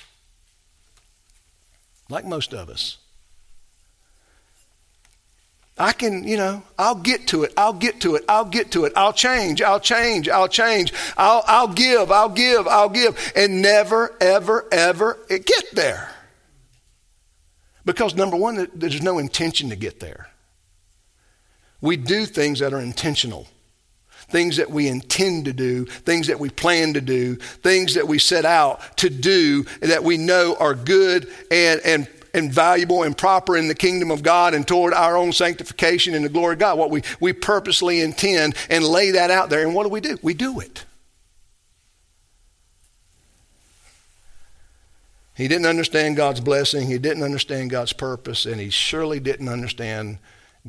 Like 2.09 2.25
most 2.25 2.55
of 2.55 2.71
us. 2.71 2.97
I 5.77 5.93
can, 5.93 6.27
you 6.27 6.37
know, 6.37 6.63
I'll 6.79 6.97
get 6.97 7.29
to 7.29 7.45
it. 7.45 7.53
I'll 7.57 7.73
get 7.73 8.01
to 8.01 8.17
it. 8.17 8.25
I'll 8.29 8.45
get 8.45 8.73
to 8.73 8.85
it. 8.85 8.93
I'll 8.97 9.13
change. 9.13 9.63
I'll 9.63 9.79
change. 9.79 10.29
I'll 10.29 10.49
change. 10.49 10.93
I'll, 11.17 11.45
I'll 11.47 11.69
give. 11.69 12.11
I'll 12.11 12.29
give. 12.31 12.67
I'll 12.67 12.89
give. 12.89 13.33
And 13.37 13.63
never, 13.63 14.17
ever, 14.21 14.67
ever 14.73 15.19
get 15.29 15.65
there. 15.75 16.11
Because 17.85 18.17
number 18.17 18.37
one, 18.37 18.69
there's 18.75 19.03
no 19.03 19.19
intention 19.19 19.71
to 19.71 19.77
get 19.77 20.01
there. 20.01 20.29
We 21.81 21.97
do 21.97 22.27
things 22.27 22.59
that 22.59 22.73
are 22.73 22.81
intentional, 22.81 23.47
things 24.29 24.57
that 24.57 24.71
we 24.71 24.89
intend 24.89 25.45
to 25.45 25.53
do, 25.53 25.85
things 25.85 26.27
that 26.27 26.41
we 26.41 26.51
plan 26.51 26.95
to 26.95 27.01
do, 27.01 27.37
things 27.37 27.95
that 27.95 28.09
we 28.09 28.19
set 28.19 28.45
out 28.45 28.97
to 28.99 29.09
do 29.09 29.65
that 29.81 30.03
we 30.03 30.17
know 30.17 30.57
are 30.59 30.75
good 30.75 31.29
and, 31.51 31.81
and, 31.85 32.09
and 32.35 32.53
valuable 32.53 33.05
and 33.05 33.17
proper 33.17 33.57
in 33.57 33.69
the 33.69 33.75
kingdom 33.75 34.11
of 34.11 34.23
God 34.25 34.55
and 34.55 34.67
toward 34.67 34.93
our 34.93 35.17
own 35.17 35.33
sanctification 35.33 36.15
and 36.15 36.25
the 36.25 36.29
glory 36.29 36.55
of 36.55 36.59
God. 36.59 36.79
What 36.79 36.91
we, 36.91 37.03
we 37.21 37.33
purposely 37.33 38.01
intend 38.01 38.57
and 38.69 38.85
lay 38.85 39.13
that 39.13 39.31
out 39.31 39.49
there. 39.49 39.65
And 39.65 39.75
what 39.75 39.85
do 39.85 39.91
we 39.91 40.01
do? 40.01 40.19
We 40.21 40.35
do 40.35 40.59
it. 40.59 40.85
He 45.37 45.47
didn't 45.47 45.67
understand 45.67 46.17
God's 46.17 46.41
blessing, 46.41 46.89
he 46.89 46.99
didn't 46.99 47.23
understand 47.23 47.71
God's 47.71 47.93
purpose, 47.93 48.45
and 48.45 48.61
he 48.61 48.71
surely 48.71 49.21
didn't 49.21 49.49
understand 49.49 50.19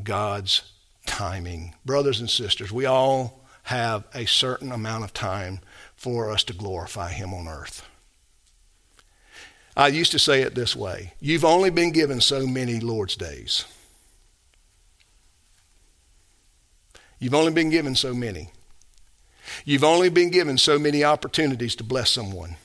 God's 0.03 0.61
timing. 1.05 1.75
Brothers 1.85 2.19
and 2.19 2.29
sisters, 2.29 2.71
we 2.71 2.85
all 2.85 3.45
have 3.63 4.05
a 4.13 4.25
certain 4.25 4.71
amount 4.71 5.03
of 5.03 5.13
time 5.13 5.59
for 5.95 6.31
us 6.31 6.43
to 6.45 6.53
glorify 6.53 7.11
Him 7.11 7.33
on 7.33 7.47
earth. 7.47 7.87
I 9.77 9.87
used 9.87 10.11
to 10.11 10.19
say 10.19 10.41
it 10.41 10.55
this 10.55 10.75
way 10.75 11.13
You've 11.19 11.45
only 11.45 11.69
been 11.69 11.91
given 11.91 12.21
so 12.21 12.45
many 12.45 12.79
Lord's 12.79 13.15
days. 13.15 13.65
You've 17.19 17.33
only 17.33 17.51
been 17.51 17.69
given 17.69 17.95
so 17.95 18.13
many. 18.13 18.49
You've 19.65 19.83
only 19.83 20.09
been 20.09 20.29
given 20.29 20.57
so 20.57 20.79
many 20.79 21.03
opportunities 21.03 21.75
to 21.75 21.83
bless 21.83 22.09
someone. 22.11 22.55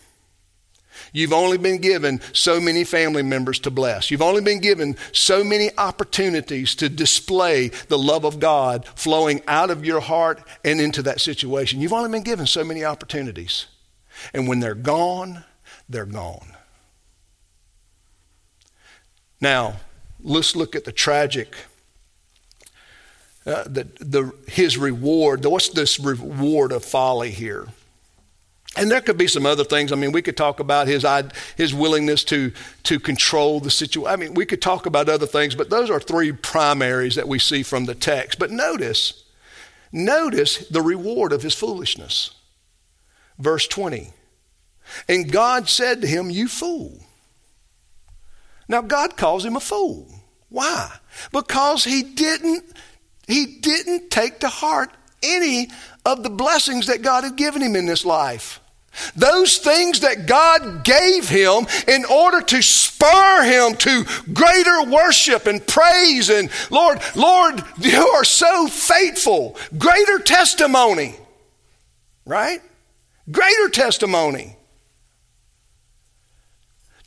You've 1.15 1.33
only 1.33 1.59
been 1.59 1.81
given 1.81 2.21
so 2.33 2.61
many 2.61 2.83
family 2.83 3.23
members 3.23 3.61
to 3.61 3.71
bless. 3.71 4.11
You've 4.11 4.21
only 4.21 4.43
been 4.43 4.61
given 4.61 4.97
so 5.13 5.45
many 5.45 5.71
opportunities 5.79 6.75
to 6.75 6.89
display 6.89 7.69
the 7.69 7.97
love 7.97 8.25
of 8.25 8.41
God 8.41 8.85
flowing 8.97 9.41
out 9.47 9.71
of 9.71 9.85
your 9.87 10.01
heart 10.01 10.43
and 10.65 10.81
into 10.81 11.03
that 11.03 11.21
situation. 11.21 11.81
You've 11.81 11.93
only 11.93 12.11
been 12.11 12.25
given 12.25 12.49
so 12.49 12.65
many 12.65 12.85
opportunities. 12.85 13.67
And 14.35 14.49
when 14.49 14.59
they're 14.59 14.75
gone, 14.75 15.45
they're 15.89 16.05
gone. 16.05 16.57
Now, 19.41 19.77
let's 20.21 20.57
look 20.57 20.75
at 20.75 20.85
the 20.85 20.91
tragic. 20.91 21.55
Uh, 23.47 23.63
the, 23.65 23.87
the, 24.01 24.33
his 24.49 24.77
reward. 24.77 25.45
What's 25.45 25.69
this 25.69 26.01
reward 26.01 26.73
of 26.73 26.85
folly 26.85 27.31
here? 27.31 27.69
And 28.77 28.91
there 28.91 29.01
could 29.01 29.17
be 29.17 29.29
some 29.29 29.47
other 29.47 29.65
things. 29.65 29.93
I 29.93 29.97
mean, 29.97 30.11
we 30.11 30.23
could 30.23 30.37
talk 30.37 30.59
about 30.59 30.89
his, 30.89 31.07
his 31.57 31.73
willingness 31.73 32.25
to, 32.25 32.53
to 32.85 32.99
control 32.99 33.61
the 33.61 33.71
situation. 33.71 34.13
I 34.13 34.17
mean, 34.17 34.35
we 34.35 34.47
could 34.47 34.61
talk 34.61 34.87
about 34.87 35.09
other 35.09 35.27
things, 35.27 35.55
but 35.55 35.71
those 35.71 35.91
are 35.91 36.01
three 36.01 36.33
primaries 36.33 37.15
that 37.15 37.29
we 37.29 37.39
see 37.39 37.63
from 37.63 37.85
the 37.85 37.95
text. 37.95 38.39
But 38.39 38.51
notice, 38.51 39.25
notice 39.93 40.69
the 40.69 40.83
reward 40.83 41.33
of 41.33 41.43
his 41.43 41.55
foolishness. 41.55 42.33
Verse 43.39 43.69
20. 43.69 44.11
And 45.09 45.31
God 45.31 45.69
said 45.69 46.03
to 46.03 46.07
him, 46.09 46.31
You 46.31 46.49
fool. 46.49 46.99
Now, 48.69 48.81
God 48.81 49.17
calls 49.17 49.45
him 49.45 49.57
a 49.57 49.61
fool. 49.61 50.09
Why? 50.49 50.91
Because 51.33 51.85
he 51.85 52.03
didn't, 52.03 52.65
he 53.27 53.59
didn't 53.61 54.11
take 54.11 54.41
to 54.41 54.49
heart 54.49 54.91
any 55.23 55.69
of 56.05 56.23
the 56.23 56.31
blessings 56.31 56.87
that 56.87 57.03
God 57.03 57.25
had 57.25 57.37
given 57.37 57.63
him 57.63 57.77
in 57.77 57.87
this 57.87 58.05
life. 58.05 58.61
Those 59.17 59.59
things 59.59 60.01
that 60.01 60.27
God 60.27 60.85
gave 60.85 61.29
him 61.29 61.67
in 61.89 62.05
order 62.05 62.41
to 62.41 62.63
spur 62.63 63.43
him 63.45 63.77
to 63.77 64.05
greater 64.33 64.85
worship 64.85 65.47
and 65.47 65.67
praise. 65.67 66.31
And 66.31 66.51
Lord, 66.71 67.01
Lord, 67.15 67.63
you 67.79 68.09
are 68.09 68.25
so 68.25 68.67
faithful. 68.69 69.57
Greater 69.77 70.19
testimony, 70.19 71.15
right? 72.25 72.61
Greater 73.31 73.69
testimony. 73.69 74.57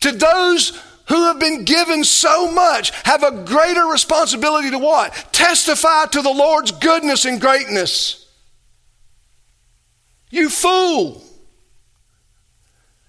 To 0.01 0.11
those 0.11 0.81
who 1.07 1.23
have 1.25 1.39
been 1.39 1.63
given 1.63 2.03
so 2.03 2.51
much 2.51 2.91
have 3.05 3.23
a 3.23 3.43
greater 3.43 3.85
responsibility 3.85 4.69
to 4.71 4.77
what? 4.77 5.13
Testify 5.31 6.05
to 6.05 6.21
the 6.21 6.33
Lord's 6.33 6.71
goodness 6.71 7.25
and 7.25 7.39
greatness. 7.39 8.27
You 10.29 10.49
fool. 10.49 11.23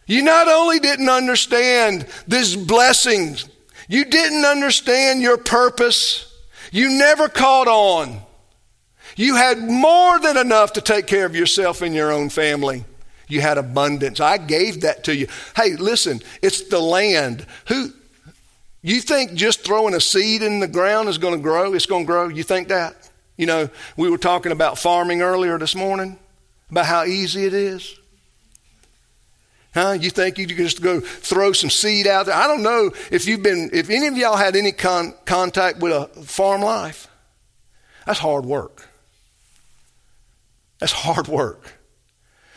You 0.08 0.22
not 0.22 0.48
only 0.48 0.80
didn't 0.80 1.08
understand 1.08 2.06
this 2.26 2.56
blessing, 2.56 3.36
you 3.88 4.06
didn't 4.06 4.44
understand 4.44 5.20
your 5.20 5.36
purpose. 5.36 6.24
You 6.72 6.88
never 6.88 7.28
caught 7.28 7.68
on. 7.68 8.20
You 9.16 9.36
had 9.36 9.58
more 9.58 10.18
than 10.18 10.36
enough 10.36 10.72
to 10.74 10.80
take 10.80 11.06
care 11.06 11.26
of 11.26 11.36
yourself 11.36 11.82
and 11.82 11.94
your 11.94 12.10
own 12.10 12.30
family. 12.30 12.84
You 13.28 13.42
had 13.42 13.58
abundance. 13.58 14.18
I 14.18 14.38
gave 14.38 14.80
that 14.80 15.04
to 15.04 15.14
you. 15.14 15.26
Hey, 15.54 15.76
listen, 15.76 16.20
it's 16.40 16.68
the 16.68 16.80
land. 16.80 17.44
Who 17.66 17.92
you 18.80 19.00
think 19.02 19.34
just 19.34 19.64
throwing 19.64 19.92
a 19.92 20.00
seed 20.00 20.42
in 20.42 20.60
the 20.60 20.68
ground 20.68 21.10
is 21.10 21.18
going 21.18 21.34
to 21.34 21.42
grow? 21.42 21.74
It's 21.74 21.84
going 21.84 22.04
to 22.04 22.06
grow. 22.06 22.28
You 22.28 22.42
think 22.42 22.68
that? 22.68 23.10
You 23.36 23.44
know, 23.44 23.68
we 23.96 24.08
were 24.08 24.18
talking 24.18 24.52
about 24.52 24.78
farming 24.78 25.20
earlier 25.20 25.58
this 25.58 25.74
morning, 25.74 26.18
about 26.70 26.86
how 26.86 27.04
easy 27.04 27.44
it 27.44 27.52
is. 27.52 27.97
Huh? 29.78 29.92
You 29.92 30.10
think 30.10 30.38
you 30.38 30.46
can 30.48 30.56
just 30.56 30.82
go 30.82 30.98
throw 30.98 31.52
some 31.52 31.70
seed 31.70 32.08
out 32.08 32.26
there? 32.26 32.34
I 32.34 32.48
don't 32.48 32.64
know 32.64 32.90
if 33.12 33.28
you've 33.28 33.44
been, 33.44 33.70
if 33.72 33.90
any 33.90 34.08
of 34.08 34.16
y'all 34.16 34.36
had 34.36 34.56
any 34.56 34.72
con- 34.72 35.14
contact 35.24 35.78
with 35.78 35.92
a 35.92 36.06
farm 36.24 36.62
life. 36.62 37.06
That's 38.04 38.18
hard 38.18 38.44
work. 38.44 38.88
That's 40.80 40.90
hard 40.90 41.28
work. 41.28 41.74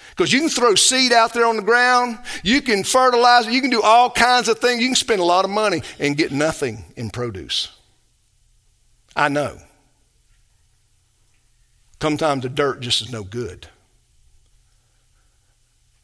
Because 0.09 0.33
you 0.33 0.39
can 0.39 0.49
throw 0.49 0.73
seed 0.73 1.13
out 1.13 1.31
there 1.35 1.45
on 1.45 1.57
the 1.57 1.61
ground, 1.61 2.17
you 2.43 2.59
can 2.59 2.83
fertilize 2.83 3.45
it, 3.45 3.53
you 3.53 3.61
can 3.61 3.69
do 3.69 3.83
all 3.83 4.09
kinds 4.09 4.49
of 4.49 4.57
things. 4.57 4.81
You 4.81 4.87
can 4.87 4.95
spend 4.95 5.21
a 5.21 5.25
lot 5.25 5.45
of 5.45 5.51
money 5.51 5.83
and 5.99 6.17
get 6.17 6.31
nothing 6.31 6.85
in 6.95 7.11
produce. 7.11 7.69
I 9.15 9.29
know. 9.29 9.59
Sometimes 12.01 12.41
the 12.41 12.49
dirt 12.49 12.79
just 12.79 13.01
is 13.01 13.11
no 13.11 13.23
good. 13.23 13.67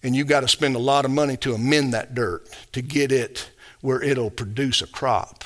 And 0.04 0.16
you've 0.16 0.28
got 0.28 0.41
to 0.41 0.48
spend 0.48 0.76
a 0.76 0.80
lot 0.80 1.06
of 1.06 1.12
money 1.12 1.38
to 1.38 1.54
amend 1.54 1.93
that 1.93 2.14
dirt 2.14 2.48
to 2.74 2.82
get 2.82 3.12
it 3.12 3.50
where 3.82 4.02
it'll 4.02 4.30
produce 4.30 4.82
a 4.82 4.88
crop. 4.88 5.43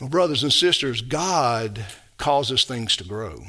Well, 0.00 0.10
brothers 0.10 0.42
and 0.42 0.52
sisters, 0.52 1.00
God 1.00 1.84
causes 2.18 2.64
things 2.64 2.96
to 2.96 3.04
grow. 3.04 3.42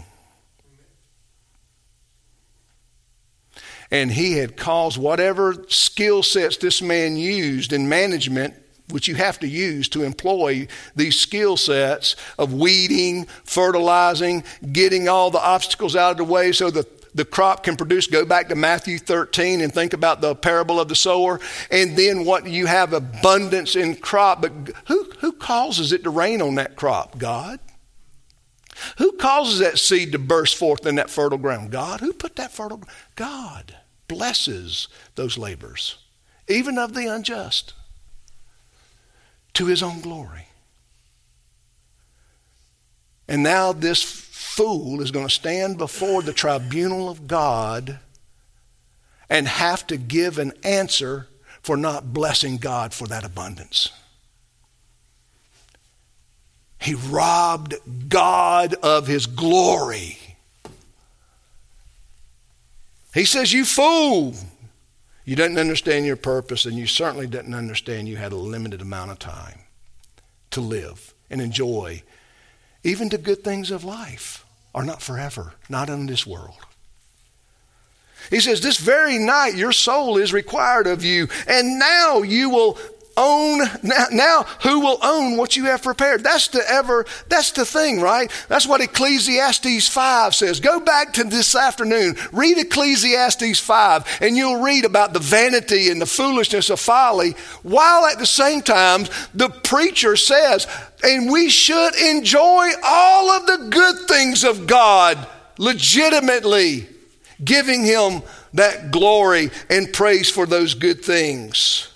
and 3.92 4.12
he 4.12 4.34
had 4.34 4.58
caused 4.58 4.98
whatever 4.98 5.66
skill 5.70 6.24
sets 6.24 6.58
this 6.58 6.82
man 6.82 7.16
used 7.16 7.74
in 7.74 7.88
management 7.88 8.54
which 8.90 9.10
you 9.10 9.16
have 9.16 9.38
to 9.38 9.48
use 9.48 9.90
to 9.90 10.04
employ 10.04 10.66
these 10.96 11.20
skill 11.20 11.58
sets 11.58 12.16
of 12.40 12.54
weeding, 12.54 13.26
fertilizing, 13.44 14.42
getting 14.72 15.10
all 15.10 15.30
the 15.30 15.46
obstacles 15.46 15.94
out 15.94 16.12
of 16.12 16.18
the 16.18 16.24
way 16.24 16.54
so 16.54 16.72
that 16.72 16.97
the 17.18 17.26
crop 17.26 17.64
can 17.64 17.76
produce. 17.76 18.08
Go 18.08 18.26
back 18.26 18.48
to 18.50 18.56
Matthew 18.56 19.00
13 19.00 19.62
and 19.62 19.74
think 19.74 19.94
about 19.94 20.22
the 20.22 20.36
parable 20.36 20.80
of 20.80 20.88
the 20.88 20.96
sower. 20.96 21.40
And 21.72 21.98
then 21.98 22.24
what 22.24 22.48
you 22.48 22.68
have 22.68 22.94
abundance 22.94 23.76
in 23.76 23.96
crop. 23.96 24.42
But 24.42 24.52
who, 24.88 25.12
who 25.20 25.34
causes 25.34 25.92
it 25.92 26.04
to 26.04 26.10
rain 26.10 26.42
on 26.42 26.56
that 26.56 26.76
crop? 26.76 27.18
God. 27.18 27.60
Who 29.00 29.14
causes 29.14 29.60
that 29.60 29.80
seed 29.80 30.12
to 30.12 30.20
burst 30.20 30.56
forth 30.56 30.86
in 30.86 30.96
that 30.96 31.10
fertile 31.10 31.40
ground? 31.40 31.72
God. 31.72 32.00
Who 32.00 32.14
put 32.14 32.36
that 32.36 32.52
fertile? 32.52 32.84
God 33.16 33.76
blesses 34.08 34.88
those 35.16 35.38
labors, 35.38 35.98
even 36.48 36.78
of 36.78 36.94
the 36.94 37.08
unjust, 37.08 37.74
to 39.54 39.66
his 39.66 39.82
own 39.82 40.02
glory. 40.02 40.48
And 43.28 43.44
now 43.44 43.74
this 43.74 44.00
fool 44.58 45.02
is 45.02 45.12
going 45.12 45.28
to 45.28 45.34
stand 45.34 45.78
before 45.78 46.24
the 46.24 46.34
tribunal 46.34 47.10
of 47.10 47.28
God 47.28 48.00
and 49.30 49.48
have 49.48 49.86
to 49.86 49.98
give 49.98 50.40
an 50.40 50.52
answer 50.64 51.28
for 51.62 51.78
not 51.78 52.12
blessing 52.12 52.58
God 52.58 52.92
for 52.92 53.08
that 53.08 53.24
abundance. 53.24 53.92
He 56.80 56.96
robbed 56.96 57.76
God 58.10 58.74
of 58.82 59.06
his 59.06 59.28
glory. 59.28 60.18
He 63.14 63.26
says, 63.26 63.54
You 63.54 63.64
fool! 63.64 64.34
You 65.24 65.36
didn't 65.36 65.60
understand 65.60 66.08
your 66.08 66.16
purpose, 66.16 66.66
and 66.66 66.76
you 66.78 66.88
certainly 66.88 67.28
didn't 67.28 67.54
understand 67.54 68.08
you 68.08 68.16
had 68.16 68.32
a 68.32 68.38
limited 68.38 68.82
amount 68.82 69.12
of 69.12 69.20
time 69.20 69.60
to 70.52 70.62
live 70.62 71.14
and 71.30 71.42
enjoy. 71.42 72.02
Even 72.84 73.10
the 73.10 73.20
good 73.20 73.44
things 73.44 73.70
of 73.70 73.84
life 73.84 74.46
are 74.78 74.86
not 74.86 75.02
forever, 75.02 75.54
not 75.70 75.90
in 75.90 76.06
this 76.06 76.28
world. 76.28 76.60
He 78.30 78.40
says, 78.40 78.62
This 78.62 78.78
very 78.78 79.18
night 79.18 79.56
your 79.56 79.72
soul 79.72 80.18
is 80.20 80.32
required 80.32 80.86
of 80.86 81.04
you, 81.04 81.28
and 81.48 81.80
now 81.80 82.22
you 82.22 82.52
will 82.52 82.78
own 83.18 83.60
now, 83.84 84.06
now, 84.12 84.44
who 84.64 84.80
will 84.80 85.00
own 85.04 85.38
what 85.38 85.56
you 85.56 85.66
have 85.66 85.84
prepared? 85.84 86.24
That's 86.24 86.48
the 86.48 86.64
ever 86.70 87.06
that's 87.28 87.52
the 87.52 87.66
thing 87.66 88.00
right? 88.00 88.32
That's 88.48 88.68
what 88.68 88.82
ecclesiastes 88.82 89.88
5 89.88 90.36
says. 90.36 90.60
Go 90.60 90.80
back 90.80 91.14
to 91.14 91.24
this 91.24 91.56
afternoon. 91.56 92.16
Read 92.32 92.58
ecclesiastes 92.58 93.60
5 93.60 94.20
and 94.22 94.38
you'll 94.38 94.62
read 94.62 94.86
about 94.86 95.14
the 95.14 95.20
vanity 95.20 95.90
and 95.90 96.02
the 96.02 96.06
foolishness 96.06 96.70
of 96.70 96.80
folly 96.80 97.32
while 97.64 98.06
at 98.06 98.20
the 98.20 98.26
same 98.26 98.62
time 98.62 99.06
the 99.34 99.50
preacher 99.50 100.16
says 100.16 100.68
and 101.04 101.32
we 101.32 101.50
should 101.50 101.96
enjoy 101.96 102.70
all 102.84 103.32
of 103.32 103.46
the 103.46 103.68
good 103.70 104.08
things 104.08 104.44
of 104.44 104.68
god 104.68 105.28
legitimately 105.58 106.88
giving 107.44 107.84
him 107.84 108.22
that 108.54 108.92
glory 108.92 109.50
and 109.70 109.92
praise 109.94 110.30
for 110.30 110.46
those 110.46 110.74
good 110.74 111.04
things 111.04 111.90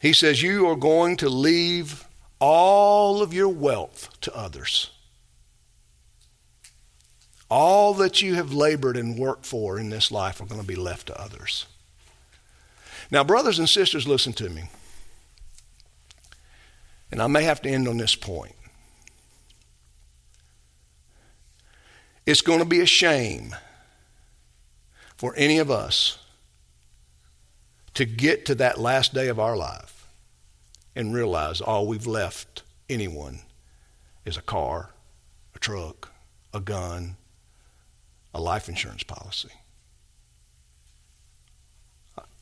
He 0.00 0.14
says, 0.14 0.42
You 0.42 0.66
are 0.66 0.76
going 0.76 1.16
to 1.18 1.28
leave 1.28 2.06
all 2.40 3.22
of 3.22 3.34
your 3.34 3.48
wealth 3.48 4.08
to 4.22 4.34
others. 4.34 4.90
All 7.50 7.94
that 7.94 8.22
you 8.22 8.34
have 8.36 8.52
labored 8.52 8.96
and 8.96 9.18
worked 9.18 9.44
for 9.44 9.78
in 9.78 9.90
this 9.90 10.10
life 10.10 10.40
are 10.40 10.46
going 10.46 10.60
to 10.60 10.66
be 10.66 10.76
left 10.76 11.08
to 11.08 11.20
others. 11.20 11.66
Now, 13.10 13.24
brothers 13.24 13.58
and 13.58 13.68
sisters, 13.68 14.08
listen 14.08 14.32
to 14.34 14.48
me. 14.48 14.70
And 17.10 17.20
I 17.20 17.26
may 17.26 17.42
have 17.42 17.60
to 17.62 17.68
end 17.68 17.86
on 17.86 17.98
this 17.98 18.14
point. 18.14 18.54
It's 22.24 22.40
going 22.40 22.60
to 22.60 22.64
be 22.64 22.80
a 22.80 22.86
shame 22.86 23.54
for 25.16 25.34
any 25.36 25.58
of 25.58 25.70
us 25.70 26.19
to 27.94 28.04
get 28.04 28.46
to 28.46 28.54
that 28.56 28.78
last 28.78 29.14
day 29.14 29.28
of 29.28 29.38
our 29.38 29.56
life 29.56 30.06
and 30.94 31.14
realize 31.14 31.60
all 31.60 31.86
we've 31.86 32.06
left 32.06 32.62
anyone 32.88 33.40
is 34.24 34.36
a 34.36 34.42
car, 34.42 34.90
a 35.54 35.58
truck, 35.58 36.12
a 36.52 36.60
gun, 36.60 37.16
a 38.34 38.40
life 38.40 38.68
insurance 38.68 39.02
policy. 39.02 39.50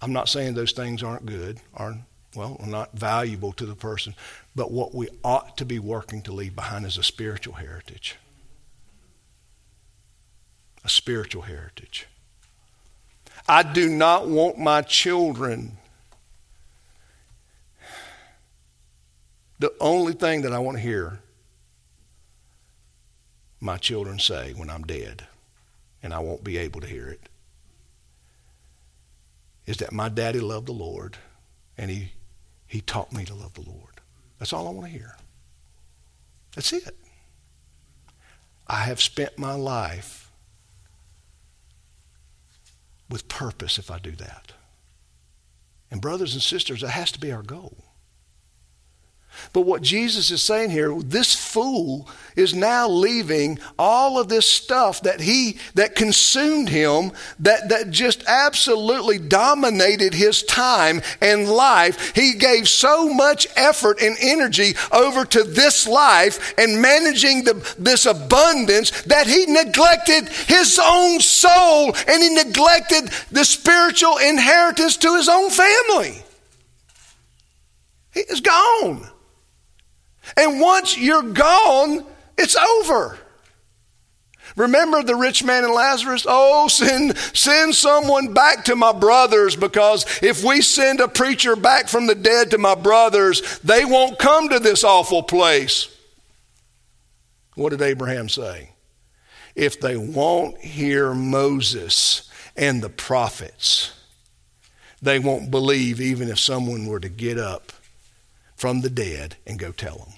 I'm 0.01 0.13
not 0.13 0.29
saying 0.29 0.55
those 0.55 0.73
things 0.73 1.03
aren't 1.03 1.27
good, 1.27 1.61
aren't 1.75 2.03
well, 2.35 2.61
not 2.65 2.93
valuable 2.93 3.53
to 3.53 3.67
the 3.67 3.75
person, 3.75 4.15
but 4.55 4.71
what 4.71 4.95
we 4.95 5.09
ought 5.25 5.57
to 5.57 5.65
be 5.65 5.79
working 5.79 6.23
to 6.23 6.33
leave 6.33 6.55
behind 6.55 6.85
is 6.85 6.99
a 6.99 7.03
spiritual 7.03 7.55
heritage. 7.55 8.17
A 10.85 10.89
spiritual 10.89 11.43
heritage. 11.43 12.07
I 13.49 13.63
do 13.63 13.89
not 13.89 14.29
want 14.29 14.59
my 14.59 14.83
children. 14.83 15.79
The 19.59 19.73
only 19.81 20.13
thing 20.13 20.43
that 20.43 20.53
I 20.53 20.59
want 20.59 20.77
to 20.77 20.83
hear 20.83 21.21
my 23.61 23.77
children 23.79 24.19
say 24.19 24.53
when 24.53 24.71
I'm 24.71 24.85
dead, 24.85 25.27
and 26.03 26.13
I 26.13 26.21
won't 26.21 26.45
be 26.45 26.59
able 26.59 26.81
to 26.81 26.87
hear 26.87 27.09
it, 27.09 27.29
is 29.67 29.79
that 29.79 29.93
my 29.93 30.09
daddy 30.09 30.41
loved 30.41 30.67
the 30.67 30.73
Lord 30.73 31.17
and 31.77 31.91
he, 31.91 32.13
he 32.67 32.81
taught 32.81 33.13
me 33.13 33.25
to 33.25 33.35
love 33.35 33.55
the 33.55 33.63
Lord. 33.63 34.01
That's 34.39 34.53
all 34.53 34.69
I 34.69 34.71
want 34.71 34.87
to 34.87 34.93
hear. 34.93 35.17
That's 36.55 36.73
it. 36.73 36.97
I 38.67 38.83
have 38.83 39.01
spent 39.01 39.39
my 39.39 39.55
life 39.55 40.28
with 43.09 43.29
purpose 43.29 43.79
if 43.79 43.91
I 43.91 43.99
do 43.99 44.13
that. 44.13 44.53
And, 45.91 46.01
brothers 46.01 46.35
and 46.35 46.43
sisters, 46.43 46.83
that 46.83 46.91
has 46.91 47.11
to 47.13 47.21
be 47.21 47.33
our 47.33 47.43
goal. 47.43 47.88
But 49.53 49.63
what 49.63 49.83
Jesus 49.83 50.31
is 50.31 50.43
saying 50.43 50.71
here, 50.71 50.95
this 51.01 51.35
fool 51.35 52.09
is 52.37 52.55
now 52.55 52.89
leaving 52.89 53.59
all 53.79 54.19
of 54.19 54.29
this 54.29 54.49
stuff 54.49 55.03
that 55.03 55.21
he 55.21 55.59
that 55.75 55.97
consumed 55.97 56.69
him, 56.69 57.13
that, 57.41 57.69
that 57.69 57.91
just 57.91 58.23
absolutely 58.27 59.19
dominated 59.19 60.15
his 60.15 60.43
time 60.45 61.03
and 61.21 61.49
life. 61.49 62.15
He 62.15 62.35
gave 62.35 62.69
so 62.69 63.13
much 63.13 63.47
effort 63.57 64.01
and 64.01 64.17
energy 64.21 64.75
over 64.93 65.25
to 65.25 65.43
this 65.43 65.89
life 65.89 66.55
and 66.57 66.81
managing 66.81 67.45
the, 67.45 67.75
this 67.79 68.07
abundance 68.07 68.91
that 69.03 69.27
he 69.27 69.47
neglected 69.47 70.29
his 70.29 70.81
own 70.83 71.21
soul 71.21 71.95
and 72.07 72.23
he 72.23 72.31
neglected 72.31 73.11
the 73.33 73.45
spiritual 73.45 74.19
inheritance 74.19 74.97
to 74.99 75.17
his 75.17 75.29
own 75.29 75.51
family. 75.51 76.23
He 78.13 78.21
is 78.21 78.41
gone. 78.41 79.09
And 80.37 80.61
once 80.61 80.99
you're 80.99 81.23
gone, 81.23 82.05
it's 82.37 82.57
over. 82.57 83.19
Remember 84.57 85.03
the 85.05 85.15
rich 85.15 85.45
man 85.45 85.65
and 85.65 85.73
Lazarus? 85.73 86.27
Oh, 86.29 86.67
send, 86.67 87.17
send 87.17 87.75
someone 87.75 88.35
back 88.35 88.65
to 88.65 88.75
my 88.75 88.93
brothers 88.93 89.55
because 89.55 90.05
if 90.21 90.43
we 90.43 90.63
send 90.63 91.01
a 91.01 91.07
preacher 91.07 91.55
back 91.55 91.89
from 91.89 92.07
the 92.07 92.15
dead 92.17 92.51
to 92.51 92.59
my 92.59 92.75
brothers, 92.75 93.61
they 93.61 93.85
won't 93.85 94.19
come 94.19 94.49
to 94.49 94.59
this 94.59 94.83
awful 94.83 95.23
place. 95.23 95.95
What 97.55 97.71
did 97.71 97.83
Abraham 97.83 98.29
say? 98.29 98.71
If 99.55 99.81
they 99.81 99.97
won't 99.97 100.59
hear 100.59 101.15
Moses 101.15 102.29
and 102.57 102.83
the 102.83 102.89
prophets, 102.89 103.93
they 105.01 105.21
won't 105.21 105.53
believe 105.53 106.01
even 106.01 106.29
if 106.29 106.39
someone 106.41 106.87
were 106.87 107.01
to 107.01 107.09
get 107.09 107.39
up 107.39 107.73
from 108.57 108.81
the 108.81 108.91
dead 108.91 109.37
and 109.47 109.59
go 109.59 109.71
tell 109.71 109.99
them 109.99 110.18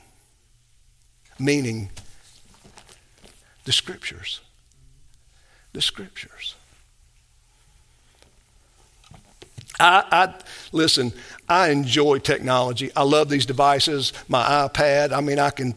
meaning 1.41 1.91
the 3.65 3.73
scriptures. 3.73 4.41
The 5.73 5.81
scriptures. 5.81 6.55
I, 9.79 10.05
I, 10.11 10.35
listen. 10.73 11.13
I 11.49 11.71
enjoy 11.71 12.19
technology. 12.19 12.91
I 12.95 13.03
love 13.03 13.29
these 13.29 13.47
devices. 13.47 14.13
My 14.29 14.43
iPad. 14.69 15.13
I 15.13 15.21
mean, 15.21 15.39
I 15.39 15.51
can, 15.51 15.75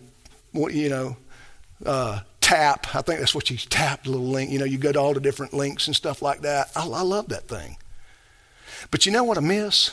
you 0.53 0.89
know, 0.89 1.17
uh, 1.85 2.19
tap. 2.41 2.93
I 2.95 3.01
think 3.01 3.19
that's 3.19 3.33
what 3.33 3.49
you 3.49 3.57
tap 3.57 4.03
the 4.03 4.11
little 4.11 4.27
link. 4.27 4.51
You 4.51 4.59
know, 4.59 4.65
you 4.65 4.77
go 4.77 4.91
to 4.91 4.99
all 4.99 5.13
the 5.13 5.21
different 5.21 5.53
links 5.53 5.87
and 5.87 5.95
stuff 5.95 6.21
like 6.21 6.41
that. 6.41 6.71
I, 6.75 6.81
I 6.81 7.01
love 7.01 7.29
that 7.29 7.47
thing. 7.47 7.77
But 8.91 9.05
you 9.05 9.11
know 9.11 9.23
what 9.23 9.37
I 9.37 9.41
miss? 9.41 9.91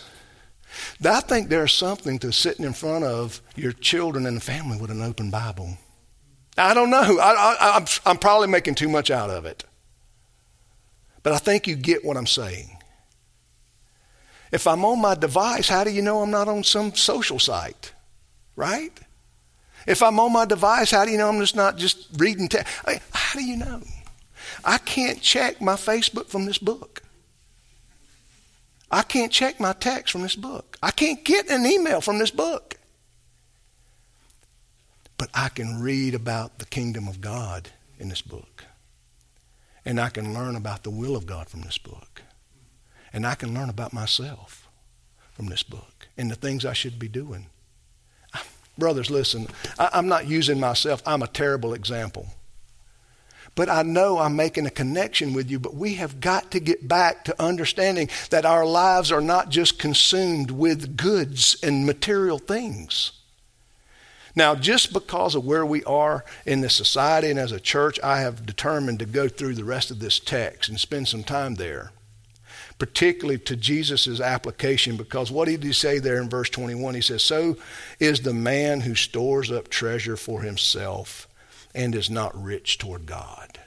I 1.05 1.21
think 1.21 1.49
there's 1.49 1.75
something 1.75 2.19
to 2.21 2.33
sitting 2.33 2.65
in 2.65 2.73
front 2.73 3.05
of 3.05 3.41
your 3.57 3.73
children 3.73 4.27
and 4.27 4.43
family 4.43 4.79
with 4.79 4.91
an 4.91 5.03
open 5.03 5.31
Bible. 5.31 5.77
I 6.57 6.75
don't 6.75 6.91
know. 6.91 7.19
I, 7.21 7.85
am 8.07 8.19
probably 8.19 8.49
making 8.49 8.75
too 8.75 8.89
much 8.89 9.11
out 9.11 9.31
of 9.31 9.45
it. 9.47 9.65
But 11.23 11.33
I 11.33 11.39
think 11.39 11.67
you 11.67 11.77
get 11.77 12.05
what 12.05 12.17
I'm 12.17 12.27
saying. 12.27 12.77
If 14.53 14.67
I'm 14.67 14.85
on 14.85 15.01
my 15.01 15.15
device, 15.15 15.69
how 15.69 15.85
do 15.85 15.91
you 15.91 16.03
know 16.03 16.23
I'm 16.23 16.31
not 16.31 16.49
on 16.49 16.65
some 16.65 16.95
social 16.95 17.39
site? 17.39 17.93
Right? 18.57 18.93
If 19.87 20.03
I'm 20.03 20.19
on 20.19 20.33
my 20.33 20.45
device, 20.45 20.91
how 20.91 21.05
do 21.05 21.11
you 21.11 21.19
know 21.19 21.29
I'm 21.29 21.41
just 21.41 21.57
not 21.57 21.77
just 21.77 22.09
reading 22.19 22.49
text? 22.49 22.73
How 23.13 23.39
do 23.39 23.45
you 23.45 23.57
know? 23.57 23.83
I 24.65 24.79
can't 24.79 25.21
check 25.21 25.61
my 25.61 25.75
Facebook 25.75 26.27
from 26.27 26.47
this 26.47 26.59
book. 26.59 27.03
I 28.91 29.03
can't 29.03 29.31
check 29.31 29.61
my 29.61 29.73
text 29.73 30.13
from 30.13 30.23
this 30.23 30.35
book. 30.35 30.77
I 30.83 30.91
can't 30.91 31.25
get 31.25 31.49
an 31.49 31.65
email 31.65 32.01
from 32.01 32.19
this 32.19 32.31
book. 32.31 32.77
But 35.17 35.31
I 35.35 35.49
can 35.49 35.81
read 35.81 36.15
about 36.15 36.59
the 36.59 36.65
kingdom 36.65 37.07
of 37.07 37.21
God 37.21 37.69
in 37.99 38.09
this 38.09 38.23
book. 38.23 38.65
And 39.85 40.01
I 40.01 40.09
can 40.09 40.35
learn 40.35 40.57
about 40.57 40.83
the 40.83 40.91
will 40.91 41.15
of 41.15 41.27
God 41.27 41.49
from 41.49 41.63
this 41.63 41.79
book. 41.79 42.23
And 43.13 43.27
I 43.27 43.35
can 43.35 43.55
learn 43.55 43.69
about 43.69 43.93
myself 43.93 44.69
from 45.33 45.47
this 45.47 45.63
book 45.63 46.09
and 46.17 46.31
the 46.31 46.35
things 46.35 46.65
I 46.65 46.73
should 46.73 46.99
be 46.99 47.09
doing. 47.09 47.47
Brothers, 48.79 49.11
listen, 49.11 49.47
I, 49.79 49.91
am 49.93 50.09
not 50.09 50.27
using 50.27 50.59
myself. 50.59 51.03
I'm 51.07 51.23
a 51.23 51.29
terrible 51.29 51.75
example. 51.75 52.27
But 53.55 53.69
I 53.69 53.83
know 53.83 54.19
I'm 54.19 54.37
making 54.37 54.67
a 54.67 54.71
connection 54.71 55.33
with 55.33 55.51
you, 55.51 55.59
but 55.59 55.75
we 55.75 55.95
have 55.95 56.21
got 56.21 56.51
to 56.53 56.61
get 56.61 56.87
back 56.87 57.25
to 57.25 57.43
understanding 57.43 58.09
that 58.31 58.47
our 58.47 58.65
lives 58.65 59.11
are 59.11 59.21
not 59.21 59.49
just 59.49 59.79
consumed 59.79 60.51
with 60.51 60.97
goods 60.97 61.57
and 61.63 61.85
material 61.85 62.39
things. 62.39 63.13
Now, 64.37 64.55
just 64.55 64.93
because 64.93 65.35
of 65.35 65.45
where 65.45 65.67
we 65.67 65.83
are 65.85 66.25
in 66.47 66.61
the 66.61 66.71
society 66.71 67.31
and 67.31 67.39
as 67.39 67.51
a 67.51 67.59
church, 67.59 67.99
I 68.03 68.21
have 68.21 68.47
determined 68.47 69.01
to 69.01 69.07
go 69.07 69.29
through 69.29 69.55
the 69.55 69.65
rest 69.65 69.91
of 69.91 69.99
this 69.99 70.21
text 70.21 70.69
and 70.69 70.79
spend 70.79 71.09
some 71.09 71.25
time 71.25 71.57
there, 71.57 71.91
particularly 72.79 73.41
to 73.41 73.57
Jesus' 73.57 74.21
application, 74.21 74.97
because 74.97 75.33
what 75.33 75.49
did 75.49 75.65
he 75.65 75.73
say 75.73 75.99
there 75.99 76.23
in 76.23 76.31
verse 76.31 76.49
21? 76.49 76.95
He 76.95 77.01
says, 77.01 77.25
So 77.25 77.57
is 77.99 78.21
the 78.21 78.33
man 78.33 78.83
who 78.83 78.95
stores 78.95 79.51
up 79.51 79.69
treasure 79.69 80.17
for 80.17 80.43
himself 80.43 81.27
and 81.75 81.95
is 81.95 82.11
not 82.11 82.41
rich 82.41 82.79
toward 82.79 83.07
God. 83.07 83.59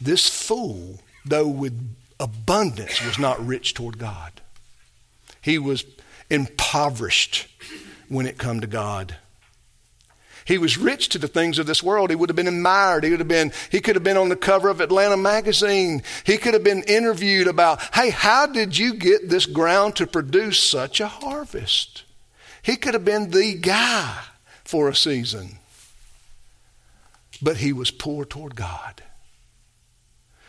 This 0.00 0.28
fool, 0.28 1.00
though 1.24 1.46
with 1.46 1.96
abundance, 2.18 3.04
was 3.04 3.18
not 3.18 3.44
rich 3.44 3.74
toward 3.74 3.98
God. 3.98 4.40
He 5.40 5.58
was 5.58 5.84
impoverished 6.30 7.48
when 8.08 8.26
it 8.26 8.38
come 8.38 8.60
to 8.60 8.66
God. 8.66 9.16
He 10.44 10.58
was 10.58 10.76
rich 10.76 11.08
to 11.10 11.18
the 11.18 11.28
things 11.28 11.58
of 11.58 11.66
this 11.66 11.82
world. 11.82 12.10
He 12.10 12.16
would 12.16 12.28
have 12.28 12.36
been 12.36 12.48
admired. 12.48 13.04
He 13.04 13.10
would 13.10 13.20
have 13.20 13.28
been, 13.28 13.52
he 13.70 13.80
could 13.80 13.94
have 13.94 14.02
been 14.02 14.16
on 14.16 14.28
the 14.28 14.36
cover 14.36 14.68
of 14.68 14.80
Atlanta 14.80 15.16
magazine. 15.16 16.02
He 16.24 16.36
could 16.36 16.54
have 16.54 16.64
been 16.64 16.82
interviewed 16.82 17.46
about, 17.46 17.80
hey, 17.94 18.10
how 18.10 18.46
did 18.46 18.76
you 18.76 18.94
get 18.94 19.28
this 19.28 19.46
ground 19.46 19.94
to 19.96 20.06
produce 20.06 20.58
such 20.58 21.00
a 21.00 21.06
harvest? 21.06 22.02
He 22.60 22.76
could 22.76 22.94
have 22.94 23.04
been 23.04 23.30
the 23.30 23.54
guy 23.54 24.18
for 24.64 24.88
a 24.88 24.96
season 24.96 25.58
but 27.42 27.58
he 27.58 27.72
was 27.72 27.90
poor 27.90 28.24
toward 28.24 28.54
God. 28.54 29.02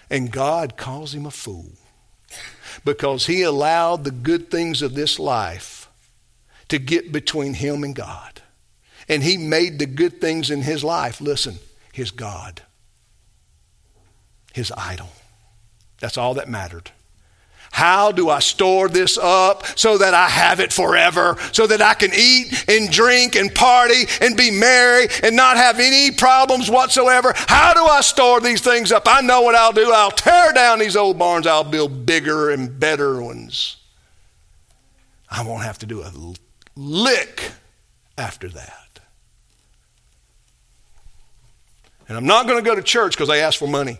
And 0.10 0.32
God 0.32 0.78
calls 0.78 1.14
him 1.14 1.26
a 1.26 1.32
fool 1.32 1.72
because 2.86 3.26
he 3.26 3.42
allowed 3.42 4.04
the 4.04 4.12
good 4.12 4.52
things 4.52 4.82
of 4.82 4.94
this 4.94 5.20
life 5.20 5.90
to 6.70 6.78
get 6.78 7.12
between 7.12 7.56
him 7.56 7.84
and 7.84 7.96
God. 7.96 8.42
And 9.10 9.24
he 9.24 9.38
made 9.38 9.80
the 9.80 9.86
good 9.86 10.22
things 10.22 10.50
in 10.50 10.62
his 10.62 10.84
life, 10.84 11.20
listen, 11.20 11.58
his 11.92 12.12
God, 12.12 12.62
his 14.54 14.72
idol. 14.78 15.10
That's 16.00 16.18
all 16.18 16.36
that 16.36 16.48
mattered. 16.48 16.92
How 17.74 18.12
do 18.12 18.30
I 18.30 18.38
store 18.38 18.88
this 18.88 19.18
up 19.18 19.66
so 19.76 19.98
that 19.98 20.14
I 20.14 20.30
have 20.30 20.60
it 20.60 20.72
forever, 20.72 21.38
so 21.52 21.66
that 21.66 21.82
I 21.82 21.96
can 21.96 22.12
eat 22.16 22.66
and 22.70 22.92
drink 22.92 23.36
and 23.36 23.54
party 23.54 24.04
and 24.22 24.38
be 24.38 24.52
merry 24.52 25.08
and 25.24 25.36
not 25.36 25.58
have 25.58 25.80
any 25.80 26.12
problems 26.12 26.70
whatsoever? 26.70 27.34
How 27.36 27.74
do 27.74 27.84
I 27.84 28.02
store 28.02 28.40
these 28.42 28.62
things 28.62 28.92
up? 28.92 29.08
I 29.08 29.22
know 29.22 29.42
what 29.42 29.56
I'll 29.56 29.74
do. 29.74 29.92
I'll 29.92 30.12
tear 30.12 30.54
down 30.54 30.78
these 30.78 30.96
old 30.96 31.18
barns, 31.18 31.48
I'll 31.48 31.64
build 31.64 32.06
bigger 32.06 32.52
and 32.52 32.80
better 32.80 33.20
ones. 33.20 33.78
I 35.28 35.44
won't 35.44 35.64
have 35.64 35.80
to 35.80 35.88
do 35.88 36.04
a 36.04 36.12
lick 36.76 37.54
after 38.20 38.50
that. 38.50 39.00
And 42.08 42.16
I'm 42.16 42.28
not 42.28 42.46
going 42.46 42.64
to 42.64 42.70
go 42.70 42.76
to 42.76 42.84
church 42.84 43.14
because 43.14 43.30
they 43.30 43.42
ask 43.42 43.58
for 43.58 43.68
money. 43.68 43.98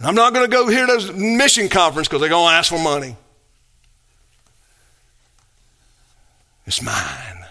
I'm 0.00 0.14
not 0.14 0.34
going 0.34 0.48
to 0.48 0.54
go 0.54 0.68
here 0.68 0.86
to 0.86 0.92
a 0.92 1.12
mission 1.12 1.68
conference 1.68 2.08
because 2.08 2.20
they're 2.20 2.30
going 2.30 2.50
to 2.50 2.54
ask 2.54 2.70
for 2.70 2.78
money. 2.78 3.16
It's 6.66 6.82
mine. 6.82 7.44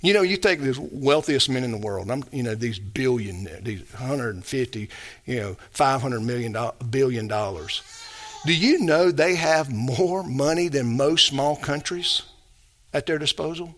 You 0.00 0.14
know, 0.14 0.22
you 0.22 0.36
take 0.36 0.60
the 0.60 0.78
wealthiest 0.92 1.50
men 1.50 1.64
in 1.64 1.72
the 1.72 1.78
world. 1.78 2.10
I'm, 2.10 2.22
you 2.30 2.44
know, 2.44 2.54
these 2.54 2.78
billion, 2.78 3.48
these 3.62 3.80
150, 3.92 4.88
you 5.26 5.36
know, 5.40 5.56
500 5.72 6.20
million 6.20 6.56
billion 6.88 7.26
dollars. 7.26 7.82
Do 8.46 8.54
you 8.54 8.78
know 8.78 9.10
they 9.10 9.34
have 9.34 9.72
more 9.72 10.22
money 10.22 10.68
than 10.68 10.96
most 10.96 11.26
small 11.26 11.56
countries 11.56 12.22
at 12.94 13.06
their 13.06 13.18
disposal? 13.18 13.74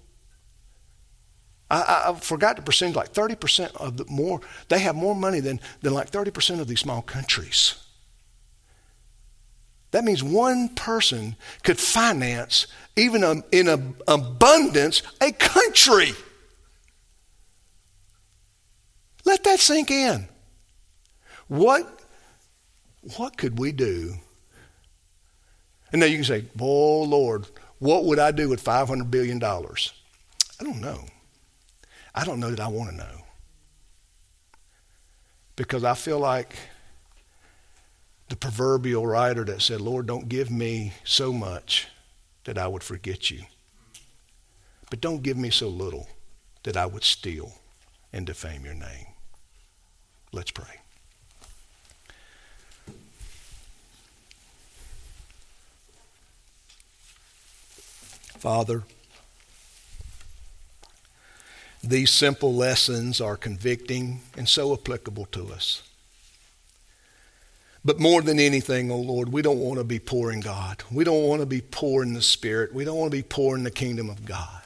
I, 1.71 2.05
I, 2.09 2.15
forgot 2.15 2.57
the 2.57 2.63
percentage, 2.63 2.97
like 2.97 3.13
30% 3.13 3.77
of 3.77 3.97
the 3.97 4.05
more, 4.09 4.41
they 4.69 4.81
have 4.81 4.97
more 4.97 5.15
money 5.15 5.39
than, 5.39 5.61
than 5.83 5.95
like 5.95 6.11
30% 6.11 6.59
of 6.59 6.67
these 6.67 6.81
small 6.81 7.01
countries. 7.01 7.77
That 9.93 10.05
means 10.05 10.23
one 10.23 10.71
person 10.71 11.37
could 11.63 11.79
finance, 11.79 12.67
even 12.97 13.23
a, 13.23 13.43
in 13.53 13.69
a, 13.69 13.81
abundance, 14.09 15.03
a 15.21 15.33
country. 15.33 16.13
Let 19.25 19.45
that 19.45 19.51
that 19.51 19.61
sink 19.61 19.91
in. 19.91 20.29
What, 21.49 22.01
what 23.17 23.37
could 23.37 23.59
we 23.59 23.73
do? 23.73 24.15
And 25.93 26.01
now 26.01 26.07
you 26.07 26.17
can 26.17 26.25
say, 26.25 26.45
Oh, 26.61 27.03
Lord, 27.03 27.47
what 27.79 28.05
would 28.05 28.19
I 28.19 28.31
do 28.31 28.49
with 28.49 28.63
$500 28.63 29.11
billion? 29.11 29.43
I 29.43 30.65
don't 30.65 30.81
know. 30.81 31.05
I 32.15 32.25
don't 32.25 32.41
know 32.41 32.51
that 32.51 32.61
I 32.61 32.69
want 32.69 32.91
to 32.91 32.97
know. 32.97 33.25
Because 35.57 35.85
I 35.85 35.95
feel 35.95 36.19
like 36.19 36.55
the 38.29 38.37
proverbial 38.37 39.07
writer 39.07 39.45
that 39.45 39.61
said, 39.61 39.81
Lord, 39.81 40.07
don't 40.07 40.29
give 40.29 40.51
me 40.51 40.95
so 41.05 41.33
much 41.33 41.89
that 42.45 42.57
I 42.59 42.67
would 42.67 42.83
forget 42.83 43.31
you. 43.31 43.43
But 44.89 45.01
don't 45.01 45.23
give 45.23 45.37
me 45.37 45.51
so 45.51 45.69
little 45.69 46.09
that 46.63 46.77
I 46.77 46.87
would 46.87 47.05
steal 47.05 47.53
and 48.13 48.27
defame 48.27 48.65
your 48.65 48.75
name. 48.75 49.07
Let's 50.33 50.51
pray. 50.51 50.81
Father, 58.39 58.85
these 61.83 62.11
simple 62.11 62.55
lessons 62.55 63.21
are 63.21 63.37
convicting 63.37 64.21
and 64.37 64.49
so 64.49 64.73
applicable 64.73 65.27
to 65.27 65.53
us. 65.53 65.83
But 67.85 67.99
more 67.99 68.21
than 68.21 68.39
anything, 68.39 68.91
oh 68.91 68.99
Lord, 68.99 69.33
we 69.33 69.41
don't 69.41 69.61
want 69.61 69.79
to 69.79 69.85
be 69.85 69.99
poor 69.99 70.31
in 70.31 70.41
God. 70.41 70.83
We 70.93 71.05
don't 71.05 71.25
want 71.25 71.41
to 71.41 71.47
be 71.47 71.63
poor 71.63 72.03
in 72.03 72.13
the 72.13 72.21
Spirit. 72.23 72.75
We 72.75 72.85
don't 72.85 72.99
want 72.99 73.11
to 73.11 73.17
be 73.17 73.23
poor 73.23 73.57
in 73.57 73.63
the 73.63 73.71
kingdom 73.71 74.11
of 74.11 74.27
God. 74.27 74.61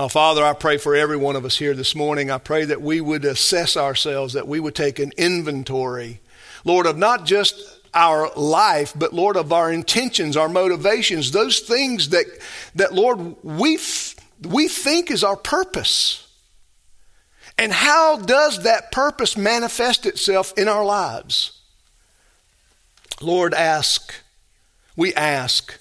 Oh, 0.00 0.06
Father, 0.06 0.44
I 0.44 0.52
pray 0.52 0.76
for 0.76 0.94
every 0.94 1.16
one 1.16 1.34
of 1.34 1.44
us 1.44 1.58
here 1.58 1.74
this 1.74 1.96
morning. 1.96 2.30
I 2.30 2.38
pray 2.38 2.64
that 2.66 2.80
we 2.80 3.00
would 3.00 3.24
assess 3.24 3.76
ourselves, 3.76 4.34
that 4.34 4.46
we 4.46 4.60
would 4.60 4.76
take 4.76 5.00
an 5.00 5.10
inventory, 5.16 6.20
Lord, 6.64 6.86
of 6.86 6.96
not 6.96 7.26
just 7.26 7.80
our 7.92 8.30
life, 8.36 8.92
but 8.94 9.12
Lord, 9.12 9.36
of 9.36 9.52
our 9.52 9.72
intentions, 9.72 10.36
our 10.36 10.48
motivations, 10.48 11.32
those 11.32 11.58
things 11.58 12.10
that, 12.10 12.26
that 12.76 12.94
Lord, 12.94 13.34
we, 13.42 13.74
f- 13.74 14.14
we 14.46 14.68
think 14.68 15.10
is 15.10 15.24
our 15.24 15.36
purpose. 15.36 16.26
And 17.56 17.72
how 17.72 18.16
does 18.16 18.62
that 18.62 18.92
purpose 18.92 19.36
manifest 19.36 20.06
itself 20.06 20.52
in 20.56 20.68
our 20.68 20.84
lives? 20.84 21.60
Lord, 23.20 23.52
ask, 23.52 24.14
we 24.96 25.12
ask, 25.14 25.78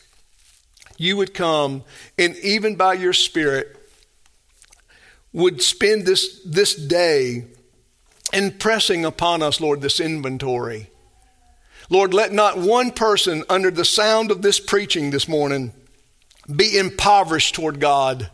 you 0.98 1.18
would 1.18 1.36
come 1.36 1.84
and 2.18 2.36
even 2.38 2.76
by 2.76 2.94
your 2.94 3.14
Spirit 3.14 3.76
would 5.32 5.62
spend 5.62 6.06
this, 6.06 6.42
this 6.44 6.74
day 6.74 7.46
impressing 8.34 9.06
upon 9.06 9.44
us, 9.44 9.62
Lord, 9.62 9.82
this 9.82 10.00
inventory. 10.00 10.90
Lord, 11.90 12.14
let 12.14 12.34
not 12.34 12.58
one 12.58 12.92
person 12.92 13.44
under 13.48 13.70
the 13.70 13.86
sound 13.86 14.32
of 14.32 14.42
this 14.42 14.60
preaching 14.60 15.12
this 15.12 15.28
morning 15.28 15.74
be 16.54 16.78
impoverished 16.78 17.56
toward 17.56 17.80
God. 17.80 18.32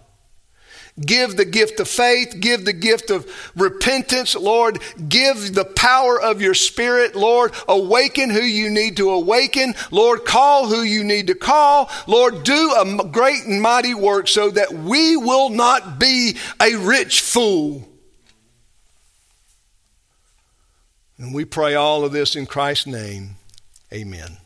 Give 0.99 1.35
the 1.35 1.45
gift 1.45 1.79
of 1.79 1.87
faith. 1.87 2.35
Give 2.39 2.65
the 2.65 2.73
gift 2.73 3.09
of 3.09 3.27
repentance, 3.55 4.35
Lord. 4.35 4.79
Give 5.09 5.55
the 5.55 5.65
power 5.65 6.21
of 6.21 6.39
your 6.39 6.53
spirit, 6.53 7.15
Lord. 7.15 7.53
Awaken 7.67 8.29
who 8.29 8.41
you 8.41 8.69
need 8.69 8.97
to 8.97 9.09
awaken. 9.09 9.73
Lord, 9.89 10.23
call 10.23 10.67
who 10.67 10.83
you 10.83 11.03
need 11.03 11.27
to 11.27 11.35
call. 11.35 11.89
Lord, 12.05 12.43
do 12.43 12.75
a 12.77 13.07
great 13.07 13.43
and 13.45 13.59
mighty 13.59 13.95
work 13.95 14.27
so 14.27 14.51
that 14.51 14.71
we 14.71 15.17
will 15.17 15.49
not 15.49 15.97
be 15.99 16.37
a 16.61 16.75
rich 16.75 17.21
fool. 17.21 17.89
And 21.17 21.33
we 21.33 21.45
pray 21.45 21.73
all 21.73 22.05
of 22.05 22.11
this 22.11 22.35
in 22.35 22.45
Christ's 22.45 22.87
name. 22.87 23.37
Amen. 23.91 24.37